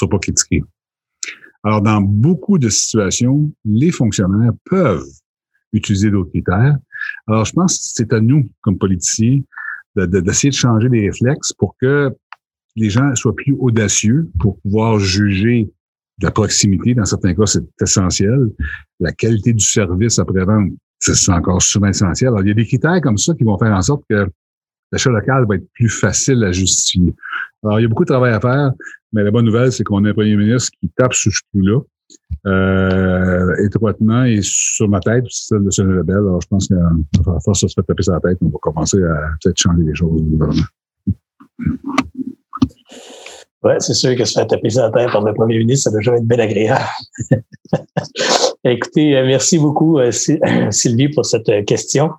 ne 0.04 0.08
seras 0.08 0.10
pas 0.10 0.20
critiqué. 0.20 0.64
Alors, 1.64 1.82
dans 1.82 2.02
beaucoup 2.02 2.58
de 2.58 2.70
situations, 2.70 3.50
les 3.66 3.92
fonctionnaires 3.92 4.52
peuvent 4.66 5.04
utiliser 5.74 6.12
d'autres 6.12 6.30
critères. 6.30 6.78
Alors, 7.28 7.46
je 7.46 7.54
pense 7.54 7.78
que 7.78 7.84
c'est 7.84 8.14
à 8.14 8.20
nous, 8.20 8.50
comme 8.62 8.78
politiciens, 8.78 9.42
d'essayer 9.96 10.52
de, 10.52 10.56
changer 10.56 10.90
les 10.90 11.10
réflexes 11.10 11.54
pour 11.54 11.76
que 11.82 12.12
les 12.76 12.90
gens 12.90 13.14
soient 13.16 13.36
plus 13.36 13.56
audacieux 13.60 14.30
pour 14.40 14.60
pouvoir 14.60 15.00
juger 15.00 15.70
de 16.20 16.26
la 16.26 16.32
proximité. 16.32 16.94
Dans 16.94 17.06
certains 17.06 17.34
cas, 17.34 17.46
c'est 17.46 17.64
essentiel. 17.82 18.50
La 19.00 19.12
qualité 19.12 19.54
du 19.54 19.64
service 19.64 20.20
après-vente, 20.20 20.72
c'est 21.00 21.32
encore 21.32 21.62
souvent 21.62 21.88
essentiel. 21.88 22.30
Alors, 22.30 22.42
il 22.42 22.50
y 22.50 22.52
a 22.52 22.54
des 22.54 22.66
critères 22.66 23.02
comme 23.02 23.18
ça 23.18 23.34
qui 23.34 23.44
vont 23.44 23.58
faire 23.58 23.74
en 23.74 23.82
sorte 23.82 24.04
que 24.10 24.28
l'achat 24.92 25.10
local 25.10 25.46
va 25.48 25.56
être 25.56 25.68
plus 25.74 25.90
facile 25.90 26.44
à 26.44 26.52
justifier. 26.52 27.14
Alors, 27.64 27.80
il 27.80 27.84
y 27.84 27.86
a 27.86 27.90
beaucoup 27.90 28.06
de 28.06 28.10
travail 28.10 28.34
à 28.34 28.40
faire, 28.40 28.72
mais 29.14 29.24
la 29.24 29.32
bonne 29.32 29.46
nouvelle, 29.46 29.72
c'est 29.72 29.84
qu'on 29.84 30.06
a 30.06 30.10
un 30.10 30.14
premier 30.14 30.36
ministre 30.36 30.72
qui 30.80 30.90
tape 30.90 31.14
sur 31.14 31.32
ce 31.32 31.42
coup-là 31.52 31.82
euh, 32.46 33.66
étroitement 33.66 34.24
et 34.24 34.40
sur 34.42 34.88
ma 34.88 35.00
tête, 35.00 35.26
celle 35.30 35.64
de 35.64 35.72
Sonia 35.72 35.96
Lebel. 35.96 36.18
Alors, 36.18 36.40
je 36.42 36.48
pense 36.48 36.68
qu'à 36.68 36.76
force 37.44 37.64
de 37.64 37.68
se 37.68 37.74
faire 37.74 37.84
taper 37.84 38.04
la 38.08 38.20
tête, 38.20 38.38
on 38.42 38.50
va 38.50 38.58
commencer 38.62 39.04
à 39.04 39.32
peut-être 39.42 39.58
changer 39.58 39.84
les 39.84 39.96
choses 39.96 40.22
au 40.22 40.24
gouvernement. 40.24 40.64
Oui, 43.64 43.74
c'est 43.80 43.96
sûr 43.96 44.16
que 44.16 44.24
se 44.24 44.34
faire 44.34 44.48
taper 44.48 44.70
la 44.70 44.92
tête 44.92 45.12
par 45.12 45.24
le 45.24 45.34
premier 45.34 45.58
ministre, 45.58 45.90
ça 45.90 45.92
doit 45.92 46.02
jamais 46.02 46.20
être 46.20 46.28
bien 46.28 46.40
agréable. 46.40 46.86
Écoutez, 48.64 49.18
euh, 49.18 49.26
merci 49.26 49.58
beaucoup, 49.58 50.00
euh, 50.00 50.12
Sylvie, 50.72 51.10
pour 51.10 51.26
cette 51.26 51.66
question. 51.66 52.12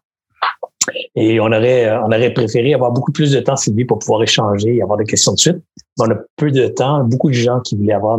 Et 1.14 1.38
on 1.40 1.46
aurait, 1.46 1.90
on 1.98 2.06
aurait 2.06 2.32
préféré 2.32 2.74
avoir 2.74 2.92
beaucoup 2.92 3.12
plus 3.12 3.32
de 3.32 3.40
temps, 3.40 3.56
Sylvie, 3.56 3.84
pour 3.84 3.98
pouvoir 3.98 4.22
échanger 4.22 4.76
et 4.76 4.82
avoir 4.82 4.98
des 4.98 5.04
questions 5.04 5.32
de 5.32 5.38
suite. 5.38 5.58
On 5.98 6.10
a 6.10 6.16
peu 6.36 6.50
de 6.50 6.66
temps, 6.68 7.04
beaucoup 7.04 7.28
de 7.28 7.34
gens 7.34 7.60
qui 7.60 7.76
voulaient 7.76 7.92
avoir 7.92 8.18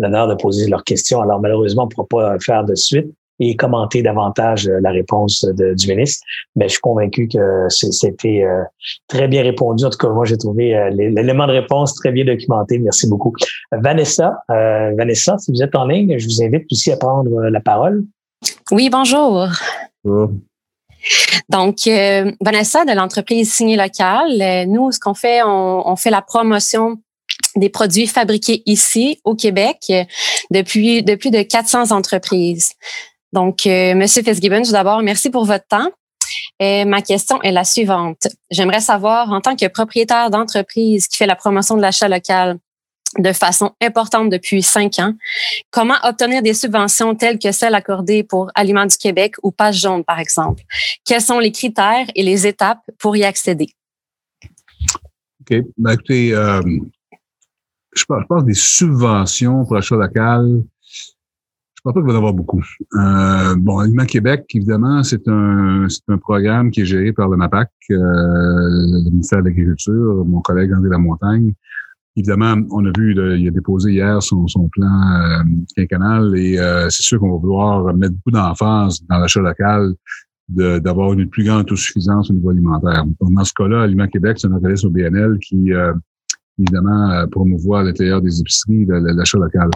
l'honneur 0.00 0.26
de 0.26 0.34
poser 0.34 0.68
leurs 0.68 0.84
questions. 0.84 1.20
Alors, 1.20 1.40
malheureusement, 1.40 1.82
on 1.82 1.86
ne 1.86 2.06
pourra 2.06 2.32
pas 2.32 2.38
faire 2.40 2.64
de 2.64 2.74
suite 2.74 3.06
et 3.42 3.56
commenter 3.56 4.02
davantage 4.02 4.68
euh, 4.68 4.80
la 4.82 4.90
réponse 4.90 5.46
du 5.46 5.88
ministre. 5.88 6.26
Mais 6.56 6.66
je 6.66 6.72
suis 6.72 6.80
convaincu 6.80 7.26
que 7.28 7.66
c'était 7.68 8.42
euh, 8.42 8.62
très 9.08 9.28
bien 9.28 9.42
répondu. 9.42 9.84
En 9.84 9.90
tout 9.90 9.98
cas, 9.98 10.08
moi, 10.08 10.26
j'ai 10.26 10.36
trouvé 10.36 10.76
euh, 10.76 10.90
l'élément 10.90 11.46
de 11.46 11.52
réponse 11.52 11.94
très 11.94 12.12
bien 12.12 12.24
documenté. 12.24 12.78
Merci 12.78 13.08
beaucoup. 13.08 13.32
Vanessa, 13.72 14.42
Vanessa, 14.48 15.38
si 15.38 15.52
vous 15.52 15.62
êtes 15.62 15.74
en 15.74 15.86
ligne, 15.86 16.18
je 16.18 16.26
vous 16.26 16.42
invite 16.42 16.66
aussi 16.70 16.92
à 16.92 16.96
prendre 16.96 17.42
la 17.42 17.60
parole. 17.60 18.04
Oui, 18.70 18.90
bonjour. 18.90 19.46
bonjour. 20.04 20.30
Donc, 21.48 21.76
Vanessa 22.40 22.84
de 22.84 22.94
l'entreprise 22.94 23.52
Signée 23.52 23.76
Locale, 23.76 24.40
euh, 24.40 24.66
nous, 24.66 24.92
ce 24.92 25.00
qu'on 25.00 25.14
fait, 25.14 25.40
on, 25.42 25.96
fait 25.96 26.10
la 26.10 26.22
promotion 26.22 26.98
des 27.56 27.68
produits 27.68 28.06
fabriqués 28.06 28.62
ici 28.66 29.20
au 29.24 29.34
Québec 29.34 29.78
euh, 29.90 30.04
depuis 30.50 31.02
de 31.02 31.14
plus 31.14 31.30
de 31.30 31.42
400 31.42 31.90
entreprises. 31.90 32.72
Donc, 33.32 33.64
Monsieur 33.66 34.24
Fitzgibbon, 34.24 34.62
tout 34.62 34.72
d'abord, 34.72 35.02
merci 35.02 35.30
pour 35.30 35.44
votre 35.44 35.64
temps. 35.68 35.88
ma 36.60 37.00
question 37.00 37.40
est 37.42 37.52
la 37.52 37.62
suivante. 37.62 38.26
J'aimerais 38.50 38.80
savoir, 38.80 39.30
en 39.30 39.40
tant 39.40 39.54
que 39.54 39.68
propriétaire 39.68 40.30
d'entreprise 40.30 41.06
qui 41.06 41.16
fait 41.16 41.26
la 41.26 41.36
promotion 41.36 41.76
de 41.76 41.80
l'achat 41.80 42.08
local, 42.08 42.58
de 43.18 43.32
façon 43.32 43.72
importante 43.80 44.30
depuis 44.30 44.62
cinq 44.62 44.98
ans. 44.98 45.14
Comment 45.70 45.96
obtenir 46.04 46.42
des 46.42 46.54
subventions 46.54 47.14
telles 47.14 47.38
que 47.38 47.50
celles 47.52 47.74
accordées 47.74 48.22
pour 48.22 48.50
Aliments 48.54 48.86
du 48.86 48.96
Québec 48.96 49.34
ou 49.42 49.50
Page 49.50 49.80
jaune, 49.80 50.04
par 50.04 50.20
exemple? 50.20 50.62
Quels 51.04 51.20
sont 51.20 51.38
les 51.38 51.52
critères 51.52 52.06
et 52.14 52.22
les 52.22 52.46
étapes 52.46 52.82
pour 52.98 53.16
y 53.16 53.24
accéder? 53.24 53.68
OK. 55.40 55.58
Ben, 55.76 55.92
écoutez, 55.92 56.32
euh, 56.32 56.60
je, 57.92 58.04
pense, 58.04 58.22
je 58.28 58.44
des 58.44 58.54
subventions 58.54 59.64
pour 59.64 59.74
l'achat 59.74 59.96
local. 59.96 60.62
Je 60.82 61.82
pense 61.82 61.94
pas 61.94 62.00
qu'il 62.00 62.06
va 62.06 62.12
y 62.12 62.14
en 62.14 62.18
avoir 62.18 62.34
beaucoup. 62.34 62.62
Euh, 62.94 63.54
bon, 63.56 63.78
Aliments 63.78 64.04
Québec, 64.04 64.44
évidemment, 64.54 65.02
c'est 65.02 65.26
un, 65.28 65.86
un 66.08 66.18
programme 66.18 66.70
qui 66.70 66.82
est 66.82 66.84
géré 66.84 67.12
par 67.12 67.28
le 67.28 67.38
MAPAC, 67.38 67.70
euh, 67.90 67.96
le 67.96 69.10
ministère 69.10 69.38
de 69.40 69.44
l'Agriculture, 69.48 70.24
mon 70.26 70.40
collègue 70.42 70.74
André 70.74 70.90
Lamontagne. 70.90 71.54
Évidemment, 72.16 72.56
on 72.70 72.84
a 72.84 72.90
vu, 72.98 73.12
il 73.12 73.48
a 73.48 73.50
déposé 73.50 73.92
hier 73.92 74.22
son, 74.22 74.46
son 74.46 74.68
plan 74.68 74.90
euh, 74.90 75.42
quinquennal 75.76 76.36
et 76.36 76.58
euh, 76.58 76.90
c'est 76.90 77.04
sûr 77.04 77.20
qu'on 77.20 77.32
va 77.32 77.38
vouloir 77.38 77.94
mettre 77.94 78.14
beaucoup 78.14 78.32
d'emphase 78.32 79.00
dans 79.08 79.18
l'achat 79.18 79.40
local 79.40 79.94
d'avoir 80.48 81.12
une 81.12 81.28
plus 81.28 81.44
grande 81.44 81.60
autosuffisance 81.60 82.30
au 82.30 82.34
niveau 82.34 82.50
alimentaire. 82.50 83.04
dans 83.20 83.44
ce 83.44 83.52
cas-là, 83.54 83.82
Aliment 83.82 84.08
Québec, 84.08 84.38
c'est 84.40 84.48
un 84.48 84.52
organisme 84.52 84.88
au 84.88 84.90
BNL 84.90 85.38
qui, 85.38 85.72
euh, 85.72 85.92
évidemment, 86.60 87.10
euh, 87.10 87.26
promouvoit 87.26 87.80
à 87.80 87.82
l'intérieur 87.82 88.20
des 88.20 88.40
épiceries 88.40 88.86
l'achat 88.86 89.38
local, 89.38 89.70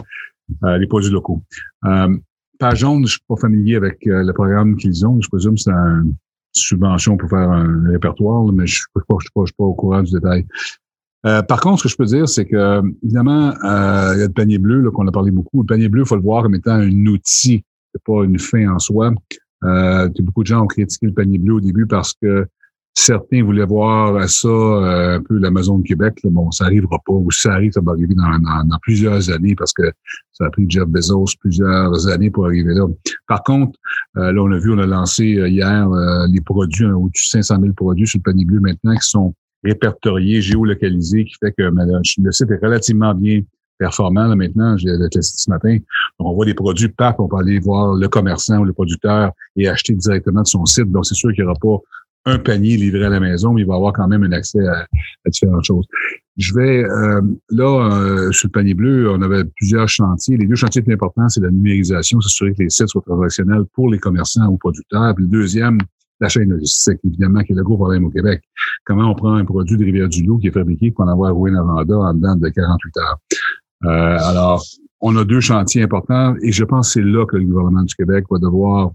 euh, 0.63 0.77
les 0.77 0.87
produits 0.87 1.11
locaux. 1.11 1.41
Euh, 1.85 2.15
Page 2.57 2.79
jaune, 2.79 3.05
je 3.05 3.13
suis 3.13 3.21
pas 3.27 3.35
familier 3.35 3.75
avec 3.75 3.97
le 4.05 4.31
programme 4.31 4.77
qu'ils 4.77 5.05
ont. 5.05 5.19
Je 5.19 5.27
présume 5.27 5.55
que 5.55 5.61
c'est 5.61 5.71
une 5.71 6.15
subvention 6.53 7.17
pour 7.17 7.29
faire 7.29 7.51
un 7.51 7.89
répertoire, 7.89 8.45
mais 8.45 8.65
je 8.65 8.81
ne 8.95 9.19
suis, 9.19 9.51
pas 9.57 9.63
au 9.65 9.73
courant 9.73 10.01
du 10.01 10.13
détail. 10.13 10.45
Par 11.21 11.59
contre, 11.59 11.79
ce 11.79 11.83
que 11.83 11.89
je 11.89 11.97
peux 11.97 12.05
dire, 12.05 12.29
c'est 12.29 12.45
que, 12.45 12.81
évidemment, 13.03 13.51
il 13.61 14.19
y 14.19 14.21
a 14.21 14.27
le 14.27 14.31
panier 14.31 14.57
bleu, 14.57 14.89
qu'on 14.89 15.05
a 15.05 15.11
parlé 15.11 15.31
beaucoup. 15.31 15.63
Le 15.63 15.65
panier 15.65 15.89
bleu, 15.89 16.03
il 16.03 16.07
faut 16.07 16.15
le 16.15 16.21
voir 16.21 16.43
comme 16.43 16.55
étant 16.55 16.75
un 16.75 17.05
outil, 17.07 17.61
c'est 17.93 18.03
pas 18.05 18.23
une 18.23 18.39
fin 18.39 18.69
en 18.69 18.79
soi. 18.79 19.11
Beaucoup 19.61 20.43
de 20.43 20.47
gens 20.47 20.63
ont 20.63 20.67
critiqué 20.67 21.07
le 21.07 21.13
panier 21.13 21.39
bleu 21.39 21.55
au 21.55 21.59
début 21.59 21.87
parce 21.87 22.13
que 22.13 22.47
certains 22.95 23.43
voulaient 23.43 23.65
voir 23.65 24.27
ça 24.29 24.47
euh, 24.47 25.17
un 25.17 25.21
peu 25.21 25.37
l'Amazon 25.37 25.81
Québec. 25.81 26.19
Bon, 26.23 26.49
ça 26.51 26.65
arrivera 26.65 26.97
pas. 27.05 27.13
Ou 27.13 27.29
si 27.31 27.41
ça 27.41 27.53
arrive, 27.53 27.71
ça 27.73 27.81
va 27.81 27.91
arriver 27.91 28.15
dans, 28.15 28.63
dans, 28.63 28.79
plusieurs 28.81 29.29
années 29.29 29.55
parce 29.55 29.73
que 29.73 29.91
ça 30.31 30.45
a 30.45 30.49
pris 30.49 30.65
Jeff 30.67 30.85
Bezos 30.85 31.25
plusieurs 31.39 32.07
années 32.07 32.29
pour 32.31 32.45
arriver 32.45 32.73
là. 32.73 32.87
Par 33.27 33.43
contre, 33.43 33.77
là, 34.15 34.33
on 34.37 34.51
a 34.51 34.57
vu, 34.57 34.73
on 34.73 34.79
a 34.79 34.85
lancé 34.85 35.25
hier 35.25 35.87
les 36.29 36.41
produits, 36.41 36.85
au-dessus 36.85 37.37
de 37.37 37.43
500 37.43 37.61
000 37.61 37.73
produits 37.73 38.07
sur 38.07 38.19
le 38.19 38.23
panier 38.23 38.45
bleu 38.45 38.59
maintenant 38.59 38.95
qui 38.95 39.09
sont 39.09 39.33
répertorié, 39.65 40.41
géolocalisé, 40.41 41.25
qui 41.25 41.33
fait 41.39 41.51
que 41.51 41.63
le 41.63 42.31
site 42.31 42.51
est 42.51 42.63
relativement 42.63 43.13
bien 43.13 43.41
performant 43.77 44.27
là, 44.27 44.35
maintenant. 44.35 44.77
J'ai 44.77 44.89
testé 45.11 45.37
ce 45.37 45.49
matin. 45.49 45.77
Donc, 46.19 46.29
on 46.29 46.33
voit 46.33 46.45
des 46.45 46.53
produits 46.53 46.87
PAP, 46.87 47.19
on 47.19 47.27
peut 47.27 47.37
aller 47.37 47.59
voir 47.59 47.93
le 47.93 48.07
commerçant 48.07 48.59
ou 48.59 48.65
le 48.65 48.73
producteur 48.73 49.31
et 49.55 49.67
acheter 49.67 49.93
directement 49.93 50.43
de 50.43 50.47
son 50.47 50.65
site. 50.65 50.91
Donc, 50.91 51.05
c'est 51.05 51.15
sûr 51.15 51.33
qu'il 51.33 51.43
n'y 51.43 51.49
aura 51.49 51.59
pas 51.59 51.77
un 52.25 52.39
panier 52.39 52.75
livré 52.77 53.05
à 53.05 53.09
la 53.09 53.19
maison, 53.19 53.53
mais 53.53 53.61
il 53.61 53.67
va 53.67 53.75
avoir 53.75 53.93
quand 53.93 54.07
même 54.07 54.23
un 54.23 54.31
accès 54.31 54.65
à, 54.67 54.85
différentes 55.27 55.63
choses. 55.63 55.85
Je 56.37 56.53
vais 56.53 56.83
euh, 56.83 57.21
là 57.51 57.91
euh, 57.91 58.31
sur 58.31 58.47
le 58.47 58.51
panier 58.51 58.73
bleu, 58.73 59.09
on 59.09 59.21
avait 59.21 59.43
plusieurs 59.55 59.87
chantiers. 59.87 60.35
Les 60.37 60.47
deux 60.47 60.55
chantiers 60.55 60.81
les 60.81 60.85
plus 60.85 60.93
importants, 60.93 61.29
c'est 61.29 61.41
la 61.41 61.51
numérisation, 61.51 62.19
s'assurer 62.19 62.53
que 62.53 62.63
les 62.63 62.69
sites 62.69 62.89
soient 62.89 63.03
transactionnels 63.05 63.63
pour 63.73 63.89
les 63.89 63.99
commerçants 63.99 64.47
ou 64.47 64.57
producteurs. 64.57 65.13
Puis 65.15 65.23
le 65.23 65.29
deuxième, 65.29 65.77
la 66.19 66.29
chaîne 66.29 66.49
logistique, 66.49 66.99
évidemment, 67.03 67.41
qui 67.43 67.53
est 67.53 67.55
le 67.55 67.63
gros 67.63 67.77
problème 67.77 68.05
au 68.05 68.09
Québec. 68.09 68.41
Comment 68.85 69.11
on 69.11 69.15
prend 69.15 69.33
un 69.35 69.45
produit 69.45 69.77
de 69.77 69.85
Rivière-du-Loup 69.85 70.39
qui 70.39 70.47
est 70.47 70.51
fabriqué 70.51 70.91
pour 70.91 71.05
en 71.05 71.09
avoir 71.09 71.33
roué 71.33 71.51
Lavanda 71.51 71.97
en 71.97 72.13
dedans 72.13 72.35
de 72.35 72.49
48 72.49 72.97
heures? 72.97 73.17
Euh, 73.83 74.17
alors, 74.29 74.63
on 75.01 75.15
a 75.17 75.23
deux 75.23 75.41
chantiers 75.41 75.83
importants 75.83 76.35
et 76.41 76.51
je 76.51 76.63
pense 76.63 76.87
que 76.87 76.93
c'est 76.93 77.05
là 77.05 77.25
que 77.25 77.37
le 77.37 77.45
gouvernement 77.45 77.83
du 77.83 77.93
Québec 77.93 78.25
va 78.31 78.39
devoir 78.39 78.91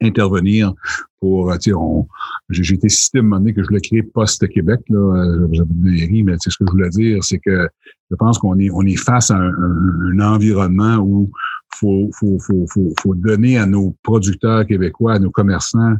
intervenir 0.00 0.72
pour, 1.20 1.50
euh, 1.50 1.56
tu 1.58 1.72
sais, 1.72 2.62
j'ai 2.62 2.74
été 2.74 2.88
cité 2.88 3.18
à 3.18 3.22
un 3.22 3.44
que 3.52 3.62
je 3.62 3.68
voulais 3.68 3.80
créer 3.80 4.02
post-Québec, 4.02 4.80
là, 4.88 4.98
euh, 4.98 5.48
j'avais 5.52 5.68
une 5.70 6.24
mais 6.24 6.36
ce 6.38 6.48
que 6.48 6.64
je 6.66 6.70
voulais 6.70 6.88
dire, 6.90 7.22
c'est 7.22 7.38
que 7.38 7.68
je 8.10 8.16
pense 8.16 8.38
qu'on 8.38 8.58
est, 8.58 8.70
on 8.70 8.82
est 8.82 8.96
face 8.96 9.30
à 9.30 9.36
un, 9.36 9.52
un, 9.52 10.20
environnement 10.20 10.96
où 10.96 11.30
faut, 11.74 12.10
faut, 12.18 12.38
faut, 12.38 12.66
faut, 12.72 12.92
faut 13.00 13.14
donner 13.14 13.58
à 13.58 13.66
nos 13.66 13.94
producteurs 14.02 14.66
québécois, 14.66 15.14
à 15.14 15.18
nos 15.18 15.30
commerçants, 15.30 15.94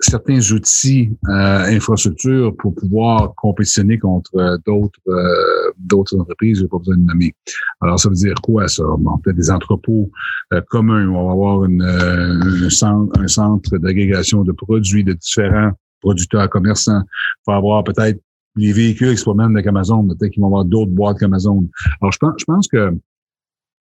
certains 0.00 0.40
outils 0.52 1.10
euh, 1.28 1.76
infrastructures 1.76 2.54
pour 2.56 2.74
pouvoir 2.74 3.34
compétitionner 3.36 3.98
contre 3.98 4.30
euh, 4.36 4.56
d'autres 4.66 4.98
euh, 5.08 5.72
d'autres 5.78 6.18
entreprises, 6.18 6.58
j'ai 6.60 6.68
pas 6.68 6.78
besoin 6.78 6.96
de 6.96 7.04
nommer. 7.04 7.34
Alors, 7.80 7.98
ça 7.98 8.08
veut 8.08 8.14
dire 8.14 8.34
quoi, 8.42 8.68
ça? 8.68 8.82
Bon, 8.98 9.18
peut-être 9.18 9.36
des 9.36 9.50
entrepôts 9.50 10.10
euh, 10.52 10.60
communs. 10.68 11.08
On 11.08 11.26
va 11.26 11.32
avoir 11.32 11.64
une, 11.64 11.82
un 11.82 12.70
centre, 12.70 13.20
un 13.20 13.28
centre 13.28 13.78
d'agrégation 13.78 14.42
de 14.42 14.52
produits 14.52 15.04
de 15.04 15.12
différents 15.12 15.72
producteurs 16.00 16.48
commerçants. 16.48 17.02
Il 17.02 17.52
va 17.52 17.56
avoir 17.56 17.84
peut-être 17.84 18.20
les 18.56 18.72
véhicules 18.72 19.12
qui 19.12 19.18
se 19.18 19.24
promènent 19.24 19.52
avec 19.52 19.66
Amazon, 19.66 20.06
peut-être 20.06 20.32
qu'ils 20.32 20.40
vont 20.40 20.48
avoir 20.48 20.64
d'autres 20.64 20.90
boîtes 20.90 21.18
qu'Amazon. 21.18 21.68
Alors, 22.00 22.12
je 22.12 22.18
pense, 22.18 22.34
je 22.38 22.44
pense 22.44 22.68
que 22.68 22.92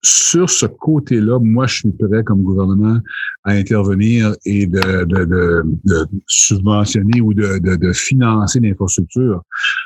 sur 0.01 0.49
ce 0.49 0.65
côté-là, 0.65 1.39
moi, 1.39 1.67
je 1.67 1.75
suis 1.75 1.91
prêt 1.91 2.23
comme 2.23 2.43
gouvernement 2.43 2.99
à 3.43 3.51
intervenir 3.51 4.33
et 4.45 4.65
de, 4.65 5.03
de, 5.03 5.25
de, 5.25 5.63
de 5.83 6.07
subventionner 6.27 7.21
ou 7.21 7.33
de, 7.33 7.59
de, 7.59 7.93
financer 7.93 8.59
l'infrastructure. 8.59 9.41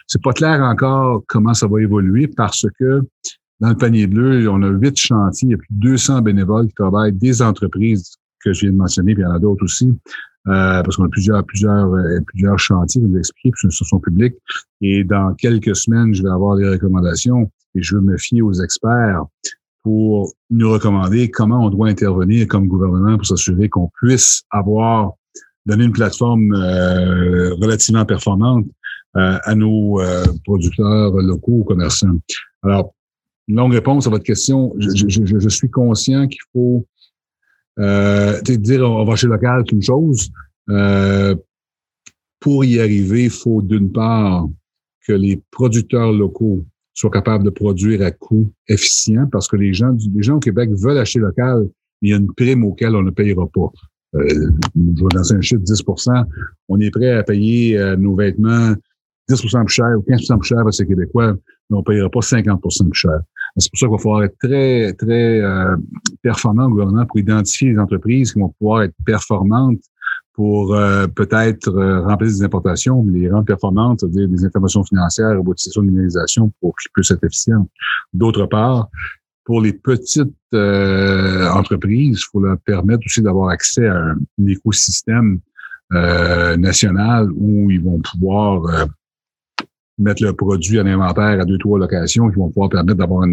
C'est 0.08 0.22
pas 0.22 0.34
clair 0.34 0.62
encore 0.62 1.24
comment 1.28 1.54
ça 1.54 1.68
va 1.68 1.82
évoluer 1.82 2.28
parce 2.28 2.66
que 2.80 3.02
dans 3.60 3.70
le 3.70 3.76
panier 3.76 4.08
bleu, 4.08 4.48
on 4.50 4.62
a 4.62 4.70
huit 4.70 4.98
chantiers, 4.98 5.48
il 5.48 5.52
y 5.52 5.56
a 5.56 5.58
plus 5.58 5.68
de 5.72 5.80
200 5.80 6.22
bénévoles 6.22 6.68
qui 6.68 6.74
travaillent, 6.74 7.14
des 7.14 7.42
entreprises 7.42 8.16
que 8.44 8.52
je 8.54 8.62
viens 8.62 8.72
de 8.72 8.78
mentionner, 8.78 9.14
puis 9.14 9.24
il 9.24 9.26
y 9.26 9.30
en 9.30 9.36
a 9.36 9.40
d'autres 9.40 9.64
aussi, 9.64 9.88
euh, 10.48 10.84
parce 10.84 10.98
qu'on 10.98 11.06
a 11.06 11.10
plusieurs, 11.10 11.46
plusieurs, 11.46 11.94
euh, 11.94 12.20
plusieurs 12.28 12.60
chantiers, 12.60 13.02
vous 13.02 13.16
l'expliquez, 13.16 13.52
puis 13.52 13.72
ce 13.72 13.86
sont 13.86 14.00
publics. 14.00 14.36
Et 14.82 15.06
dans 15.06 15.34
quelques 15.36 15.76
semaines, 15.76 16.14
je 16.14 16.24
vais 16.24 16.30
avoir 16.30 16.58
des 16.58 16.68
recommandations 16.68 17.50
et 17.76 17.82
je 17.82 17.96
veux 17.96 18.02
me 18.02 18.18
fier 18.18 18.42
aux 18.42 18.54
experts 18.54 19.24
pour 19.84 20.34
nous 20.50 20.72
recommander 20.72 21.30
comment 21.30 21.66
on 21.66 21.70
doit 21.70 21.90
intervenir 21.90 22.48
comme 22.48 22.68
gouvernement 22.68 23.18
pour 23.18 23.26
s'assurer 23.26 23.70
qu'on 23.70 23.90
puisse 24.02 24.44
avoir 24.50 25.14
donné 25.66 25.86
une 25.86 25.92
plateforme 25.92 26.54
euh, 26.54 27.54
relativement 27.56 28.06
performante 28.06 28.66
euh, 29.16 29.38
à 29.44 29.56
nos 29.56 30.00
euh, 30.00 30.26
producteurs 30.44 31.12
locaux 31.12 31.60
ou 31.60 31.64
commerçants. 31.64 32.18
Alors, 32.64 32.94
longue 33.48 33.74
réponse 33.74 34.08
à 34.08 34.10
votre 34.10 34.24
question. 34.24 34.74
Je, 34.80 35.08
je, 35.08 35.38
je 35.38 35.50
suis 35.50 35.70
conscient 35.70 36.28
qu'il 36.28 36.42
faut 36.52 36.88
euh, 37.80 38.42
dire 38.42 38.90
on 38.90 39.06
va 39.06 39.16
chez 39.16 39.28
local, 39.28 39.64
c'est 39.68 39.76
une 39.76 39.84
chose. 39.84 40.32
pour 42.40 42.66
y 42.66 42.80
arriver, 42.80 43.26
il 43.26 43.30
faut 43.30 43.62
d'une 43.62 43.92
part 43.92 44.48
que 45.06 45.14
les 45.14 45.42
producteurs 45.52 46.12
locaux 46.12 46.66
soient 46.94 47.12
capables 47.12 47.44
de 47.44 47.50
produire 47.50 48.02
à 48.04 48.12
coût 48.12 48.52
efficient 48.68 49.28
parce 49.32 49.48
que 49.48 49.56
les 49.56 49.74
gens, 49.74 49.96
les 50.14 50.24
gens 50.24 50.36
au 50.36 50.40
Québec 50.40 50.70
veulent 50.74 50.98
acheter 50.98 51.20
local, 51.20 51.68
mais 52.02 52.10
il 52.10 52.12
y 52.12 52.14
a 52.14 52.18
une 52.18 52.32
prime 52.34 52.64
auquel 52.66 52.96
on 52.96 53.04
ne 53.04 53.12
payera 53.12 53.48
pas. 53.48 53.72
Euh, 54.16 54.52
je 54.76 55.04
vais 55.04 55.16
lancer 55.16 55.34
un 55.34 55.42
chiffre 55.42 55.62
10 55.62 55.82
On 56.70 56.80
est 56.80 56.92
prêt 56.92 57.12
à 57.12 57.24
payer 57.24 57.78
euh, 57.78 57.96
nos 57.96 58.16
vêtements 58.16 58.74
10% 59.30 59.66
plus 59.66 59.74
cher 59.74 59.88
ou 59.98 60.02
15% 60.02 60.38
plus 60.38 60.48
cher 60.48 60.68
à 60.68 60.72
ces 60.72 60.86
Québécois, 60.86 61.34
mais 61.70 61.78
on 61.78 61.80
ne 61.80 61.84
payera 61.84 62.10
pas 62.10 62.20
50% 62.20 62.90
plus 62.90 63.00
cher. 63.00 63.20
C'est 63.58 63.70
pour 63.72 63.80
ça 63.80 63.86
qu'il 63.86 63.92
va 63.92 63.98
falloir 63.98 64.24
être 64.24 64.38
très, 64.40 64.94
très 64.94 65.42
euh, 65.42 65.76
performant 66.22 66.66
au 66.66 66.70
gouvernement 66.70 67.06
pour 67.06 67.20
identifier 67.20 67.72
les 67.72 67.80
entreprises 67.80 68.34
qui 68.34 68.40
vont 68.40 68.50
pouvoir 68.60 68.84
être 68.84 68.96
performantes 69.06 69.82
pour 70.34 70.74
euh, 70.74 71.06
peut-être 71.08 71.70
euh, 71.70 72.02
remplacer 72.02 72.40
des 72.40 72.44
importations, 72.44 73.04
mais 73.04 73.20
les 73.20 73.32
rendre 73.32 73.46
performantes, 73.46 74.00
c'est-à-dire 74.00 74.28
des 74.28 74.46
informations 74.46 74.84
financières, 74.84 75.38
robotisation, 75.38 75.84
numérisation 75.84 76.52
pour 76.60 76.76
qu'ils 76.78 76.92
puissent 76.92 77.12
être 77.12 77.24
efficients. 77.24 77.70
D'autre 78.14 78.48
part, 78.48 78.90
pour 79.46 79.62
les 79.62 79.74
petites 79.74 80.34
euh, 80.54 81.48
entreprises, 81.50 82.20
il 82.20 82.26
faut 82.32 82.40
leur 82.40 82.58
permettre 82.60 83.04
aussi 83.06 83.22
d'avoir 83.22 83.50
accès 83.50 83.88
à 83.88 83.96
un, 83.96 84.18
écosystème 84.48 85.40
national 86.58 87.30
où 87.36 87.70
ils 87.70 87.84
vont 87.84 88.00
pouvoir 88.00 88.88
mettre 90.00 90.24
le 90.24 90.34
produit 90.34 90.80
en 90.80 90.88
inventaire 90.88 91.40
à 91.40 91.46
deux, 91.46 91.60
trois 91.60 91.78
locations 91.78 92.32
qui 92.32 92.38
vont 92.38 92.48
pouvoir 92.48 92.70
permettre 92.70 92.98
d'avoir 92.98 93.28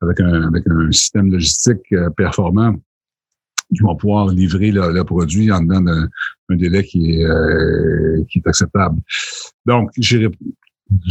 avec 0.00 0.18
un, 0.18 0.48
avec 0.48 0.64
un 0.66 0.90
système 0.90 1.30
logistique 1.30 1.94
performant 2.16 2.74
qui 3.74 3.82
vont 3.82 3.96
pouvoir 3.96 4.28
livrer 4.28 4.70
le, 4.70 5.02
produit 5.02 5.50
en 5.50 5.62
dedans 5.62 5.80
d'un 5.80 6.56
délai 6.56 6.84
qui 6.84 7.12
est, 7.12 7.24
euh, 7.24 8.22
qui 8.28 8.38
est 8.38 8.46
acceptable. 8.46 8.98
Donc, 9.66 9.90
j'ai 9.96 10.28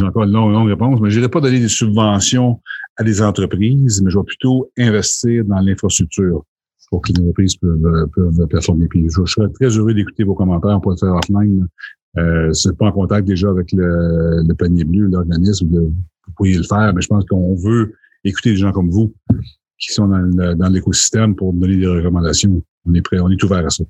encore 0.03 0.24
une 0.24 0.32
longue, 0.32 0.68
réponse, 0.68 0.99
mais 1.01 1.10
je 1.10 1.18
n'irai 1.18 1.30
pas 1.30 1.41
donner 1.41 1.60
des 1.60 1.70
subventions 1.70 2.60
à 2.97 3.03
des 3.03 3.22
entreprises, 3.22 4.01
mais 4.01 4.12
je 4.12 4.18
vais 4.18 4.26
plutôt 4.26 4.70
investir 4.78 5.45
dans 5.45 5.60
l'infrastructure 5.60 6.43
pour 6.89 7.01
que 7.01 7.14
les 7.14 7.22
entreprises 7.22 7.55
peuvent, 7.55 8.10
peuvent 8.16 8.47
performer. 8.47 8.88
Puis 8.88 9.07
je, 9.10 9.26
serais 9.26 9.49
très 9.53 9.68
heureux 9.68 9.93
d'écouter 9.93 10.24
vos 10.24 10.34
commentaires. 10.34 10.82
pour 10.82 10.91
le 10.91 10.97
faire 10.97 11.16
offline. 11.16 11.68
Euh, 12.18 12.51
c'est 12.53 12.76
pas 12.76 12.88
en 12.88 12.91
contact 12.91 13.28
déjà 13.28 13.49
avec 13.49 13.72
le, 13.72 14.41
le 14.45 14.53
panier 14.55 14.84
bleu, 14.84 15.07
l'organisme, 15.07 15.70
vous 15.70 15.93
pourriez 16.36 16.57
le 16.57 16.64
faire, 16.64 16.91
mais 16.93 17.01
je 17.01 17.07
pense 17.07 17.24
qu'on 17.26 17.55
veut 17.55 17.93
écouter 18.24 18.51
des 18.51 18.57
gens 18.57 18.72
comme 18.72 18.89
vous 18.89 19.14
qui 19.80 19.94
sont 19.94 20.08
dans, 20.08 20.70
l'écosystème 20.70 21.36
pour 21.36 21.54
donner 21.54 21.78
des 21.78 21.88
recommandations. 21.88 22.62
On 22.86 22.94
est 22.94 23.02
prêt, 23.02 23.20
on 23.20 23.30
est 23.30 23.42
ouvert 23.44 23.66
à 23.66 23.70
ça. 23.70 23.84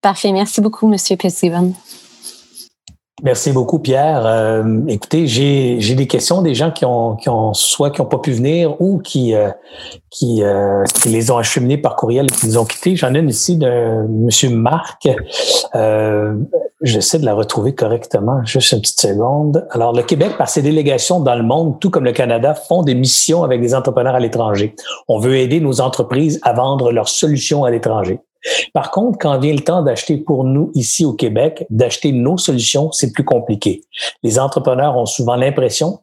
Parfait. 0.00 0.32
Merci 0.32 0.60
beaucoup, 0.60 0.92
M. 0.92 0.98
Fitzgibbon. 0.98 1.74
Merci 3.22 3.52
beaucoup, 3.52 3.78
Pierre. 3.78 4.26
Euh, 4.26 4.80
écoutez, 4.88 5.28
j'ai 5.28 5.94
des 5.94 6.08
questions 6.08 6.42
des 6.42 6.56
gens 6.56 6.72
qui 6.72 6.84
ont, 6.84 7.14
qui 7.14 7.28
ont 7.28 7.54
soit 7.54 7.92
qui 7.92 8.00
n'ont 8.00 8.08
pas 8.08 8.18
pu 8.18 8.32
venir 8.32 8.80
ou 8.80 8.98
qui, 8.98 9.36
euh, 9.36 9.50
qui, 10.10 10.42
euh, 10.42 10.82
qui, 10.92 11.08
les 11.08 11.30
ont 11.30 11.36
acheminés 11.36 11.78
par 11.78 11.94
courriel 11.94 12.26
et 12.26 12.30
qui 12.30 12.46
les 12.46 12.56
ont 12.56 12.64
quittés. 12.64 12.96
J'en 12.96 13.14
ai 13.14 13.20
une 13.20 13.28
ici 13.28 13.56
de 13.56 13.68
M. 13.68 14.56
Marc. 14.56 15.08
J'essaie 16.82 17.20
de 17.20 17.24
la 17.24 17.34
retrouver 17.34 17.76
correctement. 17.76 18.44
Juste 18.44 18.72
une 18.72 18.80
petite 18.80 19.00
seconde. 19.00 19.68
Alors, 19.70 19.92
le 19.92 20.02
Québec, 20.02 20.36
par 20.36 20.48
ses 20.48 20.62
délégations 20.62 21.20
dans 21.20 21.36
le 21.36 21.44
monde, 21.44 21.78
tout 21.78 21.90
comme 21.90 22.04
le 22.04 22.10
Canada, 22.10 22.54
font 22.54 22.82
des 22.82 22.96
missions 22.96 23.44
avec 23.44 23.60
des 23.60 23.72
entrepreneurs 23.72 24.16
à 24.16 24.20
l'étranger. 24.20 24.74
On 25.06 25.20
veut 25.20 25.36
aider 25.36 25.60
nos 25.60 25.80
entreprises 25.80 26.40
à 26.42 26.54
vendre 26.54 26.90
leurs 26.90 27.08
solutions 27.08 27.62
à 27.62 27.70
l'étranger. 27.70 28.18
Par 28.72 28.90
contre, 28.90 29.18
quand 29.18 29.38
vient 29.38 29.54
le 29.54 29.60
temps 29.60 29.82
d'acheter 29.82 30.16
pour 30.16 30.44
nous 30.44 30.70
ici 30.74 31.04
au 31.04 31.12
Québec, 31.12 31.66
d'acheter 31.70 32.12
nos 32.12 32.38
solutions, 32.38 32.90
c'est 32.92 33.12
plus 33.12 33.24
compliqué. 33.24 33.82
Les 34.22 34.38
entrepreneurs 34.38 34.96
ont 34.96 35.06
souvent 35.06 35.36
l'impression 35.36 36.00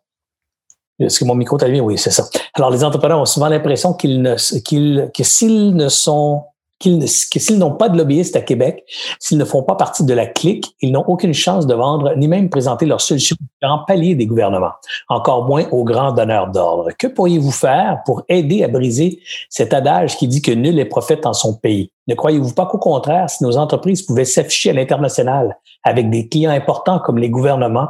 est-ce 0.99 1.19
que 1.19 1.25
mon 1.25 1.35
micro 1.35 1.57
t'a? 1.57 1.67
Oui, 1.67 1.97
c'est 1.97 2.11
ça. 2.11 2.27
Alors, 2.55 2.71
les 2.71 2.83
entrepreneurs 2.83 3.19
ont 3.19 3.25
souvent 3.25 3.47
l'impression 3.47 3.93
qu'ils 3.93 4.21
ne, 4.21 4.35
qu'ils, 4.59 5.09
que 5.15 5.23
s'ils 5.23 5.73
ne 5.73 5.87
sont 5.87 6.43
qu'ils, 6.79 6.99
que 6.99 7.39
s'ils 7.39 7.57
n'ont 7.57 7.73
pas 7.73 7.89
de 7.89 7.97
lobbyistes 7.97 8.35
à 8.35 8.41
Québec, 8.41 8.85
s'ils 9.19 9.37
ne 9.37 9.45
font 9.45 9.63
pas 9.63 9.75
partie 9.75 10.03
de 10.03 10.13
la 10.13 10.25
clique, 10.25 10.75
ils 10.81 10.91
n'ont 10.91 11.03
aucune 11.07 11.33
chance 11.33 11.67
de 11.67 11.73
vendre 11.73 12.15
ni 12.15 12.27
même 12.27 12.49
présenter 12.49 12.85
leurs 12.85 13.01
solutions 13.01 13.35
en 13.61 13.79
palier 13.79 14.15
des 14.15 14.25
gouvernements, 14.25 14.71
encore 15.09 15.45
moins 15.45 15.67
aux 15.71 15.83
grands 15.83 16.13
donneurs 16.13 16.49
d'ordre. 16.49 16.89
Que 16.97 17.07
pourriez-vous 17.07 17.51
faire 17.51 18.01
pour 18.05 18.23
aider 18.29 18.63
à 18.63 18.67
briser 18.67 19.19
cet 19.49 19.73
adage 19.73 20.17
qui 20.17 20.27
dit 20.27 20.41
que 20.41 20.51
nul 20.51 20.79
est 20.79 20.85
prophète 20.85 21.25
en 21.25 21.33
son 21.33 21.53
pays? 21.53 21.91
Ne 22.07 22.15
croyez-vous 22.15 22.53
pas 22.53 22.65
qu'au 22.65 22.77
contraire, 22.79 23.29
si 23.29 23.43
nos 23.43 23.57
entreprises 23.57 24.01
pouvaient 24.01 24.25
s'afficher 24.25 24.71
à 24.71 24.73
l'international 24.73 25.57
avec 25.83 26.09
des 26.09 26.27
clients 26.27 26.51
importants 26.51 26.99
comme 26.99 27.17
les 27.17 27.29
gouvernements, 27.29 27.89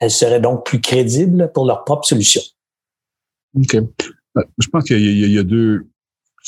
elles 0.00 0.10
seraient 0.10 0.40
donc 0.40 0.64
plus 0.64 0.80
crédibles 0.80 1.50
pour 1.52 1.66
leurs 1.66 1.84
propres 1.84 2.06
solutions? 2.06 2.42
OK. 3.56 3.74
Euh, 3.74 4.42
je 4.58 4.68
pense 4.68 4.84
qu'il 4.84 5.00
y, 5.00 5.38
a 5.38 5.42
deux, 5.42 5.88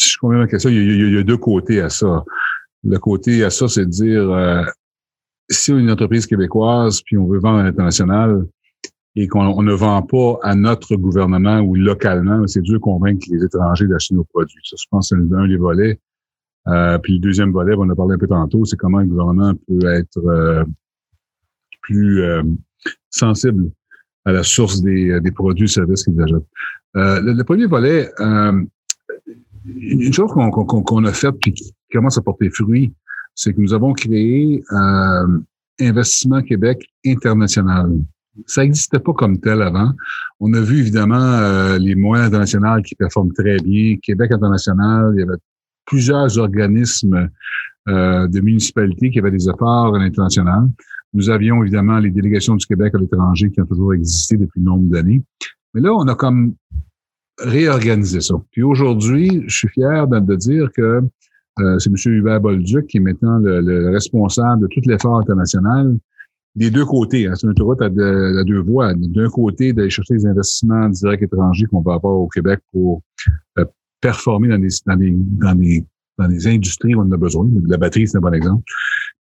je 0.01 0.19
comprends 0.19 0.39
la 0.39 0.47
question, 0.47 0.71
il 0.71 1.15
y, 1.15 1.19
a, 1.19 1.23
deux 1.23 1.37
côtés 1.37 1.81
à 1.81 1.89
ça. 1.89 2.25
Le 2.85 2.99
côté 2.99 3.45
à 3.45 3.51
ça, 3.51 3.69
c'est 3.69 3.85
de 3.85 3.91
dire 3.91 4.31
euh, 4.31 4.63
si 5.51 5.73
on 5.73 5.79
est 5.79 5.83
une 5.83 5.91
entreprise 5.91 6.27
québécoise 6.27 7.03
puis 7.03 7.19
on 7.19 7.27
veut 7.27 7.39
vendre 7.39 7.59
à 7.59 7.63
l'international 7.65 8.47
et 9.17 9.27
qu'on 9.29 9.63
ne 9.63 9.73
vend 9.73 10.03
pas 10.03 10.39
à 10.43 10.55
notre 10.55 10.97
gouvernement 10.97 11.61
ou 11.61 11.75
localement, 11.75 12.47
c'est 12.47 12.63
dur 12.63 12.75
de 12.75 12.79
convaincre 12.79 13.27
les 13.31 13.45
étrangers 13.45 13.87
d'acheter 13.87 14.15
nos 14.15 14.25
produits. 14.25 14.61
Ça, 14.65 14.77
je 14.79 14.87
pense 14.91 15.11
que 15.11 15.17
c'est 15.17 15.35
un 15.35 15.49
des 15.49 15.57
volets. 15.57 15.99
Euh, 16.69 16.99
puis 16.99 17.15
le 17.15 17.19
deuxième 17.19 17.53
volet, 17.53 17.75
on 17.77 17.83
en 17.83 17.91
a 17.91 17.97
parlé 17.97 18.15
un 18.15 18.19
peu 18.19 18.29
tantôt, 18.29 18.65
c'est 18.65 18.77
comment 18.77 19.01
le 19.01 19.07
gouvernement 19.07 19.55
peut 19.67 19.87
être 19.93 20.19
euh, 20.19 20.65
plus 21.83 22.23
sensible 23.09 23.71
à 24.25 24.33
la 24.33 24.43
source 24.43 24.81
des, 24.83 25.21
des 25.21 25.33
produits 25.33 25.65
et 25.65 25.69
services 25.69 26.05
qu'ils 26.05 26.21
achètent. 26.21 26.47
Euh, 26.97 27.21
le, 27.21 27.45
premier 27.45 27.67
volet, 27.67 28.11
euh, 28.21 28.63
une 29.67 30.13
chose 30.13 30.31
qu'on 30.33 31.05
a 31.05 31.13
faite 31.13 31.35
puis 31.41 31.53
qui 31.53 31.75
commence 31.93 32.19
à 32.19 32.23
porter 32.23 32.51
fruit, 32.51 32.93
c'est 33.35 33.55
que 33.55 33.61
nous 33.61 33.73
avons 33.73 33.93
créé 33.93 34.63
euh, 34.73 35.39
Investissement 35.81 36.43
Québec 36.43 36.87
International. 37.07 37.91
Ça 38.47 38.63
n'existait 38.63 38.99
pas 38.99 39.13
comme 39.13 39.39
tel 39.41 39.63
avant. 39.63 39.93
On 40.39 40.53
a 40.55 40.61
vu 40.61 40.81
évidemment 40.81 41.17
euh, 41.17 41.79
les 41.79 41.95
moyens 41.95 42.29
internationaux 42.29 42.83
qui 42.83 42.95
performent 42.95 43.33
très 43.33 43.57
bien. 43.57 43.97
Québec 44.03 44.33
International, 44.33 45.13
il 45.15 45.21
y 45.21 45.23
avait 45.23 45.39
plusieurs 45.87 46.39
organismes 46.39 47.29
euh, 47.89 48.29
de 48.29 48.41
municipalités 48.41 49.11
qui 49.11 49.19
avaient 49.19 49.31
des 49.31 49.49
efforts 49.49 49.95
à 49.95 49.99
l'international. 49.99 50.69
Nous 51.13 51.29
avions 51.29 51.63
évidemment 51.63 51.99
les 51.99 52.11
délégations 52.11 52.55
du 52.55 52.65
Québec 52.67 52.95
à 52.95 52.99
l'étranger 52.99 53.51
qui 53.51 53.61
ont 53.61 53.67
toujours 53.67 53.95
existé 53.95 54.37
depuis 54.37 54.61
nombre 54.61 54.89
d'années. 54.91 55.23
Mais 55.75 55.81
là, 55.81 55.93
on 55.93 56.07
a 56.07 56.15
comme 56.15 56.55
réorganisé 57.41 58.21
ça. 58.21 58.35
Puis 58.51 58.63
aujourd'hui, 58.63 59.45
je 59.47 59.57
suis 59.57 59.69
fier 59.69 60.07
de, 60.07 60.37
dire 60.37 60.69
que 60.75 61.03
euh, 61.61 61.79
c'est 61.79 61.91
M. 61.91 61.97
Hubert 62.15 62.41
Bolduc 62.41 62.87
qui 62.87 62.99
est 62.99 63.01
maintenant 63.01 63.39
le, 63.39 63.91
responsable 63.91 64.63
de 64.63 64.67
tout 64.69 64.81
l'effort 64.87 65.19
international 65.19 65.97
des 66.57 66.71
deux 66.71 66.85
côtés. 66.85 67.27
Hein. 67.27 67.35
C'est 67.35 67.47
une 67.47 67.51
autoroute 67.51 67.81
à, 67.83 67.89
deux 67.89 68.61
voies. 68.61 68.95
D'un 68.95 69.29
côté, 69.29 69.73
d'aller 69.73 69.91
chercher 69.91 70.15
des 70.15 70.27
investissements 70.27 70.89
directs 70.89 71.23
étrangers 71.23 71.67
qu'on 71.67 71.81
va 71.81 71.95
avoir 71.95 72.15
au 72.15 72.29
Québec 72.29 72.61
pour 72.73 73.03
euh, 73.59 73.65
performer 74.01 74.49
dans 74.49 74.59
des, 74.59 74.69
dans 74.87 74.97
des, 74.97 75.11
dans 75.13 75.55
des 75.55 75.85
dans 76.21 76.27
les 76.27 76.47
industries 76.47 76.95
où 76.95 77.01
on 77.01 77.05
en 77.05 77.13
a 77.13 77.17
besoin. 77.17 77.49
La 77.67 77.79
batterie, 77.79 78.07
c'est 78.07 78.19
un 78.19 78.21
bon 78.21 78.35
exemple. 78.35 78.63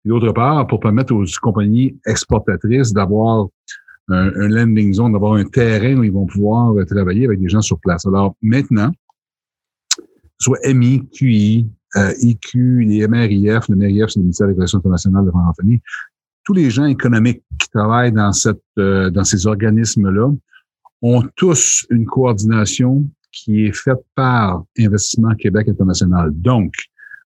Et 0.05 0.09
d'autre 0.09 0.33
part, 0.33 0.66
pour 0.66 0.81
permettre 0.81 1.14
aux 1.14 1.25
compagnies 1.41 1.97
exportatrices 2.07 2.93
d'avoir 2.93 3.49
un, 4.11 4.29
un, 4.35 4.49
landing 4.49 4.93
zone, 4.93 5.13
d'avoir 5.13 5.35
un 5.35 5.45
terrain 5.45 5.97
où 5.97 6.05
ils 6.05 6.13
vont 6.13 6.27
pouvoir 6.27 6.75
travailler 6.87 7.27
avec 7.27 7.41
des 7.41 7.49
gens 7.49 7.61
sur 7.61 7.79
place. 7.81 8.07
Alors 8.07 8.35
maintenant, 8.43 8.93
soit 10.39 10.59
MI, 10.73 11.09
QI, 11.11 11.67
euh, 11.97 12.13
IQ, 12.21 12.85
les 12.85 13.07
MRIF, 13.07 13.69
le 13.69 13.77
MRIF, 13.77 14.11
c'est 14.11 14.21
le 14.21 14.25
ministère 14.25 14.47
des 14.47 14.55
Relations 14.55 14.79
internationales 14.79 15.25
de 15.25 15.31
francophonie, 15.31 15.81
tous 16.45 16.55
les 16.55 16.71
gens 16.71 16.87
économiques 16.87 17.43
qui 17.59 17.69
travaillent 17.69 18.13
dans, 18.13 18.33
cette, 18.33 18.63
euh, 18.79 19.11
dans 19.11 19.25
ces 19.25 19.47
organismes-là 19.47 20.31
ont 21.03 21.23
tous 21.37 21.87
une 21.91 22.07
coordination 22.07 23.09
qui 23.33 23.67
est 23.67 23.73
faite 23.73 24.01
par 24.15 24.65
Investissement 24.79 25.35
Québec 25.35 25.69
International. 25.69 26.31
Donc, 26.33 26.73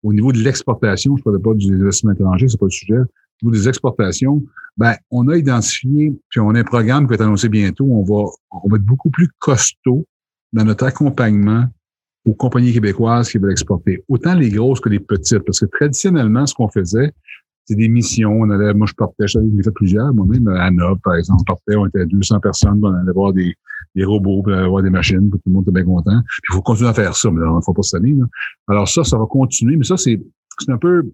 au 0.03 0.13
niveau 0.13 0.33
de 0.33 0.39
l'exportation, 0.39 1.17
je 1.17 1.21
ne 1.21 1.25
parle 1.25 1.43
pas 1.43 1.51
investissement 1.51 2.13
étranger, 2.13 2.49
c'est 2.49 2.59
pas 2.59 2.67
le 2.67 2.71
sujet. 2.71 2.99
Au 2.99 3.47
niveau 3.47 3.53
des 3.53 3.69
exportations, 3.69 4.43
ben, 4.77 4.95
on 5.11 5.29
a 5.29 5.37
identifié, 5.37 6.13
puis 6.29 6.41
on 6.41 6.51
a 6.51 6.61
un 6.61 6.65
programme 6.65 7.05
qui 7.05 7.11
va 7.11 7.15
être 7.17 7.21
annoncé 7.23 7.49
bientôt. 7.49 7.85
On 7.85 8.03
va, 8.03 8.31
on 8.51 8.69
va 8.69 8.77
être 8.77 8.85
beaucoup 8.85 9.11
plus 9.11 9.29
costaud 9.39 10.07
dans 10.53 10.65
notre 10.65 10.85
accompagnement 10.85 11.67
aux 12.27 12.35
compagnies 12.35 12.73
québécoises 12.73 13.31
qui 13.31 13.39
veulent 13.39 13.53
exporter, 13.53 14.05
autant 14.09 14.35
les 14.35 14.51
grosses 14.51 14.81
que 14.81 14.89
les 14.89 15.01
petites, 15.01 15.41
parce 15.41 15.61
que 15.61 15.67
traditionnellement, 15.67 16.45
ce 16.47 16.55
qu'on 16.55 16.69
faisait, 16.69 17.13
c'est 17.65 17.77
des 17.77 17.89
missions. 17.89 18.33
On 18.33 18.51
allait, 18.51 18.75
moi, 18.75 18.87
je 18.87 18.95
partais, 18.95 19.27
j'en 19.27 19.41
ai 19.41 19.63
fait 19.63 19.71
plusieurs, 19.71 20.13
moi-même, 20.13 20.49
à 20.49 20.71
Nob, 20.71 20.99
par 21.03 21.15
exemple, 21.15 21.43
on 21.43 21.45
partait, 21.45 21.77
on 21.77 21.87
était 21.87 22.01
à 22.01 22.05
200 22.05 22.41
personnes, 22.41 22.81
on 22.85 22.93
allait 22.93 23.13
voir 23.13 23.33
des, 23.33 23.55
robots, 24.03 24.43
puis 24.43 24.53
on 24.53 24.59
allait 24.59 24.69
voir 24.69 24.83
des 24.83 24.91
machines, 24.91 25.31
puis 25.31 25.39
tout 25.39 25.49
le 25.49 25.53
monde 25.53 25.65
était 25.65 25.73
bien 25.73 25.85
content. 25.85 26.21
Il 26.51 26.55
faut 26.55 26.63
continuer 26.63 26.91
à 26.91 26.95
faire 26.95 27.17
ça, 27.17 27.31
mais 27.31 27.41
là, 27.41 27.53
on 27.53 27.57
ne 27.57 27.61
faut 27.61 27.73
pas 27.73 27.83
se 27.83 27.97
année. 27.97 28.15
Alors 28.69 28.89
ça, 28.89 29.05
ça 29.05 29.17
va 29.17 29.27
continuer, 29.27 29.77
mais 29.77 29.85
ça, 29.85 29.97
c'est, 29.97 30.21
c'est 30.59 30.73
un 30.73 30.79
peu, 30.79 31.11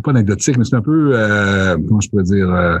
pas 0.00 0.10
anecdotique, 0.12 0.56
mais 0.56 0.64
c'est 0.64 0.76
un 0.76 0.82
peu, 0.82 1.12
euh, 1.14 1.76
comment 1.88 2.00
je 2.00 2.08
pourrais 2.08 2.22
dire, 2.22 2.50
euh, 2.52 2.78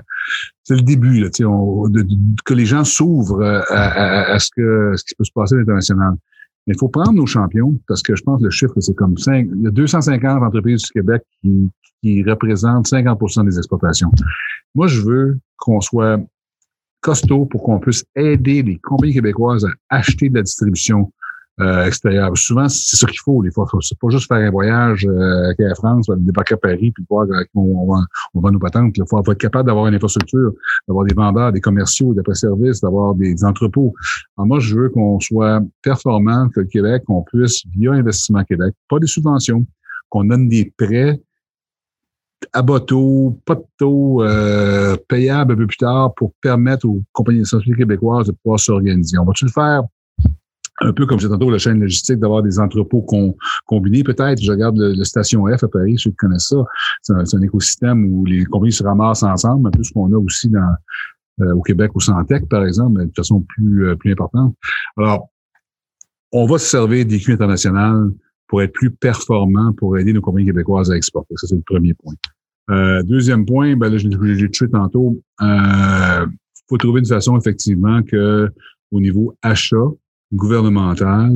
c'est 0.64 0.76
le 0.76 0.82
début, 0.82 1.20
là, 1.20 1.28
on, 1.46 1.88
de, 1.88 2.04
que 2.44 2.54
les 2.54 2.66
gens 2.66 2.84
s'ouvrent 2.84 3.42
à, 3.42 3.62
à, 3.70 4.32
à, 4.32 4.38
ce 4.38 4.50
que 4.56 4.92
ce 4.96 5.04
qui 5.04 5.14
peut 5.14 5.24
se 5.24 5.32
passer 5.34 5.54
à 5.54 5.58
l'international. 5.58 6.14
Mais 6.66 6.74
il 6.74 6.78
faut 6.78 6.88
prendre 6.88 7.12
nos 7.12 7.26
champions 7.26 7.78
parce 7.88 8.02
que 8.02 8.14
je 8.14 8.22
pense 8.22 8.38
que 8.40 8.44
le 8.44 8.50
chiffre, 8.50 8.74
c'est 8.78 8.94
comme 8.94 9.18
5, 9.18 9.48
il 9.56 9.62
y 9.62 9.66
a 9.66 9.70
250 9.70 10.42
entreprises 10.42 10.82
du 10.82 10.90
Québec 10.90 11.22
qui, 11.40 11.70
qui 12.02 12.22
représentent 12.22 12.86
50% 12.86 13.44
des 13.44 13.58
exportations. 13.58 14.10
Moi, 14.74 14.86
je 14.86 15.00
veux 15.00 15.38
qu'on 15.56 15.80
soit 15.80 16.20
costaud 17.00 17.46
pour 17.46 17.64
qu'on 17.64 17.80
puisse 17.80 18.04
aider 18.14 18.62
les 18.62 18.78
compagnies 18.78 19.14
québécoises 19.14 19.66
à 19.90 19.96
acheter 19.96 20.28
de 20.28 20.36
la 20.36 20.42
distribution 20.42 21.12
euh. 21.60 21.90
Souvent, 22.34 22.68
c'est 22.68 22.96
ce 22.96 23.06
qu'il 23.06 23.20
faut. 23.20 23.42
Les 23.42 23.50
fois, 23.50 23.66
c'est 23.80 23.98
pas 23.98 24.08
juste 24.08 24.26
faire 24.26 24.38
un 24.38 24.50
voyage 24.50 25.06
euh, 25.06 25.50
à 25.50 25.62
Air 25.62 25.76
France, 25.76 26.08
débarquer 26.16 26.54
à 26.54 26.56
Paris, 26.56 26.92
puis 26.92 27.04
voir 27.08 27.26
euh, 27.30 27.44
on, 27.54 27.92
va, 27.92 28.00
on 28.34 28.40
va 28.40 28.50
nos 28.50 28.58
patentes. 28.58 28.96
Il 28.96 29.04
faut, 29.08 29.20
être 29.20 29.34
capable 29.34 29.66
d'avoir 29.66 29.86
une 29.86 29.94
infrastructure, 29.94 30.52
d'avoir 30.88 31.04
des 31.04 31.14
vendeurs, 31.14 31.52
des 31.52 31.60
commerciaux, 31.60 32.14
des 32.14 32.22
services 32.34 32.80
d'avoir 32.80 33.14
des 33.14 33.44
entrepôts. 33.44 33.92
Alors 34.36 34.46
moi, 34.46 34.58
je 34.60 34.74
veux 34.76 34.88
qu'on 34.88 35.20
soit 35.20 35.60
performant, 35.82 36.48
que 36.48 36.60
le 36.60 36.66
Québec, 36.66 37.04
qu'on 37.06 37.22
puisse, 37.22 37.62
via 37.76 37.92
Investissement 37.92 38.44
Québec, 38.44 38.74
pas 38.88 38.98
des 38.98 39.06
subventions, 39.06 39.66
qu'on 40.08 40.24
donne 40.24 40.48
des 40.48 40.72
prêts 40.76 41.20
à 42.52 42.62
bateau, 42.62 43.38
pas 43.44 43.54
de 43.54 43.64
taux, 43.78 44.22
euh, 44.22 44.96
payable 45.08 45.52
un 45.52 45.56
peu 45.56 45.66
plus 45.66 45.76
tard 45.76 46.12
pour 46.14 46.32
permettre 46.40 46.86
aux 46.86 47.02
compagnies 47.12 47.40
de 47.40 47.44
santé 47.44 47.72
québécoises 47.72 48.26
de 48.26 48.32
pouvoir 48.32 48.58
s'organiser. 48.58 49.18
On 49.18 49.24
va-tu 49.24 49.44
le 49.44 49.50
faire? 49.50 49.82
Un 50.82 50.92
peu 50.92 51.06
comme 51.06 51.20
c'est 51.20 51.28
tantôt 51.28 51.50
la 51.50 51.58
chaîne 51.58 51.80
logistique, 51.80 52.18
d'avoir 52.18 52.42
des 52.42 52.58
entrepôts 52.58 53.06
combinés 53.66 54.02
peut-être. 54.02 54.42
Je 54.42 54.50
regarde 54.50 54.76
le, 54.78 55.04
Station 55.04 55.46
F 55.46 55.64
à 55.64 55.68
Paris, 55.68 55.94
ceux 55.98 56.10
qui 56.10 56.16
connaissent 56.16 56.48
ça. 56.48 56.64
C'est 57.02 57.12
un, 57.14 57.42
écosystème 57.42 58.04
où 58.12 58.24
les 58.24 58.44
compagnies 58.44 58.72
se 58.72 58.82
ramassent 58.82 59.22
ensemble, 59.22 59.68
un 59.68 59.70
peu 59.70 59.82
ce 59.82 59.92
qu'on 59.92 60.12
a 60.12 60.16
aussi 60.16 60.48
dans, 60.48 60.74
euh, 61.40 61.54
au 61.54 61.62
Québec, 61.62 61.92
au 61.94 62.00
Santec, 62.00 62.48
par 62.48 62.64
exemple, 62.64 62.98
mais 62.98 63.06
de 63.06 63.12
façon 63.14 63.40
plus, 63.40 63.88
euh, 63.88 63.96
plus 63.96 64.12
importante. 64.12 64.54
Alors, 64.96 65.28
on 66.32 66.46
va 66.46 66.58
se 66.58 66.66
servir 66.66 67.04
des 67.04 67.18
culs 67.18 67.34
internationales 67.34 68.10
pour 68.48 68.62
être 68.62 68.72
plus 68.72 68.90
performant, 68.90 69.72
pour 69.72 69.96
aider 69.98 70.12
nos 70.12 70.20
compagnies 70.20 70.46
québécoises 70.46 70.90
à 70.90 70.96
exporter. 70.96 71.34
Ça, 71.36 71.46
c'est 71.46 71.56
le 71.56 71.62
premier 71.62 71.94
point. 71.94 72.14
Euh, 72.70 73.02
deuxième 73.02 73.44
point, 73.44 73.76
ben 73.76 73.90
là, 73.90 73.98
je 73.98 74.08
l'ai 74.08 74.50
tué 74.50 74.68
tantôt. 74.68 75.20
Il 75.40 75.46
euh, 75.46 76.26
faut 76.68 76.76
trouver 76.76 77.00
une 77.00 77.06
façon, 77.06 77.38
effectivement, 77.38 78.02
que 78.02 78.50
au 78.90 79.00
niveau 79.00 79.34
achat, 79.42 79.88
gouvernemental, 80.32 81.32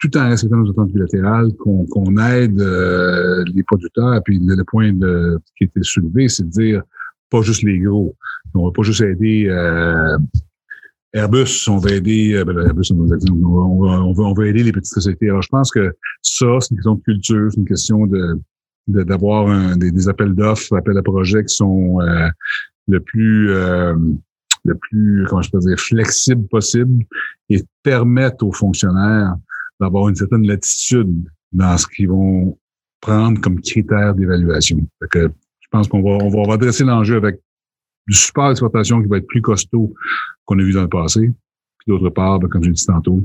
tout 0.00 0.16
en 0.16 0.28
respectant 0.28 0.58
nos 0.58 0.70
attentes 0.70 0.92
bilatérales, 0.92 1.52
qu'on 1.56 2.16
aide 2.18 2.60
euh, 2.60 3.44
les 3.52 3.62
producteurs. 3.64 4.22
Puis 4.24 4.38
le, 4.40 4.62
point 4.64 4.92
de, 4.92 5.38
qui 5.56 5.64
était 5.64 5.82
soulevé, 5.82 6.28
c'est 6.28 6.44
de 6.44 6.50
dire 6.50 6.82
pas 7.30 7.42
juste 7.42 7.62
les 7.62 7.78
gros. 7.80 8.14
On 8.54 8.66
va 8.66 8.72
pas 8.72 8.82
juste 8.82 9.02
aider 9.02 9.46
euh, 9.48 10.16
Airbus, 11.12 11.68
on 11.68 11.78
va 11.78 11.90
aider 11.90 12.34
euh, 12.34 12.44
ben, 12.44 12.58
Airbus, 12.58 12.92
on 12.92 13.04
va, 13.04 13.16
on, 13.16 14.12
va, 14.12 14.22
on 14.22 14.32
va 14.32 14.46
aider 14.46 14.62
les 14.62 14.72
petites 14.72 14.92
sociétés. 14.92 15.28
Alors 15.28 15.42
je 15.42 15.48
pense 15.48 15.70
que 15.70 15.94
ça, 16.22 16.46
c'est 16.60 16.70
une 16.70 16.76
question 16.76 16.94
de 16.94 17.02
culture, 17.02 17.50
c'est 17.50 17.60
une 17.60 17.68
question 17.68 18.06
de 18.06 18.38
d'avoir 18.86 19.76
des, 19.76 19.90
des, 19.90 20.08
appels 20.08 20.34
d'offres, 20.34 20.74
appels 20.74 20.96
à 20.96 21.02
projets 21.02 21.44
qui 21.44 21.54
sont 21.54 21.98
le 22.86 23.00
plus 23.00 23.52
le 24.68 24.76
plus, 24.76 25.26
comment 25.28 25.42
je 25.42 25.50
peux 25.50 25.58
dire, 25.58 25.78
flexible 25.78 26.46
possible 26.48 27.04
et 27.48 27.62
permettre 27.82 28.46
aux 28.46 28.52
fonctionnaires 28.52 29.34
d'avoir 29.80 30.08
une 30.08 30.14
certaine 30.14 30.46
latitude 30.46 31.28
dans 31.52 31.76
ce 31.76 31.86
qu'ils 31.86 32.08
vont 32.08 32.56
prendre 33.00 33.40
comme 33.40 33.60
critère 33.60 34.14
d'évaluation. 34.14 34.78
je 35.12 35.28
pense 35.70 35.88
qu'on 35.88 36.02
va, 36.02 36.24
on 36.24 36.28
va 36.28 36.54
adresser 36.54 36.84
l'enjeu 36.84 37.16
avec 37.16 37.40
du 38.06 38.16
support 38.16 38.48
d'exploitation 38.48 39.02
qui 39.02 39.08
va 39.08 39.18
être 39.18 39.26
plus 39.26 39.42
costaud 39.42 39.94
qu'on 40.44 40.58
a 40.58 40.62
vu 40.62 40.72
dans 40.72 40.82
le 40.82 40.88
passé. 40.88 41.20
Puis 41.20 41.86
d'autre 41.86 42.10
part, 42.10 42.38
ben, 42.38 42.48
comme 42.48 42.62
je 42.62 42.68
l'ai 42.68 42.74
dit 42.74 42.86
tantôt, 42.86 43.22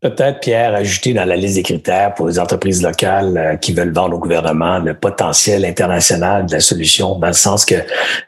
Peut-être, 0.00 0.40
Pierre, 0.40 0.74
ajouter 0.74 1.14
dans 1.14 1.24
la 1.24 1.36
liste 1.36 1.56
des 1.56 1.62
critères 1.62 2.14
pour 2.14 2.28
les 2.28 2.38
entreprises 2.38 2.82
locales 2.82 3.36
euh, 3.36 3.56
qui 3.56 3.72
veulent 3.72 3.92
vendre 3.92 4.16
au 4.16 4.18
gouvernement 4.18 4.78
le 4.78 4.94
potentiel 4.94 5.64
international 5.64 6.46
de 6.46 6.52
la 6.52 6.60
solution, 6.60 7.18
dans 7.18 7.26
le 7.26 7.32
sens 7.32 7.64
que 7.64 7.76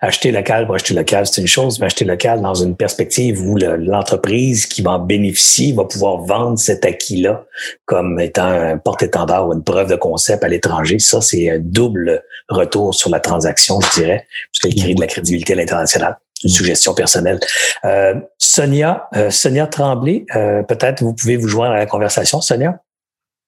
acheter 0.00 0.32
local 0.32 0.66
pour 0.66 0.74
acheter 0.74 0.94
local, 0.94 1.26
c'est 1.26 1.40
une 1.40 1.46
chose, 1.46 1.78
mais 1.78 1.86
acheter 1.86 2.04
local 2.04 2.40
dans 2.40 2.54
une 2.54 2.76
perspective 2.76 3.40
où 3.42 3.56
l'entreprise 3.56 4.66
qui 4.66 4.82
va 4.82 4.92
en 4.92 4.98
bénéficier 4.98 5.72
va 5.72 5.84
pouvoir 5.84 6.18
vendre 6.18 6.58
cet 6.58 6.84
acquis-là 6.84 7.44
comme 7.84 8.18
étant 8.20 8.46
un 8.46 8.78
porte-étendard 8.78 9.48
ou 9.48 9.52
une 9.52 9.62
preuve 9.62 9.90
de 9.90 9.96
concept 9.96 10.44
à 10.44 10.48
l'étranger. 10.48 10.98
Ça, 10.98 11.20
c'est 11.20 11.50
un 11.50 11.58
double 11.58 12.22
retour 12.48 12.94
sur 12.94 13.10
la 13.10 13.20
transaction, 13.20 13.80
je 13.80 14.00
dirais, 14.00 14.26
puisqu'il 14.52 14.80
crée 14.80 14.94
de 14.94 15.00
la 15.00 15.06
crédibilité 15.06 15.52
à 15.52 15.56
l'international 15.56 16.16
une 16.44 16.50
suggestion 16.50 16.94
personnelle. 16.94 17.40
Euh, 17.84 18.14
Sonia, 18.38 19.08
euh, 19.16 19.30
Sonia 19.30 19.66
Tremblay, 19.66 20.26
euh, 20.34 20.62
peut-être 20.62 21.02
vous 21.02 21.14
pouvez 21.14 21.36
vous 21.36 21.48
joindre 21.48 21.74
à 21.74 21.78
la 21.78 21.86
conversation, 21.86 22.40
Sonia? 22.40 22.80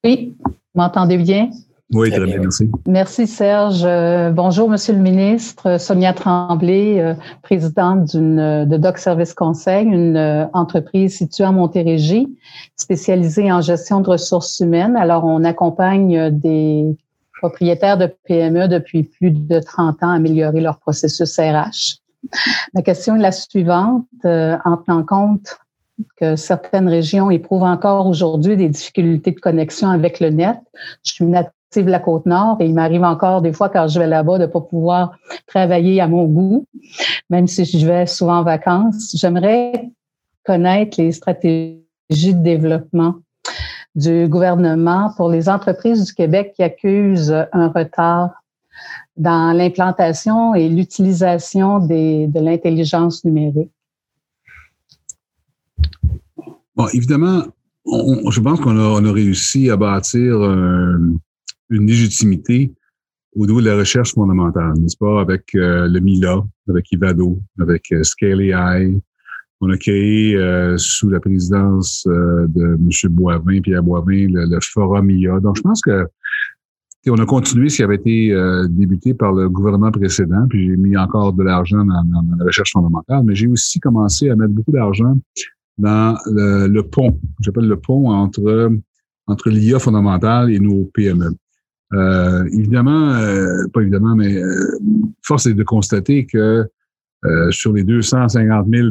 Oui, 0.05 0.34
vous 0.43 0.53
m'entendez 0.74 1.16
bien? 1.16 1.51
Oui, 1.95 2.11
très 2.11 2.24
bien, 2.24 2.38
merci. 2.38 2.70
Merci 2.86 3.26
Serge. 3.26 3.82
bonjour 4.32 4.70
Monsieur 4.70 4.95
le 4.95 5.01
ministre. 5.01 5.78
Sonia 5.78 6.14
Tremblay, 6.14 7.14
présidente 7.43 8.07
d'une 8.07 8.64
de 8.64 8.76
Doc 8.78 8.97
Service 8.97 9.34
Conseil, 9.34 9.84
une 9.84 10.49
entreprise 10.55 11.18
située 11.18 11.45
en 11.45 11.53
Montérégie, 11.53 12.34
spécialisée 12.76 13.53
en 13.53 13.61
gestion 13.61 14.01
de 14.01 14.09
ressources 14.09 14.61
humaines. 14.61 14.97
Alors, 14.97 15.24
on 15.26 15.45
accompagne 15.45 16.30
des 16.30 16.97
propriétaires 17.43 17.99
de 17.99 18.09
PME 18.26 18.68
depuis 18.68 19.03
plus 19.03 19.30
de 19.30 19.59
30 19.59 20.03
ans 20.03 20.09
à 20.09 20.14
améliorer 20.14 20.62
leur 20.62 20.78
processus 20.78 21.38
RH. 21.38 22.01
Ma 22.74 22.82
question 22.82 23.16
est 23.16 23.20
la 23.20 23.32
suivante. 23.32 24.06
Euh, 24.24 24.56
en 24.64 24.76
tenant 24.76 25.04
compte 25.04 25.58
que 26.16 26.36
certaines 26.36 26.88
régions 26.88 27.30
éprouvent 27.30 27.62
encore 27.62 28.06
aujourd'hui 28.06 28.56
des 28.56 28.68
difficultés 28.68 29.32
de 29.32 29.40
connexion 29.40 29.88
avec 29.88 30.20
le 30.20 30.30
net, 30.30 30.58
je 31.04 31.12
suis 31.12 31.24
native 31.24 31.52
de 31.86 31.90
la 31.90 32.00
Côte-Nord 32.00 32.56
et 32.60 32.66
il 32.66 32.74
m'arrive 32.74 33.04
encore 33.04 33.40
des 33.42 33.52
fois 33.52 33.68
quand 33.68 33.88
je 33.88 33.98
vais 33.98 34.06
là-bas 34.06 34.38
de 34.38 34.42
ne 34.42 34.46
pas 34.46 34.60
pouvoir 34.60 35.16
travailler 35.46 36.00
à 36.00 36.08
mon 36.08 36.24
goût, 36.24 36.66
même 37.30 37.46
si 37.46 37.64
je 37.64 37.86
vais 37.86 38.06
souvent 38.06 38.38
en 38.38 38.42
vacances. 38.42 39.14
J'aimerais 39.14 39.90
connaître 40.44 41.00
les 41.00 41.12
stratégies 41.12 41.84
de 42.10 42.42
développement 42.42 43.14
du 43.94 44.26
gouvernement 44.26 45.12
pour 45.16 45.30
les 45.30 45.48
entreprises 45.48 46.04
du 46.06 46.14
Québec 46.14 46.52
qui 46.56 46.62
accusent 46.62 47.46
un 47.52 47.68
retard 47.68 48.41
dans 49.16 49.56
l'implantation 49.56 50.54
et 50.54 50.68
l'utilisation 50.68 51.78
de 51.78 52.40
l'intelligence 52.40 53.24
numérique? 53.24 53.70
Bon, 56.74 56.86
évidemment, 56.92 57.44
je 57.84 58.40
pense 58.40 58.60
qu'on 58.60 58.76
a, 58.76 59.12
réussi 59.12 59.70
à 59.70 59.76
bâtir 59.76 60.34
une 61.70 61.86
légitimité 61.86 62.72
au 63.36 63.46
niveau 63.46 63.60
de 63.60 63.66
la 63.66 63.76
recherche 63.76 64.12
fondamentale, 64.12 64.74
n'est-ce 64.78 64.96
pas, 64.96 65.20
avec 65.20 65.54
euh, 65.54 65.88
le 65.88 66.00
MILA, 66.00 66.42
avec 66.68 66.92
Ivado, 66.92 67.38
avec 67.58 67.90
euh, 67.92 68.02
Scale 68.02 68.42
AI. 68.42 69.00
On 69.60 69.70
a 69.70 69.76
créé 69.78 70.36
euh, 70.36 70.76
sous 70.76 71.08
la 71.08 71.20
présidence 71.20 72.04
de 72.06 72.74
M. 72.74 72.88
Boivin, 73.10 73.60
Pierre 73.60 73.82
Boivin, 73.82 74.28
le, 74.28 74.46
le, 74.46 74.58
Forum 74.60 75.10
IA. 75.10 75.40
Donc, 75.40 75.56
je 75.56 75.62
pense 75.62 75.80
que 75.80 76.06
on 77.11 77.18
a 77.18 77.26
continué 77.26 77.68
ce 77.68 77.76
qui 77.76 77.82
avait 77.82 77.96
été 77.96 78.32
euh, 78.32 78.66
débuté 78.68 79.14
par 79.14 79.32
le 79.32 79.48
gouvernement 79.48 79.90
précédent, 79.90 80.46
puis 80.48 80.68
j'ai 80.68 80.76
mis 80.76 80.96
encore 80.96 81.32
de 81.32 81.42
l'argent 81.42 81.84
dans, 81.84 82.05
la 82.38 82.44
recherche 82.44 82.72
fondamentale, 82.72 83.22
mais 83.24 83.34
j'ai 83.34 83.48
aussi 83.48 83.80
commencé 83.80 84.30
à 84.30 84.36
mettre 84.36 84.53
beaucoup 84.53 84.72
d'argent 84.72 85.18
dans 85.78 86.16
le, 86.26 86.80
pont, 86.82 87.18
j'appelle 87.40 87.66
le 87.66 87.76
pont 87.76 88.11
entre, 88.11 88.70
entre 89.26 89.50
l'IA 89.50 89.78
fondamentale 89.78 90.53
et 90.53 90.61
nos 90.61 90.84
PME. 90.94 91.34
Euh, 91.94 92.44
évidemment, 92.53 93.11
euh, 93.14 93.66
pas 93.72 93.80
évidemment, 93.80 94.14
mais 94.14 94.40
force 95.22 95.46
est 95.46 95.55
de 95.55 95.64
constater 95.64 96.26
que 96.26 96.68
sur 97.50 97.72
les 97.72 97.84
250 97.84 98.66
000 98.68 98.88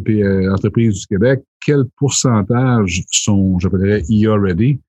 entreprises 0.51 0.99
du 0.99 1.05
Québec, 1.07 1.41
quel 1.65 1.83
pourcentage 1.97 3.03
sont, 3.11 3.59
j'appellerais, 3.59 4.03
IA 4.07 4.35
ready? 4.35 4.79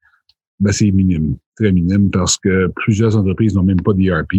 Ben, 0.61 0.73
c'est 0.73 0.91
minime, 0.91 1.37
très 1.57 1.73
minime, 1.73 2.11
parce 2.11 2.37
que 2.37 2.69
plusieurs 2.77 3.17
entreprises 3.17 3.55
n'ont 3.55 3.65
même 3.65 3.81
pas 3.81 3.93
d'ERP. 3.93 4.35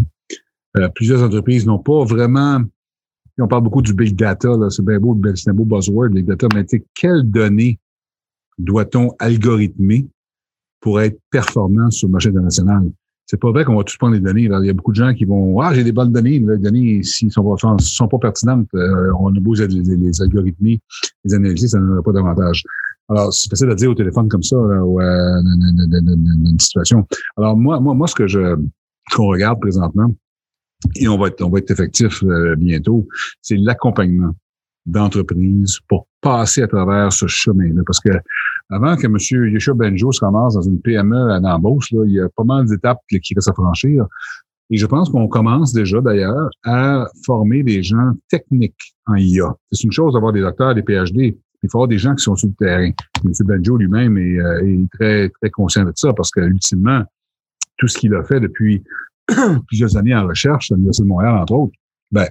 Euh, 0.77 0.87
plusieurs 0.95 1.21
entreprises 1.21 1.65
n'ont 1.65 1.79
pas 1.79 2.03
vraiment. 2.05 2.61
On 3.39 3.47
parle 3.47 3.63
beaucoup 3.63 3.81
du 3.81 3.93
big 3.93 4.15
data, 4.15 4.49
c'est 4.69 4.85
bien 4.85 4.99
beau, 4.99 5.19
c'est 5.35 5.49
un 5.49 5.53
beau 5.53 5.65
buzzword, 5.65 6.09
big 6.09 6.25
data, 6.25 6.47
mais 6.53 6.65
quelles 6.93 7.23
données 7.23 7.79
doit-on 8.59 9.11
algorithmer 9.17 10.07
pour 10.79 11.01
être 11.01 11.19
performant 11.31 11.89
sur 11.89 12.07
le 12.07 12.11
marché 12.11 12.29
international? 12.29 12.91
C'est 13.25 13.39
pas 13.39 13.51
vrai 13.51 13.63
qu'on 13.65 13.75
va 13.75 13.83
tous 13.83 13.97
prendre 13.97 14.13
les 14.13 14.19
données. 14.19 14.43
Il 14.43 14.65
y 14.65 14.69
a 14.69 14.73
beaucoup 14.73 14.91
de 14.91 14.97
gens 14.97 15.13
qui 15.13 15.25
vont 15.25 15.59
Ah, 15.61 15.73
j'ai 15.73 15.83
des 15.83 15.93
bonnes 15.93 16.11
données, 16.11 16.39
mais 16.39 16.53
les 16.53 16.59
données, 16.59 17.03
s'ils 17.03 17.31
sont 17.31 17.43
pas, 17.43 17.77
sont 17.79 18.07
pas 18.07 18.19
pertinentes, 18.19 18.67
euh, 18.75 19.11
on 19.19 19.35
a 19.35 19.39
beau 19.39 19.55
les, 19.55 19.67
les 19.67 20.21
algorithmer, 20.21 20.79
les 21.23 21.33
analyser, 21.33 21.69
ça 21.69 21.79
n'en 21.79 21.99
a 21.99 22.03
pas 22.03 22.11
davantage. 22.11 22.63
Alors, 23.09 23.33
c'est 23.33 23.49
facile 23.49 23.69
à 23.69 23.75
dire 23.75 23.91
au 23.91 23.95
téléphone 23.95 24.29
comme 24.29 24.43
ça, 24.43 24.55
là, 24.55 24.83
ou, 24.83 24.99
euh, 24.99 25.41
une, 25.41 26.57
situation. 26.59 27.05
Alors, 27.37 27.57
moi, 27.57 27.79
moi, 27.79 27.93
moi, 27.93 28.07
ce 28.07 28.15
que 28.15 28.27
je 28.27 28.55
qu'on 29.13 29.27
regarde 29.27 29.59
présentement, 29.59 30.09
et 30.95 31.07
on 31.07 31.17
va 31.17 31.27
être, 31.27 31.41
on 31.41 31.49
va 31.49 31.59
être 31.59 31.71
effectif 31.71 32.23
euh, 32.23 32.55
bientôt, 32.55 33.07
c'est 33.41 33.57
l'accompagnement 33.57 34.33
d'entreprises 34.85 35.79
pour 35.87 36.07
passer 36.21 36.61
à 36.61 36.67
travers 36.67 37.11
ce 37.11 37.27
chemin-là. 37.27 37.81
Parce 37.85 37.99
que 37.99 38.09
avant 38.69 38.95
que 38.95 39.05
M. 39.05 39.53
Yeshua 39.53 39.73
Benjo 39.73 40.11
se 40.11 40.23
ramasse 40.23 40.55
dans 40.55 40.61
une 40.61 40.81
PME 40.81 41.31
à 41.31 41.39
l'embauche, 41.39 41.91
il 41.91 42.13
y 42.13 42.19
a 42.19 42.27
pas 42.29 42.43
mal 42.43 42.65
d'étapes 42.65 42.99
qui 43.09 43.33
restent 43.33 43.49
à 43.49 43.53
franchir. 43.53 44.05
Et 44.69 44.77
je 44.77 44.85
pense 44.85 45.09
qu'on 45.09 45.27
commence 45.27 45.73
déjà 45.73 46.01
d'ailleurs 46.01 46.49
à 46.63 47.05
former 47.25 47.63
des 47.63 47.83
gens 47.83 48.13
techniques 48.29 48.95
en 49.05 49.15
IA. 49.15 49.55
C'est 49.71 49.83
une 49.83 49.91
chose 49.91 50.13
d'avoir 50.13 50.33
des 50.33 50.41
docteurs, 50.41 50.73
des 50.73 50.83
PhD, 50.83 51.37
il 51.63 51.69
faut 51.69 51.79
avoir 51.79 51.87
des 51.87 51.97
gens 51.97 52.13
qui 52.13 52.23
sont 52.23 52.35
sur 52.35 52.49
le 52.49 52.53
terrain. 52.53 52.91
M. 53.23 53.31
Benjo 53.45 53.77
lui-même 53.77 54.17
euh, 54.17 54.61
est, 54.65 54.89
très, 54.91 55.29
très 55.29 55.49
conscient 55.49 55.85
de 55.85 55.93
ça 55.95 56.13
parce 56.13 56.29
que, 56.29 56.41
ultimement, 56.41 57.03
tout 57.77 57.87
ce 57.87 57.97
qu'il 57.97 58.13
a 58.13 58.23
fait 58.23 58.39
depuis 58.39 58.83
plusieurs 59.67 59.95
années 59.97 60.13
en 60.13 60.27
recherche 60.27 60.71
à 60.71 60.75
l'Université 60.75 61.03
de 61.03 61.09
Montréal, 61.09 61.35
entre 61.37 61.53
autres, 61.53 61.73
ben, 62.11 62.27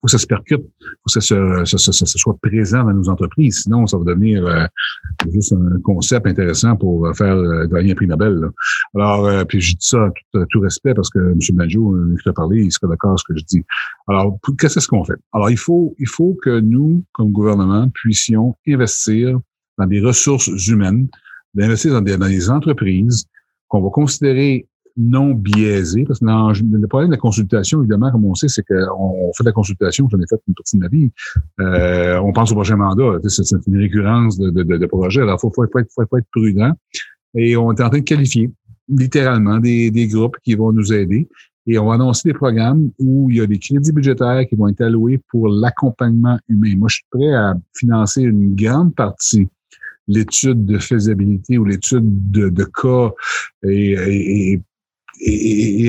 faut 0.00 0.06
que 0.06 0.10
ça 0.10 0.18
se 0.18 0.26
percute, 0.26 0.60
faut 0.60 1.06
que 1.06 1.12
ça, 1.12 1.20
se, 1.20 1.64
ça, 1.64 1.92
ça, 1.92 2.06
soit 2.06 2.36
présent 2.40 2.84
dans 2.84 2.92
nos 2.92 3.08
entreprises. 3.08 3.62
Sinon, 3.62 3.86
ça 3.86 3.96
va 3.96 4.04
devenir 4.04 4.46
euh, 4.46 4.66
juste 5.32 5.52
un 5.52 5.80
concept 5.82 6.26
intéressant 6.26 6.76
pour 6.76 7.06
euh, 7.06 7.14
faire 7.14 7.36
euh, 7.36 7.66
gagner 7.66 7.92
un 7.92 7.94
prix 7.94 8.06
Nobel. 8.06 8.50
Alors, 8.94 9.26
euh, 9.26 9.44
puis 9.44 9.60
je 9.60 9.72
dis 9.72 9.78
ça 9.80 10.10
tout, 10.32 10.44
tout 10.50 10.60
respect 10.60 10.94
parce 10.94 11.10
que 11.10 11.18
M. 11.18 11.38
Banjo, 11.52 11.96
je 12.16 12.22
t'ai 12.22 12.32
parlé, 12.32 12.62
il 12.62 12.72
sera 12.72 12.88
d'accord 12.88 13.10
avec 13.10 13.20
ce 13.20 13.32
que 13.32 13.38
je 13.38 13.44
dis. 13.44 13.64
Alors, 14.08 14.38
qu'est-ce 14.58 14.86
qu'on 14.86 15.04
fait? 15.04 15.18
Alors, 15.32 15.50
il 15.50 15.58
faut, 15.58 15.94
il 15.98 16.08
faut 16.08 16.36
que 16.42 16.60
nous, 16.60 17.04
comme 17.12 17.32
gouvernement, 17.32 17.88
puissions 17.90 18.54
investir 18.68 19.38
dans 19.78 19.86
des 19.86 20.00
ressources 20.00 20.48
humaines, 20.68 21.08
d'investir 21.54 21.92
dans 21.92 22.02
dans 22.02 22.28
des 22.28 22.50
entreprises 22.50 23.26
qu'on 23.68 23.82
va 23.82 23.90
considérer 23.90 24.68
non 24.96 25.34
biaisé, 25.34 26.04
parce 26.04 26.20
que 26.20 26.24
le 26.24 26.86
problème 26.86 27.10
de 27.10 27.14
la 27.14 27.20
consultation, 27.20 27.80
évidemment, 27.80 28.10
comme 28.10 28.24
on 28.24 28.34
sait, 28.34 28.48
c'est 28.48 28.64
qu'on 28.66 29.32
fait 29.36 29.44
de 29.44 29.48
la 29.48 29.52
consultation, 29.52 30.08
j'en 30.10 30.18
ai 30.18 30.26
fait 30.28 30.36
une 30.48 30.54
partie 30.54 30.76
de 30.76 30.82
ma 30.82 30.88
vie, 30.88 31.10
euh, 31.60 32.18
on 32.20 32.32
pense 32.32 32.50
au 32.52 32.54
prochain 32.54 32.76
mandat, 32.76 33.18
c'est 33.28 33.44
une 33.66 33.78
récurrence 33.78 34.38
de, 34.38 34.50
de, 34.50 34.62
de, 34.62 34.86
projets, 34.86 35.22
alors 35.22 35.38
il 35.38 35.40
faut, 35.40 35.52
faut, 35.54 35.64
être, 35.64 35.88
faut, 35.94 36.16
être 36.16 36.26
prudent, 36.32 36.72
et 37.34 37.56
on 37.56 37.72
est 37.72 37.82
en 37.82 37.88
train 37.88 37.98
de 37.98 38.04
qualifier 38.04 38.50
littéralement 38.88 39.58
des, 39.58 39.90
des 39.90 40.06
groupes 40.06 40.36
qui 40.42 40.54
vont 40.54 40.72
nous 40.72 40.92
aider, 40.92 41.28
et 41.66 41.78
on 41.78 41.86
va 41.86 41.94
annoncer 41.94 42.28
des 42.28 42.34
programmes 42.34 42.90
où 42.98 43.28
il 43.28 43.36
y 43.36 43.40
a 43.40 43.46
des 43.46 43.58
crédits 43.58 43.92
budgétaires 43.92 44.46
qui 44.48 44.54
vont 44.54 44.68
être 44.68 44.82
alloués 44.82 45.20
pour 45.30 45.48
l'accompagnement 45.48 46.38
humain. 46.48 46.76
Moi, 46.76 46.88
je 46.88 46.96
suis 46.96 47.06
prêt 47.10 47.34
à 47.34 47.54
financer 47.74 48.22
une 48.22 48.54
grande 48.54 48.94
partie 48.94 49.48
l'étude 50.08 50.64
de 50.64 50.78
faisabilité 50.78 51.58
ou 51.58 51.64
l'étude 51.64 52.30
de, 52.30 52.48
de 52.48 52.64
cas 52.64 53.12
et, 53.64 53.92
et, 53.92 54.52
et, 54.52 54.62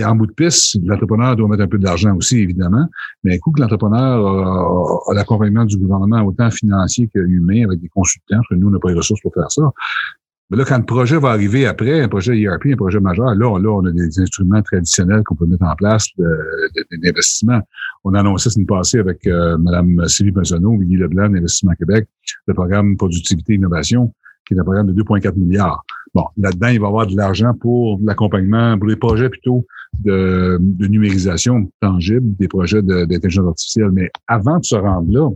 en 0.05 0.15
bout 0.15 0.27
de 0.27 0.31
piste, 0.31 0.77
l'entrepreneur 0.83 1.35
doit 1.35 1.47
mettre 1.47 1.63
un 1.63 1.67
peu 1.67 1.77
d'argent 1.77 2.15
aussi, 2.15 2.39
évidemment, 2.39 2.87
mais 3.23 3.35
un 3.35 3.37
coup 3.39 3.51
que 3.51 3.61
l'entrepreneur 3.61 4.25
a, 4.25 5.13
l'accompagnement 5.13 5.65
du 5.65 5.77
gouvernement 5.77 6.23
autant 6.23 6.49
financier 6.49 7.09
que 7.13 7.19
humain 7.19 7.65
avec 7.65 7.79
des 7.81 7.89
consultants, 7.89 8.37
parce 8.37 8.47
que 8.49 8.55
nous, 8.55 8.67
on 8.67 8.71
n'a 8.71 8.79
pas 8.79 8.89
les 8.89 8.97
ressources 8.97 9.21
pour 9.21 9.33
faire 9.33 9.51
ça. 9.51 9.63
Mais 10.49 10.57
là, 10.57 10.63
quand 10.63 10.77
le 10.77 10.85
projet 10.85 11.17
va 11.17 11.31
arriver 11.31 11.65
après, 11.65 12.01
un 12.01 12.07
projet 12.07 12.39
ERP, 12.39 12.67
un 12.67 12.77
projet 12.77 13.01
majeur, 13.01 13.35
là, 13.35 13.59
là 13.59 13.69
on 13.69 13.85
a 13.85 13.91
des 13.91 14.19
instruments 14.21 14.61
traditionnels 14.61 15.21
qu'on 15.25 15.35
peut 15.35 15.45
mettre 15.45 15.65
en 15.65 15.75
place 15.75 16.07
d'investissement. 17.03 17.59
On 18.05 18.13
a 18.13 18.21
annoncé 18.21 18.49
ce 18.49 18.61
passé 18.61 18.99
avec 18.99 19.27
euh, 19.27 19.57
Mme 19.57 20.07
Sylvie 20.07 20.31
Maisonneau, 20.31 20.77
Guy 20.77 20.95
Leblanc 20.95 21.29
d'Investissement 21.29 21.73
Québec, 21.73 22.07
le 22.45 22.53
programme 22.53 22.95
Productivité 22.95 23.53
et 23.53 23.55
Innovation, 23.57 24.13
qui 24.47 24.53
est 24.53 24.59
un 24.59 24.63
programme 24.63 24.91
de 24.91 25.01
2,4 25.01 25.35
milliards. 25.35 25.83
Bon, 26.13 26.25
là-dedans, 26.37 26.67
il 26.67 26.79
va 26.79 26.87
y 26.87 26.89
avoir 26.89 27.07
de 27.07 27.15
l'argent 27.15 27.53
pour 27.53 27.99
l'accompagnement, 28.03 28.77
pour 28.77 28.87
les 28.87 28.95
projets 28.95 29.29
plutôt 29.29 29.65
de, 29.99 30.57
numérisation 30.87 31.69
tangible, 31.81 32.35
des 32.37 32.47
projets 32.47 32.81
d'intelligence 32.81 33.47
artificielle. 33.47 33.91
Mais 33.91 34.09
avant 34.27 34.59
de 34.59 34.65
se 34.65 34.75
rendre 34.75 35.11
là, 35.11 35.29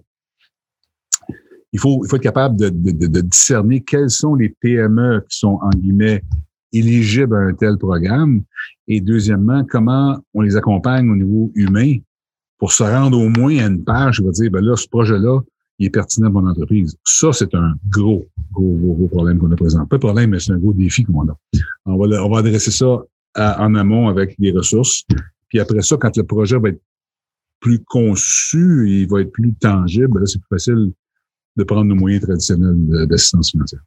il 1.74 1.80
faut, 1.80 2.04
il 2.04 2.10
faut 2.10 2.18
être 2.18 2.24
capable 2.24 2.58
de, 2.58 2.70
de, 2.70 3.22
discerner 3.22 3.82
quels 3.82 4.10
sont 4.10 4.36
les 4.36 4.50
PME 4.50 5.24
qui 5.30 5.38
sont, 5.38 5.60
en 5.62 5.70
guillemets, 5.70 6.22
éligibles 6.74 7.36
à 7.36 7.40
un 7.40 7.54
tel 7.54 7.78
programme. 7.78 8.44
Et 8.88 9.00
deuxièmement, 9.00 9.64
comment 9.70 10.18
on 10.34 10.42
les 10.42 10.58
accompagne 10.58 11.10
au 11.10 11.16
niveau 11.16 11.52
humain 11.56 11.98
pour 12.58 12.72
se 12.74 12.84
rendre 12.84 13.20
au 13.20 13.30
moins 13.30 13.58
à 13.58 13.68
une 13.68 13.84
page 13.84 14.18
qui 14.18 14.24
va 14.24 14.32
dire, 14.32 14.52
ben 14.52 14.64
là, 14.64 14.76
ce 14.76 14.88
projet-là, 14.88 15.40
il 15.82 15.86
est 15.88 15.90
pertinent 15.90 16.32
pour 16.32 16.42
l'entreprise. 16.42 16.96
Ça, 17.04 17.34
c'est 17.34 17.56
un 17.56 17.74
gros, 17.90 18.28
gros, 18.52 18.76
gros, 18.76 19.08
problème 19.08 19.40
qu'on 19.40 19.52
a 19.52 19.56
présent. 19.56 19.84
Pas 19.88 19.96
de 19.96 20.02
problème, 20.02 20.30
mais 20.30 20.40
c'est 20.40 20.52
un 20.52 20.60
gros 20.60 20.74
défi 20.74 21.04
qu'on 21.04 21.28
a. 21.28 21.36
On 21.86 21.98
va, 21.98 22.24
on 22.24 22.30
va 22.30 22.38
adresser 22.38 22.70
ça 22.70 23.00
en 23.36 23.76
amont 23.76 24.08
avec 24.08 24.40
des 24.40 24.52
ressources. 24.52 25.04
Puis 25.48 25.60
après 25.60 25.82
ça, 25.82 25.98
quand 25.98 26.16
le 26.16 26.24
projet 26.24 26.60
va 26.60 26.70
être 26.70 26.82
plus 27.60 27.80
conçu, 27.84 28.90
il 28.90 29.10
va 29.10 29.22
être 29.22 29.32
plus 29.32 29.56
tangible, 29.56 30.28
c'est 30.28 30.38
plus 30.40 30.56
facile 30.56 30.92
de 31.58 31.64
prendre 31.64 31.86
nos 31.86 31.96
moyens 31.96 32.22
traditionnels 32.22 33.08
d'assistance 33.08 33.50
financière. 33.50 33.82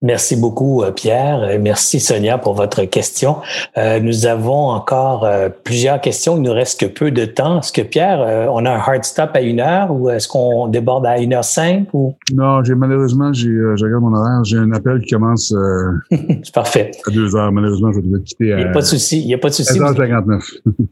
Merci 0.00 0.36
beaucoup, 0.36 0.84
euh, 0.84 0.92
Pierre. 0.92 1.58
Merci, 1.60 1.98
Sonia, 1.98 2.38
pour 2.38 2.54
votre 2.54 2.84
question. 2.84 3.38
Euh, 3.76 3.98
nous 3.98 4.26
avons 4.26 4.68
encore 4.68 5.24
euh, 5.24 5.48
plusieurs 5.48 6.00
questions. 6.00 6.36
Il 6.36 6.42
nous 6.42 6.52
reste 6.52 6.78
que 6.78 6.86
peu 6.86 7.10
de 7.10 7.24
temps. 7.24 7.58
Est-ce 7.58 7.72
que, 7.72 7.82
Pierre, 7.82 8.48
on 8.52 8.64
a 8.64 8.70
un 8.70 8.78
hard 8.78 9.02
stop 9.04 9.30
à 9.34 9.40
une 9.40 9.58
heure 9.58 9.92
ou 9.92 10.08
est-ce 10.08 10.28
qu'on 10.28 10.68
déborde 10.68 11.04
à 11.04 11.18
une 11.18 11.34
heure 11.34 11.42
cinq 11.42 11.88
ou? 11.94 12.14
Non, 12.32 12.62
j'ai 12.62 12.76
malheureusement, 12.76 13.32
j'ai, 13.32 13.48
je 13.48 13.84
regarde 13.84 14.04
mon 14.04 14.14
horaire, 14.14 14.44
j'ai 14.44 14.58
un 14.58 14.70
appel 14.72 15.00
qui 15.00 15.14
commence 15.14 15.52
C'est 16.10 16.52
parfait. 16.54 16.92
à 17.04 17.10
deux 17.10 17.34
heures. 17.34 17.50
Malheureusement, 17.50 17.90
je 17.90 17.98
dois 18.00 18.20
quitter 18.20 18.52
à. 18.52 18.58
Il 18.58 18.64
n'y 18.64 18.70
a 18.70 18.72
pas 18.72 18.80
de 18.80 18.84
souci. 18.84 19.20
Il 19.20 19.26
n'y 19.26 19.34
a 19.34 19.38
pas 19.38 19.48
de 19.48 19.54
souci. 19.54 19.80
16h59. 19.80 20.42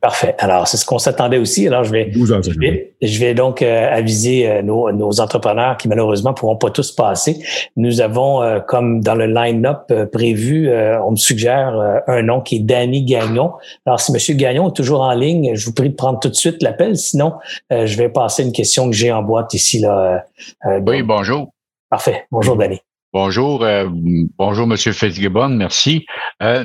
Parfait. 0.01 0.35
Alors, 0.41 0.67
c'est 0.67 0.79
ce 0.79 0.85
qu'on 0.85 0.99
s'attendait 0.99 1.39
aussi. 1.39 1.69
Alors, 1.69 1.85
je 1.85 1.93
vais, 1.93 2.11
12h59. 2.11 2.53
je 2.53 2.59
vais, 2.59 2.95
je 3.01 3.21
vais 3.21 3.35
donc 3.35 3.63
aviser 3.63 4.63
nos, 4.65 4.91
nos 4.91 5.21
entrepreneurs 5.21 5.77
qui, 5.77 5.89
malheureusement, 5.89 6.35
pourront 6.35 6.57
pas 6.57 6.71
tous 6.71 6.91
passer. 6.91 7.39
Nous 7.77 8.01
avons 8.01 8.41
comme 8.67 8.96
dans 9.01 9.15
le 9.15 9.27
line-up 9.27 9.85
euh, 9.91 10.07
prévu, 10.07 10.69
euh, 10.69 11.01
on 11.03 11.13
me 11.13 11.17
suggère 11.17 11.79
euh, 11.79 11.99
un 12.07 12.23
nom 12.23 12.41
qui 12.41 12.57
est 12.57 12.61
Danny 12.61 13.05
Gagnon. 13.05 13.53
Alors, 13.85 14.01
si 14.01 14.13
M. 14.13 14.37
Gagnon 14.37 14.69
est 14.69 14.75
toujours 14.75 15.01
en 15.01 15.13
ligne, 15.13 15.55
je 15.55 15.67
vous 15.67 15.75
prie 15.75 15.91
de 15.91 15.95
prendre 15.95 16.21
tout 16.21 16.29
de 16.29 16.35
suite 16.35 16.63
l'appel. 16.63 16.97
Sinon, 16.97 17.35
je 17.71 17.97
vais 17.97 18.09
passer 18.09 18.45
une 18.45 18.53
question 18.53 18.89
que 18.91 18.97
j'ai 18.97 19.13
en 19.13 19.23
boîte 19.23 19.55
ici. 19.55 19.81
Là, 19.81 20.25
oui, 20.65 21.03
bonjour. 21.03 21.49
Parfait. 21.91 22.27
Bonjour, 22.31 22.57
Danny. 22.57 22.81
Bonjour, 23.13 23.65
bonjour 24.37 24.67
Monsieur 24.67 24.93
Fitzgibbon, 24.93 25.49
merci. 25.49 26.05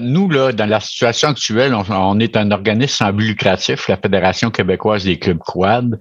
nous 0.02 0.30
là, 0.30 0.52
dans 0.52 0.66
la 0.66 0.82
situation 0.82 1.30
actuelle, 1.30 1.74
on, 1.74 2.20
est 2.20 2.36
un 2.36 2.52
organisme 2.52 2.94
sans 3.06 3.14
but 3.14 3.28
lucratif, 3.28 3.88
la 3.88 3.96
Fédération 3.96 4.52
québécoise 4.52 5.06
des 5.06 5.18
clubs 5.18 5.38
quad 5.38 5.98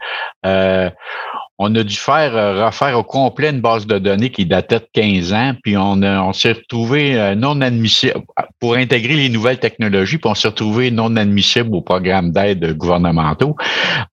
on 1.62 1.74
a 1.74 1.82
dû 1.82 1.94
faire 1.94 2.34
euh, 2.34 2.64
refaire 2.66 2.98
au 2.98 3.02
complet 3.02 3.50
une 3.50 3.60
base 3.60 3.86
de 3.86 3.98
données 3.98 4.30
qui 4.30 4.46
datait 4.46 4.78
de 4.78 4.88
15 4.94 5.32
ans, 5.34 5.52
puis 5.62 5.76
on, 5.76 6.02
on 6.02 6.32
s'est 6.32 6.52
retrouvé 6.52 7.20
euh, 7.20 7.34
non 7.34 7.60
admissible 7.60 8.14
pour 8.58 8.76
intégrer 8.76 9.14
les 9.14 9.28
nouvelles 9.28 9.58
technologies, 9.58 10.16
puis 10.16 10.30
on 10.30 10.34
s'est 10.34 10.48
retrouvé 10.48 10.90
non 10.90 11.14
admissible 11.16 11.74
au 11.74 11.82
programme 11.82 12.32
d'aide 12.32 12.78
gouvernementaux. 12.78 13.56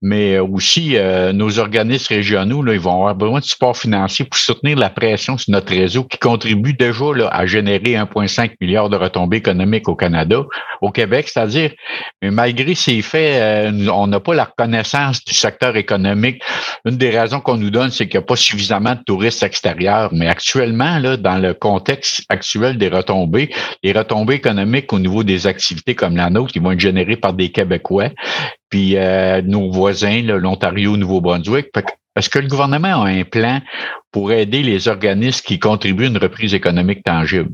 Mais 0.01 0.35
euh, 0.35 0.43
aussi, 0.43 0.97
nos 1.33 1.59
organismes 1.59 2.15
régionaux, 2.15 2.61
là, 2.63 2.73
ils 2.73 2.79
vont 2.81 2.91
avoir 2.91 3.15
besoin 3.15 3.39
de 3.39 3.45
support 3.45 3.77
financier 3.77 4.25
pour 4.25 4.37
soutenir 4.37 4.77
la 4.77 4.89
pression 4.89 5.37
sur 5.37 5.51
notre 5.51 5.73
réseau 5.73 6.03
qui 6.03 6.17
contribue 6.17 6.73
déjà 6.73 7.13
là, 7.15 7.29
à 7.29 7.45
générer 7.45 7.93
1,5 7.93 8.55
milliard 8.59 8.89
de 8.89 8.97
retombées 8.97 9.37
économiques 9.37 9.87
au 9.87 9.95
Canada, 9.95 10.43
au 10.81 10.91
Québec, 10.91 11.29
c'est-à-dire, 11.29 11.71
mais 12.21 12.31
malgré 12.31 12.75
ces 12.75 13.01
faits, 13.01 13.71
on 13.89 14.07
n'a 14.07 14.19
pas 14.19 14.33
la 14.33 14.43
reconnaissance 14.43 15.23
du 15.23 15.33
secteur 15.33 15.77
économique. 15.77 16.41
Une 16.85 16.97
des 16.97 17.09
raisons 17.09 17.36
qu'on 17.39 17.57
nous 17.57 17.69
donne, 17.69 17.89
c'est 17.89 18.07
qu'il 18.07 18.19
n'y 18.19 18.23
a 18.23 18.27
pas 18.27 18.35
suffisamment 18.35 18.95
de 18.95 19.01
touristes 19.05 19.43
extérieurs. 19.43 20.09
Mais 20.13 20.27
actuellement, 20.27 20.99
là, 20.99 21.17
dans 21.17 21.37
le 21.37 21.53
contexte 21.53 22.23
actuel 22.29 22.77
des 22.77 22.89
retombées, 22.89 23.49
les 23.83 23.91
retombées 23.91 24.35
économiques 24.35 24.91
au 24.93 24.99
niveau 24.99 25.23
des 25.23 25.47
activités 25.47 25.95
comme 25.95 26.15
la 26.15 26.29
nôtre, 26.29 26.53
qui 26.53 26.59
vont 26.59 26.71
être 26.71 26.79
générées 26.79 27.17
par 27.17 27.33
des 27.33 27.49
Québécois, 27.49 28.09
puis 28.69 28.97
euh, 28.97 29.41
nos 29.41 29.71
voisins, 29.71 30.21
l'Ontario, 30.21 30.97
Nouveau-Brunswick. 30.97 31.67
Est-ce 32.15 32.29
que 32.29 32.39
le 32.39 32.47
gouvernement 32.47 33.03
a 33.03 33.09
un 33.09 33.23
plan 33.23 33.61
pour 34.11 34.31
aider 34.31 34.63
les 34.63 34.87
organismes 34.87 35.43
qui 35.45 35.59
contribuent 35.59 36.05
à 36.05 36.07
une 36.07 36.17
reprise 36.17 36.53
économique 36.53 37.03
tangible? 37.03 37.51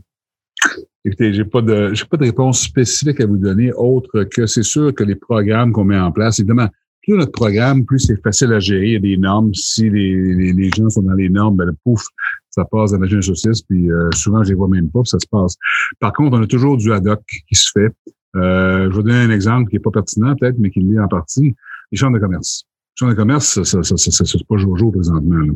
Écoutez, 1.05 1.33
j'ai 1.33 1.43
pas 1.43 1.61
de, 1.61 1.93
j'ai 1.93 2.05
pas 2.05 2.15
de 2.15 2.23
réponse 2.23 2.61
spécifique 2.61 3.19
à 3.19 3.25
vous 3.25 3.37
donner 3.37 3.73
autre 3.73 4.23
que 4.23 4.45
c'est 4.45 4.63
sûr 4.63 4.95
que 4.95 5.03
les 5.03 5.15
programmes 5.15 5.73
qu'on 5.73 5.83
met 5.83 5.99
en 5.99 6.13
place, 6.13 6.39
évidemment, 6.39 6.69
plus 7.03 7.17
notre 7.17 7.31
programme, 7.31 7.85
plus 7.85 7.99
c'est 7.99 8.21
facile 8.21 8.53
à 8.53 8.59
gérer. 8.59 8.87
Il 8.87 8.93
y 8.93 8.95
a 8.95 8.99
des 8.99 9.17
normes. 9.17 9.53
Si 9.53 9.89
les, 9.89 10.53
les, 10.53 10.69
gens 10.75 10.89
sont 10.89 11.03
dans 11.03 11.13
les 11.13 11.29
normes, 11.29 11.57
ben, 11.57 11.71
pouf, 11.83 12.03
ça 12.49 12.65
passe 12.65 12.91
dans 12.91 12.97
la 12.97 13.01
machine 13.01 13.21
saucisse, 13.21 13.61
puis 13.61 13.91
euh, 13.91 14.09
souvent, 14.13 14.43
je 14.43 14.49
les 14.49 14.55
vois 14.55 14.67
même 14.67 14.89
pas, 14.89 15.01
puis 15.01 15.09
ça 15.09 15.19
se 15.19 15.27
passe. 15.29 15.57
Par 15.99 16.13
contre, 16.13 16.37
on 16.37 16.41
a 16.41 16.47
toujours 16.47 16.77
du 16.77 16.91
ad 16.91 17.05
hoc 17.07 17.21
qui 17.47 17.55
se 17.55 17.71
fait. 17.73 17.93
Euh, 18.35 18.89
je 18.89 18.97
vais 18.97 19.03
donner 19.03 19.19
un 19.19 19.29
exemple 19.29 19.69
qui 19.69 19.75
est 19.75 19.79
pas 19.79 19.91
pertinent 19.91 20.35
peut-être, 20.35 20.57
mais 20.59 20.71
qui 20.71 20.79
l'est 20.79 20.99
en 20.99 21.07
partie. 21.07 21.55
Les 21.91 21.97
chambres 21.97 22.15
de 22.17 22.21
commerce. 22.21 22.63
Les 22.65 22.99
chambres 22.99 23.11
de 23.11 23.17
commerce, 23.17 23.47
ça, 23.47 23.63
ça, 23.63 23.83
ça, 23.83 23.97
ça, 23.97 24.25
c'est 24.25 24.47
pas 24.47 24.57
jour 24.57 24.91
présentement. 24.91 25.55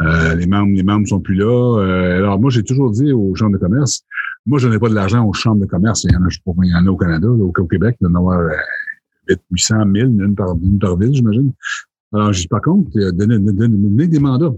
Euh, 0.00 0.34
les 0.34 0.46
membres, 0.46 0.74
les 0.74 0.82
membres 0.82 1.06
sont 1.06 1.20
plus 1.20 1.34
là. 1.34 1.80
Euh, 1.80 2.16
alors 2.18 2.40
moi, 2.40 2.50
j'ai 2.50 2.62
toujours 2.62 2.90
dit 2.90 3.12
aux 3.12 3.34
chambres 3.34 3.52
de 3.52 3.58
commerce, 3.58 4.02
moi, 4.44 4.58
je 4.58 4.68
n'ai 4.68 4.78
pas 4.78 4.88
de 4.88 4.94
l'argent 4.94 5.24
aux 5.24 5.32
chambres 5.32 5.60
de 5.60 5.66
commerce. 5.66 6.04
Il 6.04 6.12
y 6.12 6.16
en 6.16 6.22
a, 6.24 6.28
il 6.28 6.70
y 6.70 6.74
en 6.74 6.86
a 6.86 6.90
au 6.90 6.96
Canada, 6.96 7.28
au, 7.28 7.52
Québec, 7.52 7.96
il 8.00 8.06
y 8.06 8.10
en 8.10 8.14
a 8.14 8.50
800 9.50 9.76
000, 9.94 10.08
une 10.08 10.34
par, 10.34 10.56
une 10.62 10.78
par 10.78 10.96
ville, 10.96 11.14
j'imagine. 11.14 11.52
Alors, 12.12 12.32
par 12.48 12.60
contre, 12.60 12.90
donner, 13.12 13.38
donner, 13.38 14.06
des 14.06 14.18
mandats. 14.20 14.54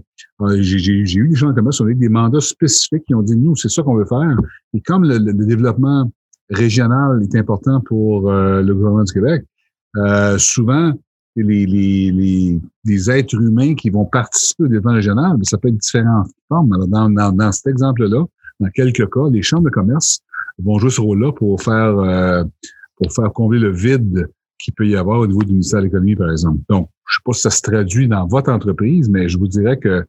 J'ai 0.59 0.93
eu 0.93 1.27
des 1.29 1.35
gens 1.35 1.53
comme 1.53 1.71
ça, 1.71 1.83
avec 1.83 1.97
des 1.97 2.09
mandats 2.09 2.41
spécifiques 2.41 3.03
qui 3.07 3.15
ont 3.15 3.21
dit, 3.21 3.35
nous, 3.35 3.55
c'est 3.55 3.69
ça 3.69 3.81
qu'on 3.81 3.95
veut 3.95 4.05
faire. 4.05 4.37
Et 4.73 4.81
comme 4.81 5.03
le, 5.03 5.19
développement 5.33 6.11
régional 6.49 7.21
est 7.23 7.35
important 7.35 7.81
pour 7.81 8.31
euh, 8.31 8.61
le 8.61 8.73
gouvernement 8.73 9.03
du 9.03 9.13
Québec, 9.13 9.43
euh, 9.97 10.37
souvent, 10.37 10.93
les, 11.35 11.65
les, 11.65 12.11
les, 12.11 12.59
les, 12.85 13.11
êtres 13.11 13.35
humains 13.35 13.73
qui 13.75 13.89
vont 13.89 14.05
participer 14.05 14.63
au 14.63 14.67
développement 14.67 14.93
régional, 14.93 15.37
ça 15.43 15.57
peut 15.57 15.69
être 15.69 15.77
différentes 15.77 16.29
formes. 16.47 16.71
Alors, 16.73 16.87
dans, 16.87 17.09
dans, 17.09 17.31
dans 17.31 17.51
cet 17.51 17.67
exemple-là, 17.67 18.25
dans 18.59 18.69
quelques 18.69 19.09
cas, 19.11 19.29
les 19.31 19.41
chambres 19.41 19.65
de 19.65 19.69
commerce 19.69 20.19
vont 20.59 20.77
jouer 20.79 20.89
ce 20.89 21.01
rôle-là 21.01 21.31
pour 21.31 21.61
faire 21.61 21.97
euh, 21.97 22.43
pour 22.97 23.13
faire 23.13 23.31
combler 23.31 23.59
le 23.59 23.71
vide 23.71 24.27
qu'il 24.59 24.73
peut 24.73 24.87
y 24.87 24.95
avoir 24.95 25.19
au 25.19 25.27
niveau 25.27 25.41
du 25.41 25.53
ministère 25.53 25.79
de 25.79 25.85
l'Économie, 25.85 26.15
par 26.15 26.29
exemple. 26.29 26.59
Donc, 26.69 26.89
je 27.07 27.15
ne 27.15 27.17
sais 27.17 27.21
pas 27.25 27.33
si 27.33 27.41
ça 27.41 27.49
se 27.49 27.61
traduit 27.61 28.07
dans 28.07 28.27
votre 28.27 28.51
entreprise, 28.51 29.09
mais 29.09 29.27
je 29.29 29.37
vous 29.37 29.47
dirais 29.47 29.77
que 29.77 30.05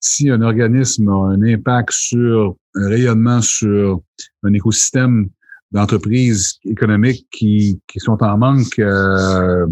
si 0.00 0.28
un 0.28 0.42
organisme 0.42 1.08
a 1.08 1.14
un 1.14 1.42
impact 1.42 1.92
sur 1.92 2.56
un 2.74 2.88
rayonnement 2.88 3.40
sur 3.40 4.00
un 4.42 4.52
écosystème 4.52 5.28
d'entreprises 5.70 6.58
économiques 6.64 7.26
qui, 7.30 7.80
qui 7.86 7.98
sont 8.00 8.22
en 8.22 8.36
manque 8.36 8.78
euh, 8.78 9.66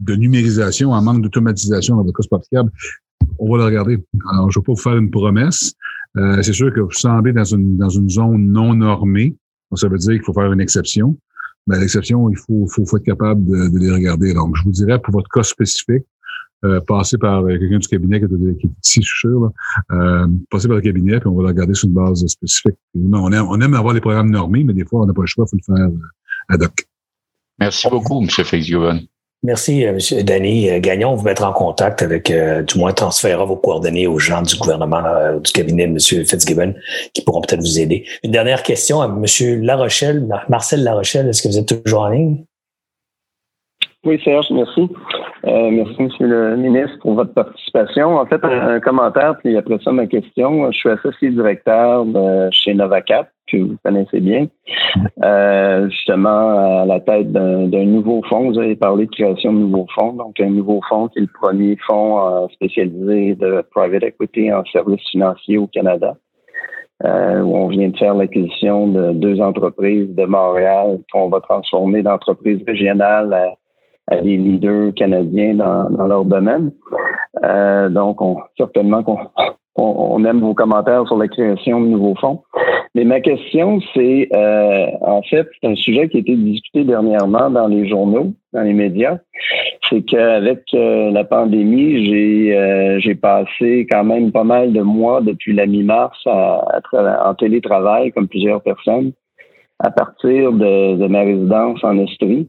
de 0.00 0.14
numérisation, 0.16 0.90
en 0.90 1.02
manque 1.02 1.22
d'automatisation 1.22 1.96
dans 1.96 2.02
le 2.02 2.12
cas 2.12 2.26
praticable, 2.28 2.72
on 3.38 3.52
va 3.52 3.58
le 3.58 3.64
regarder. 3.64 4.04
Alors, 4.32 4.50
je 4.50 4.58
ne 4.58 4.62
vais 4.62 4.66
pas 4.66 4.72
vous 4.72 4.78
faire 4.78 4.96
une 4.96 5.10
promesse. 5.10 5.74
Euh, 6.16 6.42
c'est 6.42 6.52
sûr 6.52 6.72
que 6.72 6.80
vous 6.80 6.90
semblez 6.90 7.32
dans 7.32 7.44
une, 7.44 7.76
dans 7.76 7.88
une 7.88 8.08
zone 8.08 8.50
non 8.50 8.74
normée. 8.74 9.36
Donc, 9.70 9.78
ça 9.78 9.88
veut 9.88 9.98
dire 9.98 10.14
qu'il 10.14 10.24
faut 10.24 10.32
faire 10.32 10.52
une 10.52 10.60
exception. 10.60 11.16
Mais 11.68 11.76
à 11.76 11.80
l'exception, 11.80 12.30
il 12.30 12.36
faut, 12.36 12.66
faut, 12.66 12.84
faut, 12.86 12.96
être 12.96 13.04
capable 13.04 13.44
de, 13.44 13.68
de, 13.68 13.78
les 13.78 13.92
regarder. 13.92 14.32
Donc, 14.32 14.56
je 14.56 14.64
vous 14.64 14.70
dirais, 14.70 14.98
pour 14.98 15.12
votre 15.12 15.28
cas 15.28 15.42
spécifique, 15.42 16.04
euh, 16.64 16.80
passez 16.80 17.18
par 17.18 17.44
euh, 17.44 17.58
quelqu'un 17.58 17.78
du 17.78 17.86
cabinet 17.86 18.18
qui 18.18 18.24
est, 18.24 18.70
ici, 18.82 19.02
je 19.02 19.06
suis 19.06 19.18
sûr, 19.20 19.40
là, 19.40 19.50
euh, 19.92 20.26
passez 20.50 20.66
par 20.66 20.78
le 20.78 20.82
cabinet, 20.82 21.20
puis 21.20 21.28
on 21.28 21.34
va 21.34 21.42
le 21.42 21.48
regarder 21.48 21.74
sur 21.74 21.86
une 21.86 21.94
base 21.94 22.26
spécifique. 22.26 22.74
on, 22.94 23.32
aime, 23.32 23.46
on 23.48 23.60
aime 23.60 23.74
avoir 23.74 23.94
les 23.94 24.00
programmes 24.00 24.30
normés, 24.30 24.64
mais 24.64 24.72
des 24.72 24.84
fois, 24.84 25.02
on 25.02 25.06
n'a 25.06 25.12
pas 25.12 25.20
le 25.20 25.26
choix, 25.26 25.44
il 25.46 25.50
faut 25.62 25.72
le 25.72 25.76
faire 25.76 25.86
euh, 25.86 26.54
ad 26.54 26.62
hoc. 26.62 26.88
Merci 27.60 27.88
beaucoup, 27.90 28.22
M. 28.22 28.28
Fitzgibbon. 28.28 29.00
Merci, 29.44 29.86
euh, 29.86 29.90
M. 29.90 30.24
Danny. 30.24 30.68
Euh, 30.68 30.80
Gagnon 30.80 31.14
vous 31.14 31.24
mettre 31.24 31.44
en 31.44 31.52
contact 31.52 32.02
avec, 32.02 32.30
euh, 32.30 32.62
du 32.62 32.78
moins, 32.78 32.92
transférer 32.92 33.44
vos 33.44 33.56
coordonnées 33.56 34.06
aux 34.06 34.18
gens 34.18 34.42
du 34.42 34.56
gouvernement, 34.56 35.38
du 35.38 35.52
cabinet 35.52 35.86
de 35.86 35.92
M. 35.92 35.98
Fitzgibbon, 35.98 36.74
qui 37.14 37.22
pourront 37.22 37.40
peut-être 37.42 37.60
vous 37.60 37.78
aider. 37.78 38.04
Une 38.24 38.32
dernière 38.32 38.62
question 38.62 39.00
à 39.00 39.06
M. 39.06 39.62
Larochelle, 39.62 40.26
Marcel 40.48 40.82
Larochelle, 40.82 41.28
est-ce 41.28 41.42
que 41.42 41.48
vous 41.48 41.58
êtes 41.58 41.84
toujours 41.84 42.02
en 42.02 42.08
ligne? 42.08 42.44
Oui, 44.04 44.20
Serge, 44.24 44.46
merci. 44.50 44.88
Euh, 45.44 45.70
merci, 45.70 46.02
Monsieur 46.02 46.26
le 46.26 46.56
ministre, 46.56 46.98
pour 47.00 47.14
votre 47.14 47.34
participation. 47.34 48.16
En 48.16 48.26
fait, 48.26 48.42
un, 48.44 48.80
commentaire, 48.80 49.36
puis 49.38 49.56
après 49.56 49.78
ça, 49.82 49.90
ma 49.90 50.06
question. 50.06 50.70
Je 50.70 50.78
suis 50.78 50.88
associé 50.88 51.30
directeur 51.30 52.04
de, 52.04 52.48
chez 52.52 52.74
Novacap, 52.74 53.28
que 53.50 53.56
vous 53.56 53.76
connaissez 53.84 54.20
bien, 54.20 54.46
euh, 55.24 55.88
justement 55.90 56.80
à 56.82 56.86
la 56.86 57.00
tête 57.00 57.32
d'un 57.32 57.84
nouveau 57.84 58.22
fonds. 58.28 58.50
Vous 58.50 58.58
avez 58.58 58.76
parlé 58.76 59.06
de 59.06 59.10
création 59.10 59.52
de 59.52 59.58
nouveaux 59.58 59.86
fonds, 59.94 60.12
donc 60.12 60.38
un 60.40 60.50
nouveau 60.50 60.80
fonds 60.88 61.08
qui 61.08 61.18
est 61.18 61.22
le 61.22 61.28
premier 61.40 61.76
fonds 61.86 62.20
euh, 62.20 62.46
spécialisé 62.52 63.34
de 63.34 63.62
private 63.70 64.04
equity 64.04 64.52
en 64.52 64.64
services 64.66 65.06
financiers 65.10 65.58
au 65.58 65.66
Canada. 65.66 66.16
Euh, 67.04 67.42
où 67.42 67.56
on 67.56 67.68
vient 67.68 67.90
de 67.90 67.96
faire 67.96 68.14
l'acquisition 68.14 68.88
de 68.88 69.12
deux 69.12 69.40
entreprises 69.40 70.12
de 70.16 70.24
Montréal 70.24 70.98
qu'on 71.12 71.28
va 71.28 71.40
transformer 71.40 72.02
d'entreprises 72.02 72.60
régionales 72.66 73.54
à 74.08 74.16
des 74.16 74.36
leaders 74.36 74.92
canadiens 74.94 75.54
dans, 75.54 76.06
leur 76.08 76.24
domaine. 76.24 76.72
Donc, 77.90 78.20
on, 78.20 78.38
certainement 78.56 79.04
qu'on 79.04 79.18
on, 79.78 80.24
aime 80.24 80.40
vos 80.40 80.54
commentaires 80.54 81.06
sur 81.06 81.16
la 81.16 81.28
création 81.28 81.80
de 81.80 81.86
nouveaux 81.86 82.14
fonds. 82.16 82.42
Mais 82.94 83.04
ma 83.04 83.20
question, 83.20 83.80
c'est, 83.94 84.28
euh, 84.34 84.86
en 85.02 85.22
fait, 85.22 85.46
c'est 85.60 85.68
un 85.68 85.74
sujet 85.74 86.08
qui 86.08 86.16
a 86.16 86.20
été 86.20 86.34
discuté 86.34 86.84
dernièrement 86.84 87.50
dans 87.50 87.68
les 87.68 87.88
journaux, 87.88 88.32
dans 88.52 88.62
les 88.62 88.72
médias. 88.72 89.18
C'est 89.88 90.02
qu'avec 90.02 90.62
euh, 90.74 91.10
la 91.10 91.24
pandémie, 91.24 92.06
j'ai 92.06 92.56
euh, 92.56 92.98
j'ai 93.00 93.14
passé 93.14 93.86
quand 93.90 94.04
même 94.04 94.32
pas 94.32 94.44
mal 94.44 94.72
de 94.72 94.82
mois 94.82 95.20
depuis 95.20 95.54
la 95.54 95.66
mi-mars 95.66 96.18
à, 96.26 96.80
en 97.24 97.34
télétravail, 97.34 98.10
comme 98.12 98.28
plusieurs 98.28 98.62
personnes, 98.62 99.12
à 99.78 99.90
partir 99.90 100.52
de, 100.52 100.96
de 100.96 101.06
ma 101.06 101.20
résidence 101.20 101.82
en 101.84 101.98
Estrie. 101.98 102.48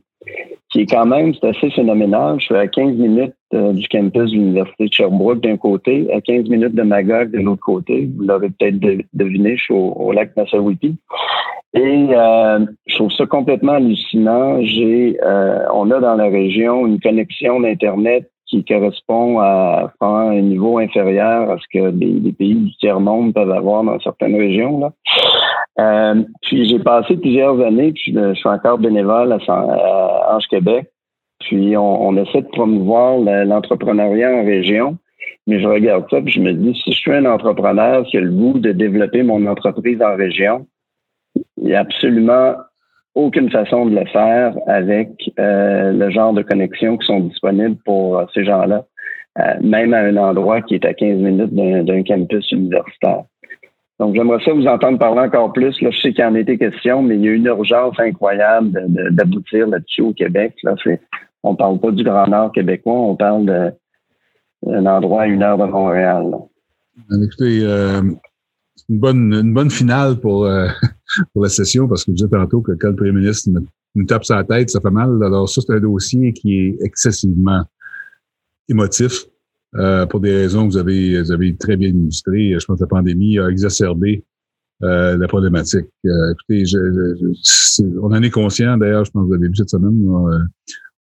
Qui 0.70 0.82
est 0.82 0.86
quand 0.86 1.06
même, 1.06 1.34
assez 1.42 1.70
phénoménal. 1.72 2.40
Je 2.40 2.46
suis 2.46 2.56
à 2.56 2.68
15 2.68 2.96
minutes 2.96 3.34
euh, 3.54 3.74
du 3.74 3.88
campus 3.88 4.32
de 4.32 4.36
l'Université 4.36 4.86
de 4.86 4.94
Sherbrooke 4.94 5.42
d'un 5.42 5.58
côté, 5.58 6.08
à 6.14 6.22
15 6.22 6.48
minutes 6.48 6.76
de 6.76 6.84
Magog 6.84 7.32
de 7.32 7.40
l'autre 7.40 7.64
côté. 7.64 8.08
Vous 8.16 8.24
l'aurez 8.24 8.50
peut-être 8.50 8.80
deviné, 9.14 9.58
je 9.58 9.64
suis 9.64 9.74
au, 9.74 10.12
lac 10.12 10.36
Massawippi. 10.38 10.96
Et 11.74 12.08
euh, 12.12 12.66
je 12.88 12.96
trouve 12.96 13.12
ça 13.12 13.26
complètement 13.26 13.74
hallucinant. 13.74 14.62
J'ai, 14.64 15.18
euh, 15.24 15.66
on 15.74 15.90
a 15.92 16.00
dans 16.00 16.16
la 16.16 16.28
région 16.28 16.86
une 16.86 17.00
connexion 17.00 17.60
d'Internet 17.60 18.30
qui 18.50 18.66
correspond 18.66 19.40
à, 19.40 19.94
un 20.02 20.42
niveau 20.42 20.80
inférieur 20.80 21.52
à 21.52 21.58
ce 21.58 21.66
que 21.72 21.90
les, 21.92 22.32
pays 22.32 22.56
du 22.56 22.76
tiers-monde 22.78 23.34
peuvent 23.34 23.52
avoir 23.52 23.84
dans 23.84 24.00
certaines 24.00 24.36
régions. 24.36 24.92
Euh, 25.80 26.24
puis 26.42 26.68
j'ai 26.68 26.80
passé 26.80 27.16
plusieurs 27.18 27.62
années, 27.62 27.92
puis 27.94 28.14
je, 28.14 28.34
suis 28.34 28.50
encore 28.50 28.80
bénévole 28.80 29.34
à, 29.34 30.36
Ange 30.36 30.48
Québec. 30.50 30.88
Puis 31.40 31.78
on, 31.78 32.18
essaie 32.18 32.42
de 32.42 32.48
promouvoir 32.48 33.18
l'entrepreneuriat 33.20 34.34
en 34.34 34.46
région. 34.46 34.98
Mais 35.48 35.60
je 35.60 35.68
regarde 35.68 36.06
ça, 36.10 36.22
puis 36.22 36.34
je 36.34 36.42
me 36.42 36.54
dis, 36.54 36.80
si 36.84 36.92
je 36.92 36.98
suis 36.98 37.14
un 37.14 37.26
entrepreneur 37.26 38.04
qui 38.06 38.18
a 38.18 38.22
le 38.22 38.32
goût 38.32 38.60
de 38.60 38.72
développer 38.72 39.24
mon 39.24 39.46
entreprise 39.48 40.02
en 40.02 40.16
région, 40.16 40.68
il 41.58 41.66
n'y 41.66 41.74
a 41.76 41.80
absolument 41.80 42.56
aucune 43.16 43.50
façon 43.50 43.86
de 43.86 43.96
le 43.96 44.06
faire 44.06 44.56
avec 44.68 45.10
euh, 45.40 45.92
le 45.92 46.10
genre 46.10 46.34
de 46.34 46.42
connexions 46.42 46.98
qui 46.98 47.08
sont 47.08 47.22
disponibles 47.22 47.78
pour 47.86 48.24
ces 48.34 48.46
gens-là, 48.46 48.86
euh, 49.40 49.54
même 49.62 49.94
à 49.94 50.00
un 50.00 50.18
endroit 50.18 50.62
qui 50.62 50.76
est 50.76 50.86
à 50.86 50.94
15 50.94 51.18
minutes 51.18 51.54
d'un 51.54 52.04
campus 52.04 52.52
universitaire. 52.52 53.24
Donc, 54.00 54.16
j'aimerais 54.16 54.44
ça 54.46 54.54
vous 54.54 54.66
entendre 54.66 54.98
parler 54.98 55.20
encore 55.20 55.52
plus. 55.52 55.82
Là, 55.82 55.90
je 55.92 56.00
sais 56.00 56.14
qu'il 56.14 56.24
en 56.24 56.36
été 56.36 56.58
question, 56.58 57.04
mais 57.04 57.16
il 57.16 57.26
y 57.26 57.28
a 57.28 57.34
une 57.34 57.46
urgence 57.46 58.00
incroyable 58.00 58.72
d'aboutir 59.12 59.68
là-dessus 59.68 60.02
au 60.02 60.14
Québec. 60.14 60.54
Là, 60.64 60.76
on 61.44 61.56
parle 61.56 61.80
pas 61.80 61.92
du 61.92 62.04
Grand 62.04 62.28
Nord 62.28 62.54
québécois, 62.54 62.94
on 62.94 63.16
parle 63.16 63.46
d'un 64.66 64.86
endroit 64.86 65.24
à 65.24 65.28
une 65.28 65.44
heure 65.44 65.58
de 65.58 65.66
Montréal. 65.66 66.32
Ben, 67.10 67.24
écoutez, 67.24 67.60
euh, 67.64 68.02
une 68.88 69.00
bonne, 69.00 69.34
une 69.34 69.54
bonne 69.54 69.70
finale 69.70 70.20
pour, 70.20 70.46
euh, 70.46 70.68
pour 71.34 71.44
la 71.44 71.50
session 71.50 71.88
parce 71.88 72.04
que 72.04 72.12
vous 72.12 72.16
disais 72.16 72.30
tantôt 72.30 72.62
que 72.62 72.72
quand 72.74 72.90
le 72.90 72.96
premier 72.96 73.12
ministre 73.12 73.50
nous 73.96 74.06
tape 74.06 74.24
sur 74.24 74.36
la 74.36 74.44
tête, 74.44 74.70
ça 74.70 74.80
fait 74.80 74.92
mal. 74.92 75.22
Alors, 75.24 75.50
ça, 75.50 75.62
c'est 75.66 75.74
un 75.74 75.80
dossier 75.80 76.34
qui 76.34 76.60
est 76.60 76.78
excessivement 76.82 77.64
émotif. 78.68 79.26
Euh, 79.76 80.08
pour 80.08 80.20
des 80.20 80.36
raisons 80.36 80.68
que 80.68 80.74
vous 80.74 80.78
avez, 80.78 81.22
vous 81.22 81.32
avez 81.32 81.56
très 81.56 81.78
bien 81.78 81.90
illustrées. 81.90 82.56
Je 82.60 82.66
pense 82.66 82.80
que 82.80 82.84
la 82.84 82.88
pandémie 82.88 83.38
a 83.38 83.50
exacerbé 83.50 84.24
euh, 84.82 85.18
la 85.18 85.28
problématique. 85.28 85.88
Euh, 86.06 86.32
écoutez, 86.32 86.66
je, 86.66 86.78
on 88.02 88.14
en 88.14 88.22
est 88.22 88.30
conscient. 88.30 88.78
D'ailleurs, 88.78 89.04
je 89.04 89.12
pense 89.12 89.24
que 89.24 89.28
vous 89.28 89.34
avez 89.34 89.50
vu 89.50 89.56
cette 89.56 89.70
semaine 89.70 90.08
euh, 90.08 90.40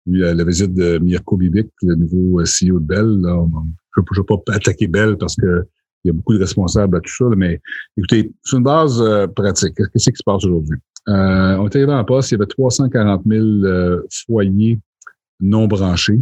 la, 0.05 0.33
la, 0.33 0.43
visite 0.43 0.73
de 0.73 0.97
Mirko 0.97 1.37
Bibic, 1.37 1.67
le 1.83 1.95
nouveau 1.95 2.43
CEO 2.43 2.79
de 2.79 2.85
Bell. 2.85 3.21
Là, 3.21 3.41
je 3.95 4.01
ne 4.01 4.17
vais 4.17 4.23
pas 4.27 4.53
attaquer 4.53 4.87
Bell 4.87 5.15
parce 5.17 5.35
que 5.37 5.65
il 6.03 6.07
y 6.07 6.11
a 6.11 6.13
beaucoup 6.13 6.33
de 6.33 6.39
responsables 6.39 6.97
à 6.97 6.99
tout 7.01 7.13
ça, 7.13 7.25
mais 7.35 7.59
écoutez, 7.97 8.31
sur 8.43 8.57
une 8.57 8.63
base 8.63 9.03
pratique, 9.35 9.75
qu'est-ce 9.75 10.09
qui 10.09 10.17
se 10.17 10.23
passe 10.23 10.45
aujourd'hui? 10.45 10.77
on 11.07 11.67
est 11.67 11.75
arrivé 11.75 11.91
en 11.91 12.05
poste, 12.05 12.31
il 12.31 12.35
y 12.35 12.37
avait 12.37 12.45
340 12.45 13.23
000 13.25 14.01
foyers 14.27 14.79
non 15.39 15.67
branchés. 15.67 16.19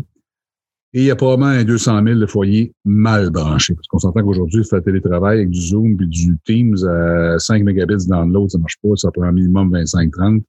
Et 0.94 1.02
il 1.02 1.06
y 1.06 1.12
a 1.12 1.16
probablement 1.16 1.52
un 1.52 1.64
200 1.64 2.04
000 2.04 2.20
de 2.20 2.26
foyers 2.26 2.74
mal 2.86 3.30
branchés. 3.30 3.76
Parce 3.76 3.88
qu'on 3.88 4.00
s'entend 4.00 4.24
qu'aujourd'hui, 4.24 4.64
faire 4.64 4.82
télétravail 4.82 5.40
avec 5.40 5.50
du 5.50 5.60
Zoom 5.60 5.98
et 6.02 6.06
du 6.06 6.38
Teams 6.46 6.78
à 6.88 7.38
5 7.38 7.64
mégabits 7.64 8.08
dans 8.08 8.26
l'autre, 8.26 8.54
ça 8.54 8.58
marche 8.58 8.78
pas. 8.82 8.96
Ça 8.96 9.12
prend 9.12 9.24
un 9.24 9.34
minimum 9.34 9.76
25-30. 9.76 10.44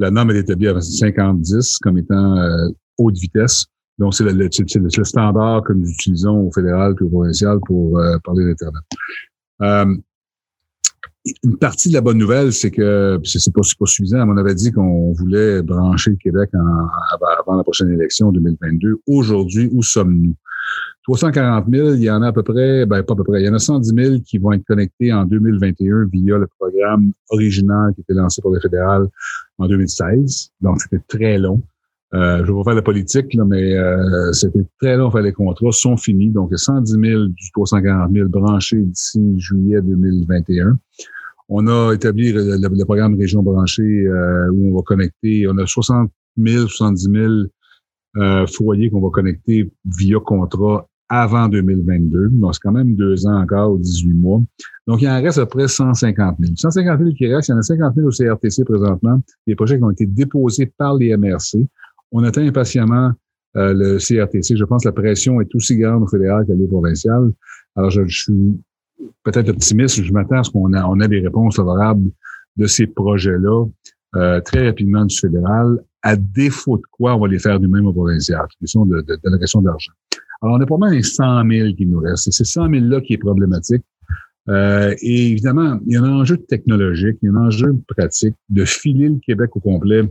La 0.00 0.10
norme 0.10 0.32
est 0.32 0.40
établie 0.40 0.68
à 0.68 0.74
50-10 0.74 1.78
comme 1.80 1.98
étant 1.98 2.36
euh, 2.36 2.68
haute 2.98 3.16
vitesse. 3.18 3.66
Donc, 3.98 4.14
c'est 4.14 4.24
le, 4.24 4.32
le, 4.32 5.04
standard 5.04 5.62
que 5.64 5.72
nous 5.72 5.88
utilisons 5.88 6.46
au 6.46 6.52
fédéral 6.52 6.94
et 7.00 7.04
au 7.04 7.08
provincial 7.08 7.58
pour 7.66 7.98
euh, 7.98 8.16
parler 8.24 8.44
d'Internet. 8.44 8.82
Euh, 9.62 9.96
une 11.42 11.58
partie 11.58 11.88
de 11.88 11.94
la 11.94 12.00
bonne 12.00 12.18
nouvelle, 12.18 12.52
c'est 12.52 12.70
que 12.70 13.20
c'est 13.24 13.52
pas, 13.52 13.60
pas 13.60 13.86
suffisant. 13.86 14.28
On 14.28 14.36
avait 14.36 14.54
dit 14.54 14.70
qu'on 14.72 15.12
voulait 15.12 15.62
brancher 15.62 16.10
le 16.10 16.16
Québec 16.16 16.50
en, 16.54 16.88
avant 17.40 17.56
la 17.56 17.64
prochaine 17.64 17.90
élection 17.90 18.30
2022. 18.32 19.00
Aujourd'hui, 19.06 19.68
où 19.72 19.82
sommes-nous? 19.82 20.34
340 21.04 21.64
000, 21.70 21.94
il 21.94 22.02
y 22.02 22.10
en 22.10 22.20
a 22.20 22.28
à 22.28 22.32
peu 22.32 22.42
près, 22.42 22.84
ben 22.84 23.02
pas 23.02 23.14
à 23.14 23.16
peu 23.16 23.24
près, 23.24 23.40
il 23.40 23.46
y 23.46 23.48
en 23.48 23.54
a 23.54 23.58
110 23.58 23.94
000 23.94 24.20
qui 24.26 24.36
vont 24.36 24.52
être 24.52 24.64
connectés 24.64 25.10
en 25.10 25.24
2021 25.24 26.04
via 26.12 26.36
le 26.36 26.46
programme 26.58 27.12
original 27.30 27.94
qui 27.94 28.02
était 28.02 28.12
lancé 28.12 28.42
par 28.42 28.52
le 28.52 28.60
fédéral 28.60 29.08
en 29.56 29.66
2016. 29.66 30.50
Donc, 30.60 30.82
c'était 30.82 31.02
très 31.08 31.38
long. 31.38 31.62
Euh, 32.14 32.42
je 32.44 32.50
vais 32.50 32.58
pas 32.58 32.64
faire 32.64 32.74
la 32.74 32.82
politique, 32.82 33.34
là, 33.34 33.44
mais 33.44 33.76
euh, 33.76 34.32
c'était 34.32 34.64
très 34.80 34.96
long. 34.96 35.10
Les 35.14 35.32
contrats 35.32 35.72
sont 35.72 35.96
finis. 35.96 36.30
Donc, 36.30 36.50
110 36.54 36.92
000 36.92 37.24
du 37.26 37.50
340 37.52 38.12
000 38.12 38.28
branchés 38.28 38.82
d'ici 38.82 39.20
juillet 39.38 39.80
2021. 39.82 40.78
On 41.50 41.66
a 41.66 41.92
établi 41.94 42.32
le, 42.32 42.84
programme 42.84 43.18
Région 43.18 43.42
branchée 43.42 43.82
euh, 43.82 44.50
où 44.52 44.72
on 44.72 44.76
va 44.76 44.82
connecter, 44.82 45.46
on 45.48 45.56
a 45.58 45.66
60 45.66 46.10
000, 46.38 46.66
70 46.66 47.48
000 48.14 48.46
foyers 48.46 48.90
qu'on 48.90 49.00
va 49.00 49.10
connecter 49.10 49.70
via 49.84 50.18
contrat 50.18 50.88
avant 51.08 51.48
2022. 51.48 52.28
Donc, 52.32 52.54
c'est 52.54 52.60
quand 52.62 52.72
même 52.72 52.94
deux 52.96 53.26
ans 53.26 53.40
encore 53.40 53.72
ou 53.72 53.78
18 53.78 54.14
mois. 54.14 54.42
Donc, 54.86 55.02
il 55.02 55.08
en 55.08 55.22
reste 55.22 55.38
à 55.38 55.46
peu 55.46 55.58
près 55.58 55.68
150 55.68 56.36
000. 56.38 56.52
150 56.56 56.98
000 56.98 57.12
qui 57.16 57.26
restent, 57.26 57.48
il 57.48 57.52
y 57.52 57.54
en 57.54 57.58
a 57.58 57.62
50 57.62 57.94
000 57.94 58.08
au 58.08 58.10
CRTC 58.10 58.64
présentement. 58.64 59.20
Des 59.46 59.54
projets 59.54 59.78
qui 59.78 59.84
ont 59.84 59.90
été 59.90 60.06
déposés 60.06 60.66
par 60.76 60.96
les 60.96 61.16
MRC. 61.16 61.66
On 62.12 62.24
attend 62.24 62.40
impatiemment 62.40 63.12
euh, 63.56 63.74
le 63.74 63.98
CRTC. 63.98 64.56
Je 64.56 64.64
pense 64.64 64.84
que 64.84 64.88
la 64.88 64.92
pression 64.92 65.40
est 65.40 65.54
aussi 65.54 65.76
grande 65.76 66.02
au 66.02 66.06
fédéral 66.06 66.46
qu'à 66.46 66.54
l'île 66.54 66.68
provinciale. 66.68 67.32
Alors, 67.76 67.90
je, 67.90 68.02
suis 68.06 68.58
peut-être 69.22 69.48
optimiste. 69.50 70.02
Je 70.02 70.12
m'attends 70.12 70.40
à 70.40 70.44
ce 70.44 70.50
qu'on 70.50 70.72
a, 70.72 70.84
on 70.86 71.00
a 71.00 71.08
des 71.08 71.20
réponses 71.20 71.56
favorables 71.56 72.10
de 72.56 72.66
ces 72.66 72.86
projets-là 72.86 73.66
euh, 74.16 74.40
très 74.40 74.66
rapidement 74.66 75.04
du 75.04 75.16
fédéral. 75.16 75.82
À 76.02 76.16
défaut 76.16 76.76
de 76.76 76.82
quoi, 76.92 77.16
on 77.16 77.20
va 77.20 77.28
les 77.28 77.38
faire 77.38 77.58
nous-mêmes 77.60 77.86
au 77.86 77.92
provincial. 77.92 78.46
C'est 78.50 78.58
question 78.60 78.86
de, 78.86 79.00
de, 79.02 79.18
de 79.22 79.36
question 79.36 79.62
d'argent. 79.62 79.92
Alors, 80.40 80.56
on 80.56 80.60
a 80.60 80.78
mal 80.78 80.92
les 80.92 81.02
100 81.02 81.48
000 81.50 81.74
qui 81.74 81.86
nous 81.86 82.00
restent. 82.00 82.24
C'est 82.24 82.32
ces 82.32 82.44
100 82.44 82.68
000-là 82.68 83.00
qui 83.00 83.14
est 83.14 83.18
problématique. 83.18 83.82
Euh, 84.48 84.94
et 85.02 85.32
évidemment, 85.32 85.78
il 85.86 85.92
y 85.92 85.96
a 85.96 86.02
un 86.02 86.20
enjeu 86.20 86.38
technologique, 86.38 87.18
il 87.22 87.26
y 87.26 87.28
a 87.28 87.32
un 87.32 87.46
enjeu 87.46 87.76
pratique 87.86 88.34
de 88.48 88.64
filer 88.64 89.08
le 89.08 89.18
Québec 89.18 89.54
au 89.56 89.60
complet 89.60 90.02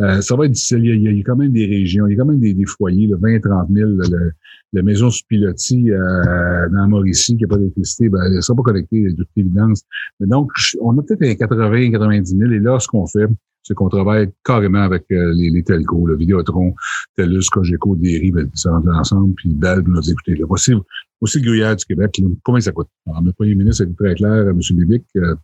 euh, 0.00 0.20
ça 0.20 0.36
va 0.36 0.46
être 0.46 0.52
difficile. 0.52 0.78
Il 0.84 0.86
y, 0.86 1.08
a, 1.08 1.10
il 1.10 1.18
y, 1.18 1.20
a, 1.20 1.24
quand 1.24 1.36
même 1.36 1.52
des 1.52 1.66
régions, 1.66 2.06
il 2.06 2.12
y 2.12 2.14
a 2.14 2.22
quand 2.22 2.30
même 2.30 2.40
des, 2.40 2.54
des 2.54 2.66
foyers, 2.66 3.06
là, 3.08 3.16
20, 3.20 3.40
30 3.40 3.68
000. 3.70 3.90
Le, 3.90 4.32
la 4.72 4.82
maison 4.82 5.10
sous 5.10 5.24
pilotis 5.28 5.90
euh, 5.90 6.68
dans 6.70 6.88
Mauricie 6.88 7.36
qui 7.36 7.42
n'a 7.42 7.48
pas 7.48 7.58
d'électricité, 7.58 8.08
ben, 8.08 8.20
elle 8.26 8.36
ne 8.36 8.40
sera 8.40 8.56
pas 8.56 8.62
connectée, 8.62 9.02
de 9.02 9.16
toute 9.16 9.28
évidence. 9.36 9.82
Mais 10.18 10.26
donc, 10.26 10.50
on 10.80 10.98
a 10.98 11.02
peut-être 11.02 11.38
80, 11.38 11.90
90 11.90 12.36
000. 12.38 12.52
Et 12.52 12.58
là, 12.58 12.78
ce 12.80 12.88
qu'on 12.88 13.06
fait, 13.06 13.28
c'est 13.62 13.74
qu'on 13.74 13.88
travaille 13.88 14.30
carrément 14.44 14.82
avec 14.82 15.04
euh, 15.12 15.32
les, 15.34 15.50
les 15.50 15.62
telcos, 15.62 16.06
le 16.06 16.16
Vidéotron, 16.16 16.74
TELUS, 17.16 17.48
Cogeco, 17.50 17.96
Derry, 17.96 18.32
ben, 18.32 18.48
ça 18.54 18.72
rentre 18.72 18.88
ensemble, 18.88 19.34
puis 19.34 19.50
Bell, 19.50 19.82
nous 19.86 20.10
écoutez, 20.10 20.34
là, 20.34 20.46
voici, 20.48 20.72
voici 21.20 21.38
le 21.38 21.44
gruyère 21.44 21.76
du 21.76 21.84
Québec, 21.84 22.18
là, 22.18 22.28
combien 22.42 22.60
ça 22.60 22.72
coûte? 22.72 22.88
Alors, 23.06 23.22
le 23.22 23.32
premier 23.32 23.54
ministre 23.54 23.84
a 23.84 23.86
été 23.86 23.94
très 23.94 24.14
clair, 24.14 24.48
M. 24.48 24.58
Bibic, 24.72 25.04
euh, 25.16 25.36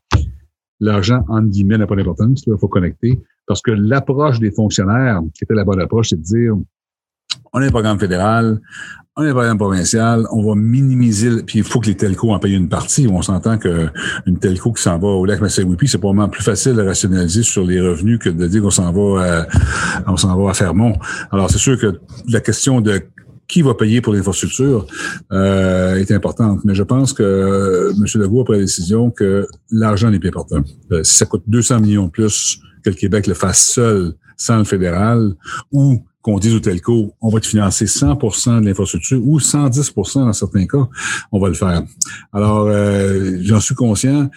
l'argent, 0.81 1.25
entre 1.29 1.49
guillemets, 1.49 1.79
n'a 1.79 1.87
pas 1.87 1.97
d'importance. 1.97 2.45
Il 2.47 2.55
faut 2.59 2.69
connecter. 2.69 3.21
Parce 3.47 3.63
que 3.63 3.71
l'approche 3.71 4.41
des 4.41 4.51
fonctionnaires, 4.51 5.21
qui 5.35 5.45
était 5.45 5.55
la 5.55 5.65
bonne 5.65 5.81
approche, 5.81 6.11
c'est 6.11 6.17
de 6.17 6.23
dire 6.23 6.55
on 7.53 7.61
a 7.61 7.67
un 7.67 7.71
programme 7.71 7.99
fédéral, 7.99 8.61
on 9.17 9.23
a 9.23 9.29
un 9.29 9.33
programme 9.33 9.59
provincial, 9.59 10.27
on 10.31 10.43
va 10.43 10.55
minimiser, 10.55 11.43
puis 11.43 11.59
il 11.59 11.65
faut 11.65 11.81
que 11.81 11.87
les 11.87 11.97
telcos 11.97 12.31
en 12.33 12.39
payent 12.39 12.55
une 12.55 12.69
partie. 12.69 13.09
On 13.11 13.23
s'entend 13.23 13.59
qu'une 13.59 14.39
telco 14.39 14.73
qui 14.73 14.83
s'en 14.83 14.99
va 14.99 15.09
au 15.09 15.25
lac 15.25 15.41
Massawippi, 15.41 15.89
c'est 15.89 15.99
probablement 15.99 16.29
plus 16.29 16.43
facile 16.43 16.75
de 16.75 16.83
rationaliser 16.83 17.43
sur 17.43 17.65
les 17.65 17.81
revenus 17.81 18.19
que 18.19 18.29
de 18.29 18.47
dire 18.47 18.63
qu'on 18.63 18.71
s'en 18.71 18.93
va 18.93 19.41
à, 19.41 19.47
on 20.07 20.17
s'en 20.17 20.41
va 20.41 20.51
à 20.51 20.55
Fermont. 20.55 20.97
Alors, 21.31 21.51
c'est 21.51 21.59
sûr 21.59 21.79
que 21.79 22.01
la 22.29 22.41
question 22.41 22.81
de 22.81 23.01
qui 23.49 23.63
va 23.63 23.75
payer 23.75 24.01
pour 24.01 24.13
l'infrastructure 24.13 24.87
euh, 25.33 25.97
est 25.97 26.11
importante. 26.13 26.61
Mais 26.65 26.75
je 26.75 26.83
pense 26.83 27.13
que 27.15 27.23
euh, 27.23 27.93
M. 27.93 28.05
Legault 28.21 28.43
a 28.43 28.45
pris 28.45 28.55
la 28.55 28.61
décision 28.61 29.11
que 29.11 29.47
l'argent 29.71 30.11
n'est 30.11 30.19
plus 30.19 30.29
important. 30.29 30.63
Euh, 30.93 31.03
si 31.03 31.17
ça 31.17 31.27
coûte 31.27 31.45
200 31.47 31.81
millions 31.81 32.07
de 32.07 32.11
plus 32.11 32.61
que 32.85 32.91
le 32.91 32.97
Québec 32.97 33.27
le 33.27 33.35
fasse 33.35 33.67
seul 33.67 34.15
sans 34.37 34.59
le 34.59 34.65
fédéral, 34.65 35.35
ou 35.73 36.01
qu'on 36.23 36.39
dise 36.39 36.55
au 36.55 36.61
telco, 36.61 37.15
on 37.21 37.31
va 37.31 37.41
te 37.41 37.47
financer 37.47 37.87
100% 37.87 38.61
de 38.61 38.67
l'infrastructure 38.67 39.21
ou 39.25 39.39
110% 39.39 40.27
dans 40.27 40.33
certains 40.33 40.67
cas, 40.67 40.87
on 41.33 41.41
va 41.41 41.49
le 41.49 41.55
faire. 41.55 41.83
Alors, 42.33 42.67
euh, 42.67 43.39
j'en 43.41 43.61
suis 43.61 43.75
conscient. 43.75 44.29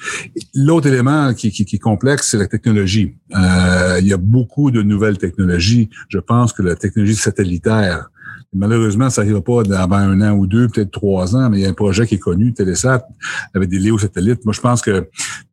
L'autre 0.53 0.88
élément 0.88 1.34
qui, 1.34 1.47
est 1.47 1.80
complexe, 1.80 2.30
c'est 2.32 2.38
la 2.38 2.47
technologie. 2.47 3.16
Euh, 3.36 3.97
il 3.99 4.07
y 4.07 4.14
a 4.14 4.18
beaucoup 4.18 4.72
de 4.72 4.82
nouvelles 4.82 5.18
technologies. 5.18 5.89
Je 6.09 6.20
pense 6.20 6.53
que 6.53 6.62
la 6.62 6.76
technologie 6.76 7.16
satellitaire 7.16 8.09
Malheureusement, 8.54 9.10
ça 9.10 9.22
n'arrivera 9.22 9.41
pas 9.41 9.80
avant 9.82 9.95
un 9.95 10.22
an 10.22 10.34
ou 10.34 10.45
deux, 10.45 10.68
peut-être 10.68 10.91
trois 10.91 11.36
ans, 11.36 11.49
mais 11.49 11.60
il 11.60 11.64
y 11.64 11.66
a 11.66 11.70
un 11.70 11.74
projet 11.74 12.06
qui 12.06 12.16
est 12.16 12.20
connu, 12.20 12.54
Télésat, 12.54 13.08
avec 13.54 13.70
des 13.70 13.80
Léo 13.80 13.97
satellites. 13.97 14.43
Moi, 14.43 14.54
je 14.54 14.60
pense 14.60 14.82
que 14.82 15.08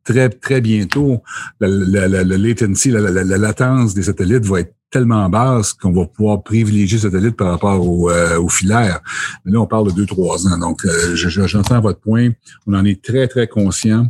très, 0.09 0.29
très 0.29 0.59
bientôt, 0.59 1.21
la, 1.59 1.67
la, 1.67 2.23
la, 2.23 2.37
latency, 2.37 2.89
la, 2.89 2.99
latence 3.23 3.93
des 3.93 4.03
satellites 4.03 4.45
va 4.45 4.61
être 4.61 4.73
tellement 4.91 5.29
basse 5.29 5.73
qu'on 5.73 5.91
va 5.91 6.05
pouvoir 6.05 6.43
privilégier 6.43 6.97
satellite 6.97 7.35
par 7.35 7.51
rapport 7.51 8.09
euh, 8.09 8.47
filaire. 8.47 8.99
Mais 9.45 9.51
là, 9.51 9.61
on 9.61 9.67
parle 9.67 9.87
de 9.87 9.91
deux, 9.91 10.05
trois 10.05 10.47
ans. 10.47 10.57
Donc, 10.57 10.83
euh, 10.85 11.15
j'entends 11.15 11.79
votre 11.79 11.99
point. 11.99 12.29
On 12.65 12.73
en 12.73 12.83
est 12.85 13.01
très, 13.03 13.27
très 13.27 13.47
conscient. 13.47 14.07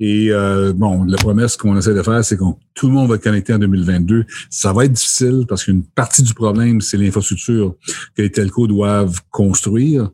Et 0.00 0.28
euh, 0.30 0.72
bon, 0.72 1.04
la 1.04 1.16
promesse 1.16 1.56
qu'on 1.56 1.76
essaie 1.76 1.94
de 1.94 2.02
faire, 2.02 2.24
c'est 2.24 2.36
que 2.36 2.42
tout 2.74 2.88
le 2.88 2.92
monde 2.92 3.08
va 3.08 3.14
être 3.14 3.22
connecté 3.22 3.54
en 3.54 3.58
2022. 3.58 4.24
Ça 4.50 4.72
va 4.72 4.84
être 4.84 4.92
difficile 4.92 5.44
parce 5.48 5.64
qu'une 5.64 5.84
partie 5.84 6.22
du 6.22 6.34
problème, 6.34 6.80
c'est 6.80 6.96
l'infrastructure 6.96 7.76
que 8.16 8.22
les 8.22 8.30
telcos 8.30 8.66
doivent 8.66 9.20
construire. 9.30 10.10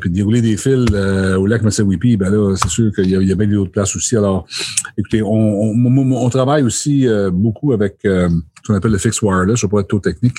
puis 0.00 0.08
dérouler 0.08 0.40
des 0.40 0.56
fils 0.56 0.86
au 0.90 1.46
lac 1.46 1.62
Massawippi, 1.62 2.16
ben 2.16 2.30
là, 2.30 2.54
c'est 2.56 2.70
sûr 2.70 2.92
qu'il 2.94 3.10
y, 3.10 3.32
a 3.32 3.34
bien 3.34 3.46
d'autres 3.46 3.72
places 3.72 3.94
aussi. 3.94 4.16
Alors, 4.16 4.46
écoutez, 4.96 5.22
on, 5.22 5.28
on, 5.30 6.12
on 6.12 6.30
travaille 6.30 6.62
aussi 6.62 7.06
beaucoup 7.32 7.72
avec 7.72 8.06
qu'on 8.66 8.74
appelle 8.74 8.92
le 8.92 8.98
fixed 8.98 9.22
wireless, 9.22 9.60
je 9.60 9.66
ne 9.66 9.70
vais 9.70 9.76
pas 9.76 9.80
être 9.80 9.88
trop 9.88 10.00
technique, 10.00 10.36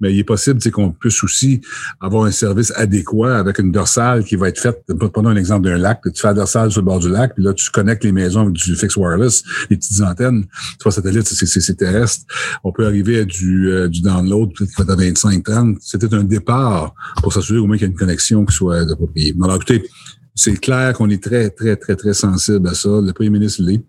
mais 0.00 0.12
il 0.12 0.18
est 0.18 0.24
possible 0.24 0.60
qu'on 0.70 0.92
puisse 0.92 1.22
aussi 1.24 1.60
avoir 2.00 2.24
un 2.24 2.30
service 2.30 2.72
adéquat 2.76 3.38
avec 3.38 3.58
une 3.58 3.72
dorsale 3.72 4.24
qui 4.24 4.36
va 4.36 4.48
être 4.48 4.60
faite, 4.60 4.84
prenons 5.12 5.30
un 5.30 5.36
exemple 5.36 5.66
d'un 5.68 5.78
lac, 5.78 6.00
tu 6.04 6.20
fais 6.20 6.28
la 6.28 6.34
dorsale 6.34 6.70
sur 6.70 6.80
le 6.80 6.86
bord 6.86 7.00
du 7.00 7.08
lac, 7.08 7.34
puis 7.34 7.44
là, 7.44 7.52
tu 7.52 7.70
connectes 7.70 8.04
les 8.04 8.12
maisons 8.12 8.42
avec 8.42 8.52
du 8.52 8.76
fixed 8.76 8.96
wireless, 8.96 9.42
les 9.70 9.76
petites 9.76 10.00
antennes, 10.02 10.46
vois, 10.82 10.92
satellite, 10.92 11.26
c'est 11.26 11.76
terrestre. 11.76 12.24
On 12.62 12.72
peut 12.72 12.86
arriver 12.86 13.20
à 13.20 13.24
du, 13.24 13.70
euh, 13.70 13.88
du 13.88 14.02
download, 14.02 14.52
peut-être 14.54 14.90
à 14.90 14.96
25-30. 14.96 15.78
C'était 15.80 16.12
un 16.14 16.24
départ 16.24 16.94
pour 17.22 17.32
s'assurer 17.32 17.58
au 17.58 17.66
moins 17.66 17.76
qu'il 17.76 17.86
y 17.86 17.90
a 17.90 17.92
une 17.92 17.98
connexion 17.98 18.44
qui 18.44 18.54
soit 18.54 18.80
appropriée. 18.90 19.34
Alors, 19.42 19.56
écoutez, 19.56 19.84
c'est 20.34 20.56
clair 20.56 20.92
qu'on 20.94 21.08
est 21.10 21.22
très, 21.22 21.50
très, 21.50 21.76
très, 21.76 21.94
très 21.94 22.12
sensible 22.12 22.68
à 22.68 22.74
ça. 22.74 22.88
Le 22.88 23.12
premier 23.12 23.30
ministre 23.30 23.62
l'est. 23.62 23.82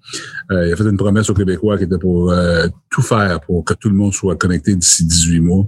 Euh, 0.51 0.67
il 0.67 0.73
a 0.73 0.75
fait 0.75 0.83
une 0.83 0.97
promesse 0.97 1.29
aux 1.29 1.33
Québécois 1.33 1.77
qui 1.77 1.85
était 1.85 1.97
pour 1.97 2.31
euh, 2.31 2.67
tout 2.91 3.01
faire 3.01 3.41
pour 3.41 3.65
que 3.65 3.73
tout 3.73 3.89
le 3.89 3.95
monde 3.95 4.13
soit 4.13 4.35
connecté 4.35 4.75
d'ici 4.75 5.05
18 5.05 5.39
mois. 5.39 5.67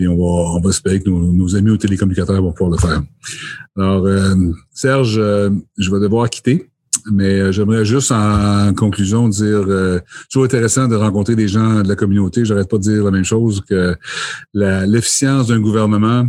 Et 0.00 0.08
on 0.08 0.16
va, 0.16 0.56
on 0.56 0.60
va 0.60 0.70
espérer 0.70 1.00
que 1.00 1.08
nos, 1.08 1.54
amis 1.54 1.70
aux 1.70 1.76
télécommunicateurs 1.76 2.42
vont 2.42 2.52
pouvoir 2.52 2.72
le 2.72 2.78
faire. 2.78 3.02
Alors, 3.76 4.04
euh, 4.06 4.34
Serge, 4.72 5.14
je 5.14 5.90
vais 5.90 6.00
devoir 6.00 6.28
quitter. 6.28 6.68
Mais 7.10 7.52
j'aimerais 7.52 7.84
juste 7.84 8.12
en 8.12 8.72
conclusion 8.74 9.28
dire, 9.28 9.64
euh, 9.66 9.98
toujours 10.30 10.44
intéressant 10.44 10.86
de 10.86 10.94
rencontrer 10.94 11.34
des 11.34 11.48
gens 11.48 11.82
de 11.82 11.88
la 11.88 11.96
communauté. 11.96 12.44
J'arrête 12.44 12.68
pas 12.68 12.76
de 12.76 12.82
dire 12.82 13.04
la 13.04 13.10
même 13.10 13.24
chose 13.24 13.62
que 13.68 13.96
l'efficience 14.54 15.48
d'un 15.48 15.60
gouvernement 15.60 16.26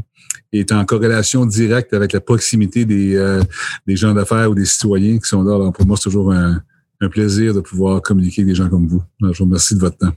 est 0.51 0.71
en 0.71 0.85
corrélation 0.85 1.45
directe 1.45 1.93
avec 1.93 2.13
la 2.13 2.21
proximité 2.21 2.85
des, 2.85 3.15
euh, 3.15 3.41
des 3.87 3.95
gens 3.95 4.13
d'affaires 4.13 4.49
ou 4.51 4.55
des 4.55 4.65
citoyens 4.65 5.17
qui 5.19 5.27
sont 5.27 5.43
là. 5.43 5.55
Alors 5.55 5.73
pour 5.73 5.85
moi, 5.85 5.97
c'est 5.97 6.03
toujours 6.03 6.31
un, 6.31 6.61
un, 7.01 7.09
plaisir 7.09 7.53
de 7.53 7.59
pouvoir 7.59 8.01
communiquer 8.01 8.41
avec 8.41 8.53
des 8.53 8.55
gens 8.55 8.69
comme 8.69 8.87
vous. 8.87 9.03
je 9.21 9.27
vous 9.37 9.45
remercie 9.45 9.75
de 9.75 9.79
votre 9.79 9.97
temps. 9.97 10.13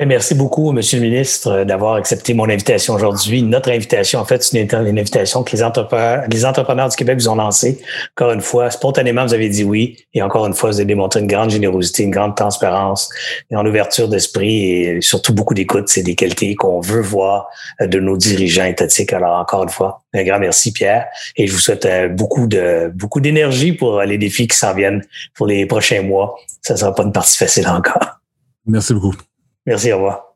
Merci 0.00 0.34
beaucoup, 0.34 0.72
Monsieur 0.72 0.98
le 0.98 1.04
ministre, 1.04 1.62
d'avoir 1.62 1.94
accepté 1.94 2.34
mon 2.34 2.48
invitation 2.48 2.94
aujourd'hui. 2.94 3.44
Notre 3.44 3.70
invitation, 3.70 4.18
en 4.18 4.24
fait, 4.24 4.42
c'est 4.42 4.60
une, 4.60 4.98
invitation 4.98 5.44
que 5.44 5.52
les 5.52 5.62
entrepreneurs, 5.62 6.24
les 6.28 6.44
entrepreneurs 6.44 6.88
du 6.88 6.96
Québec 6.96 7.20
vous 7.20 7.28
ont 7.28 7.36
lancée. 7.36 7.80
Encore 8.16 8.32
une 8.32 8.40
fois, 8.40 8.72
spontanément, 8.72 9.24
vous 9.24 9.34
avez 9.34 9.48
dit 9.48 9.62
oui. 9.62 9.96
Et 10.12 10.20
encore 10.20 10.48
une 10.48 10.54
fois, 10.54 10.70
vous 10.70 10.78
avez 10.78 10.84
démontré 10.84 11.20
une 11.20 11.28
grande 11.28 11.50
générosité, 11.50 12.02
une 12.02 12.10
grande 12.10 12.34
transparence, 12.34 13.08
et 13.52 13.56
en 13.56 13.64
ouverture 13.64 14.08
d'esprit 14.08 14.64
et 14.64 15.00
surtout 15.00 15.32
beaucoup 15.32 15.54
d'écoute. 15.54 15.88
C'est 15.88 16.02
des 16.02 16.16
qualités 16.16 16.56
qu'on 16.56 16.80
veut 16.80 17.00
voir 17.00 17.46
de 17.80 18.00
nos 18.00 18.16
dirigeants 18.16 18.64
étatiques. 18.64 19.12
Alors, 19.12 19.38
encore 19.38 19.62
une 19.62 19.68
fois, 19.68 20.02
un 20.12 20.24
grand 20.24 20.40
merci, 20.40 20.72
Pierre. 20.72 21.06
Et 21.36 21.46
je 21.46 21.52
vous 21.52 21.60
souhaite 21.60 21.86
euh, 21.86 22.08
beaucoup 22.08 22.48
de 22.48 22.90
beaucoup 22.92 23.20
d'énergie 23.20 23.72
pour 23.72 24.00
les 24.00 24.18
défis 24.18 24.48
qui 24.48 24.56
s'en 24.56 24.74
viennent 24.74 25.04
pour 25.34 25.46
les 25.46 25.66
prochains 25.66 26.02
mois. 26.02 26.34
Ça 26.62 26.76
sera 26.76 26.92
pas 26.92 27.04
une 27.04 27.12
partie 27.12 27.38
facile 27.38 27.68
encore. 27.68 28.18
Merci 28.66 28.92
beaucoup. 28.92 29.14
Merci, 29.66 29.92
au 29.92 29.96
revoir. 29.96 30.34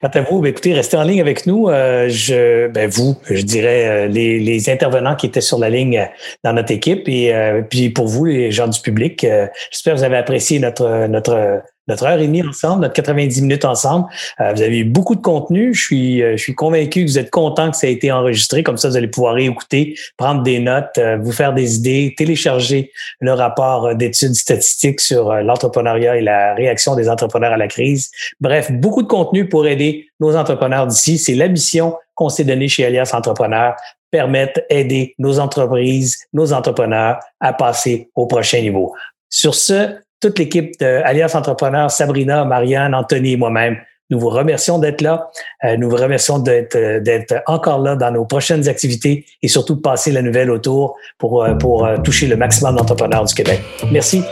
Quant 0.00 0.08
à 0.08 0.20
vous, 0.22 0.40
ben, 0.40 0.48
écoutez, 0.48 0.72
restez 0.72 0.96
en 0.96 1.02
ligne 1.02 1.20
avec 1.20 1.46
nous. 1.46 1.68
Euh, 1.68 2.08
je, 2.08 2.68
ben 2.68 2.88
vous, 2.88 3.16
je 3.30 3.42
dirais 3.42 3.86
euh, 3.86 4.06
les, 4.08 4.40
les, 4.40 4.70
intervenants 4.70 5.14
qui 5.14 5.26
étaient 5.26 5.42
sur 5.42 5.58
la 5.58 5.68
ligne 5.68 5.98
euh, 5.98 6.06
dans 6.42 6.54
notre 6.54 6.72
équipe 6.72 7.06
et 7.08 7.32
puis 7.68 7.90
pour 7.90 8.08
vous, 8.08 8.24
les 8.24 8.50
gens 8.50 8.66
du 8.66 8.80
public, 8.80 9.26
j'espère 9.70 9.94
que 9.94 9.98
vous 9.98 10.04
avez 10.04 10.16
apprécié 10.16 10.58
notre 10.58 11.06
notre 11.06 11.62
notre 11.88 12.04
heure 12.04 12.18
et 12.18 12.26
demie 12.26 12.42
ensemble, 12.42 12.82
notre 12.82 12.94
90 12.94 13.42
minutes 13.42 13.64
ensemble. 13.64 14.06
Euh, 14.40 14.52
vous 14.52 14.62
avez 14.62 14.78
eu 14.78 14.84
beaucoup 14.84 15.14
de 15.14 15.20
contenu. 15.20 15.74
Je 15.74 15.82
suis, 15.82 16.22
euh, 16.22 16.36
je 16.36 16.42
suis 16.42 16.54
convaincu 16.54 17.04
que 17.04 17.10
vous 17.10 17.18
êtes 17.18 17.30
content 17.30 17.70
que 17.70 17.76
ça 17.76 17.86
a 17.86 17.90
été 17.90 18.12
enregistré. 18.12 18.62
Comme 18.62 18.76
ça, 18.76 18.88
vous 18.88 18.96
allez 18.96 19.08
pouvoir 19.08 19.34
réécouter, 19.34 19.96
prendre 20.16 20.42
des 20.42 20.58
notes, 20.60 20.98
euh, 20.98 21.18
vous 21.20 21.32
faire 21.32 21.52
des 21.52 21.76
idées, 21.76 22.14
télécharger 22.16 22.92
le 23.20 23.32
rapport 23.32 23.94
d'études 23.94 24.34
statistiques 24.34 25.00
sur 25.00 25.32
l'entrepreneuriat 25.34 26.16
et 26.16 26.22
la 26.22 26.54
réaction 26.54 26.94
des 26.94 27.08
entrepreneurs 27.08 27.52
à 27.52 27.56
la 27.56 27.68
crise. 27.68 28.10
Bref, 28.40 28.70
beaucoup 28.70 29.02
de 29.02 29.08
contenu 29.08 29.48
pour 29.48 29.66
aider 29.66 30.06
nos 30.20 30.36
entrepreneurs 30.36 30.86
d'ici. 30.86 31.18
C'est 31.18 31.34
la 31.34 31.48
mission 31.48 31.96
qu'on 32.14 32.28
s'est 32.28 32.44
donnée 32.44 32.68
chez 32.68 32.84
Alias 32.84 33.10
Entrepreneurs 33.14 33.74
permettre, 34.12 34.60
aider 34.68 35.14
nos 35.18 35.40
entreprises, 35.40 36.18
nos 36.32 36.52
entrepreneurs 36.52 37.18
à 37.40 37.52
passer 37.52 38.10
au 38.14 38.26
prochain 38.26 38.60
niveau. 38.60 38.94
Sur 39.28 39.54
ce, 39.56 39.96
toute 40.22 40.38
l'équipe 40.38 40.78
d'Alliance 40.78 41.34
Entrepreneurs, 41.34 41.90
Sabrina, 41.90 42.44
Marianne, 42.44 42.94
Anthony 42.94 43.32
et 43.32 43.36
moi-même, 43.36 43.76
nous 44.12 44.20
vous 44.20 44.28
remercions 44.28 44.78
d'être 44.78 45.00
là. 45.00 45.30
Euh, 45.64 45.76
nous 45.78 45.88
vous 45.88 45.96
remercions 45.96 46.38
d'être, 46.38 46.76
euh, 46.76 47.00
d'être 47.00 47.42
encore 47.46 47.80
là 47.80 47.96
dans 47.96 48.10
nos 48.10 48.26
prochaines 48.26 48.68
activités 48.68 49.24
et 49.42 49.48
surtout 49.48 49.74
de 49.74 49.80
passer 49.80 50.12
la 50.12 50.20
nouvelle 50.20 50.50
autour 50.50 50.96
pour, 51.18 51.42
euh, 51.42 51.54
pour 51.54 51.88
toucher 52.04 52.26
le 52.26 52.36
maximum 52.36 52.76
d'entrepreneurs 52.76 53.24
du 53.24 53.34
Québec. 53.34 53.60
Merci. 53.90 54.22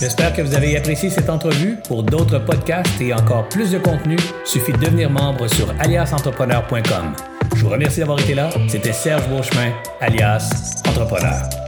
J'espère 0.00 0.32
que 0.32 0.42
vous 0.42 0.54
avez 0.54 0.76
apprécié 0.76 1.10
cette 1.10 1.30
entrevue. 1.30 1.76
Pour 1.86 2.02
d'autres 2.02 2.38
podcasts 2.38 3.00
et 3.00 3.14
encore 3.14 3.48
plus 3.48 3.70
de 3.70 3.78
contenu, 3.78 4.16
suffit 4.44 4.72
de 4.72 4.78
devenir 4.78 5.10
membre 5.10 5.48
sur 5.48 5.72
aliasentrepreneur.com. 5.80 7.14
Je 7.56 7.62
vous 7.62 7.70
remercie 7.70 8.00
d'avoir 8.00 8.20
été 8.20 8.34
là. 8.34 8.50
C'était 8.68 8.92
Serge 8.92 9.28
Beauchemin, 9.28 9.72
alias 10.00 10.82
Entrepreneur. 10.88 11.67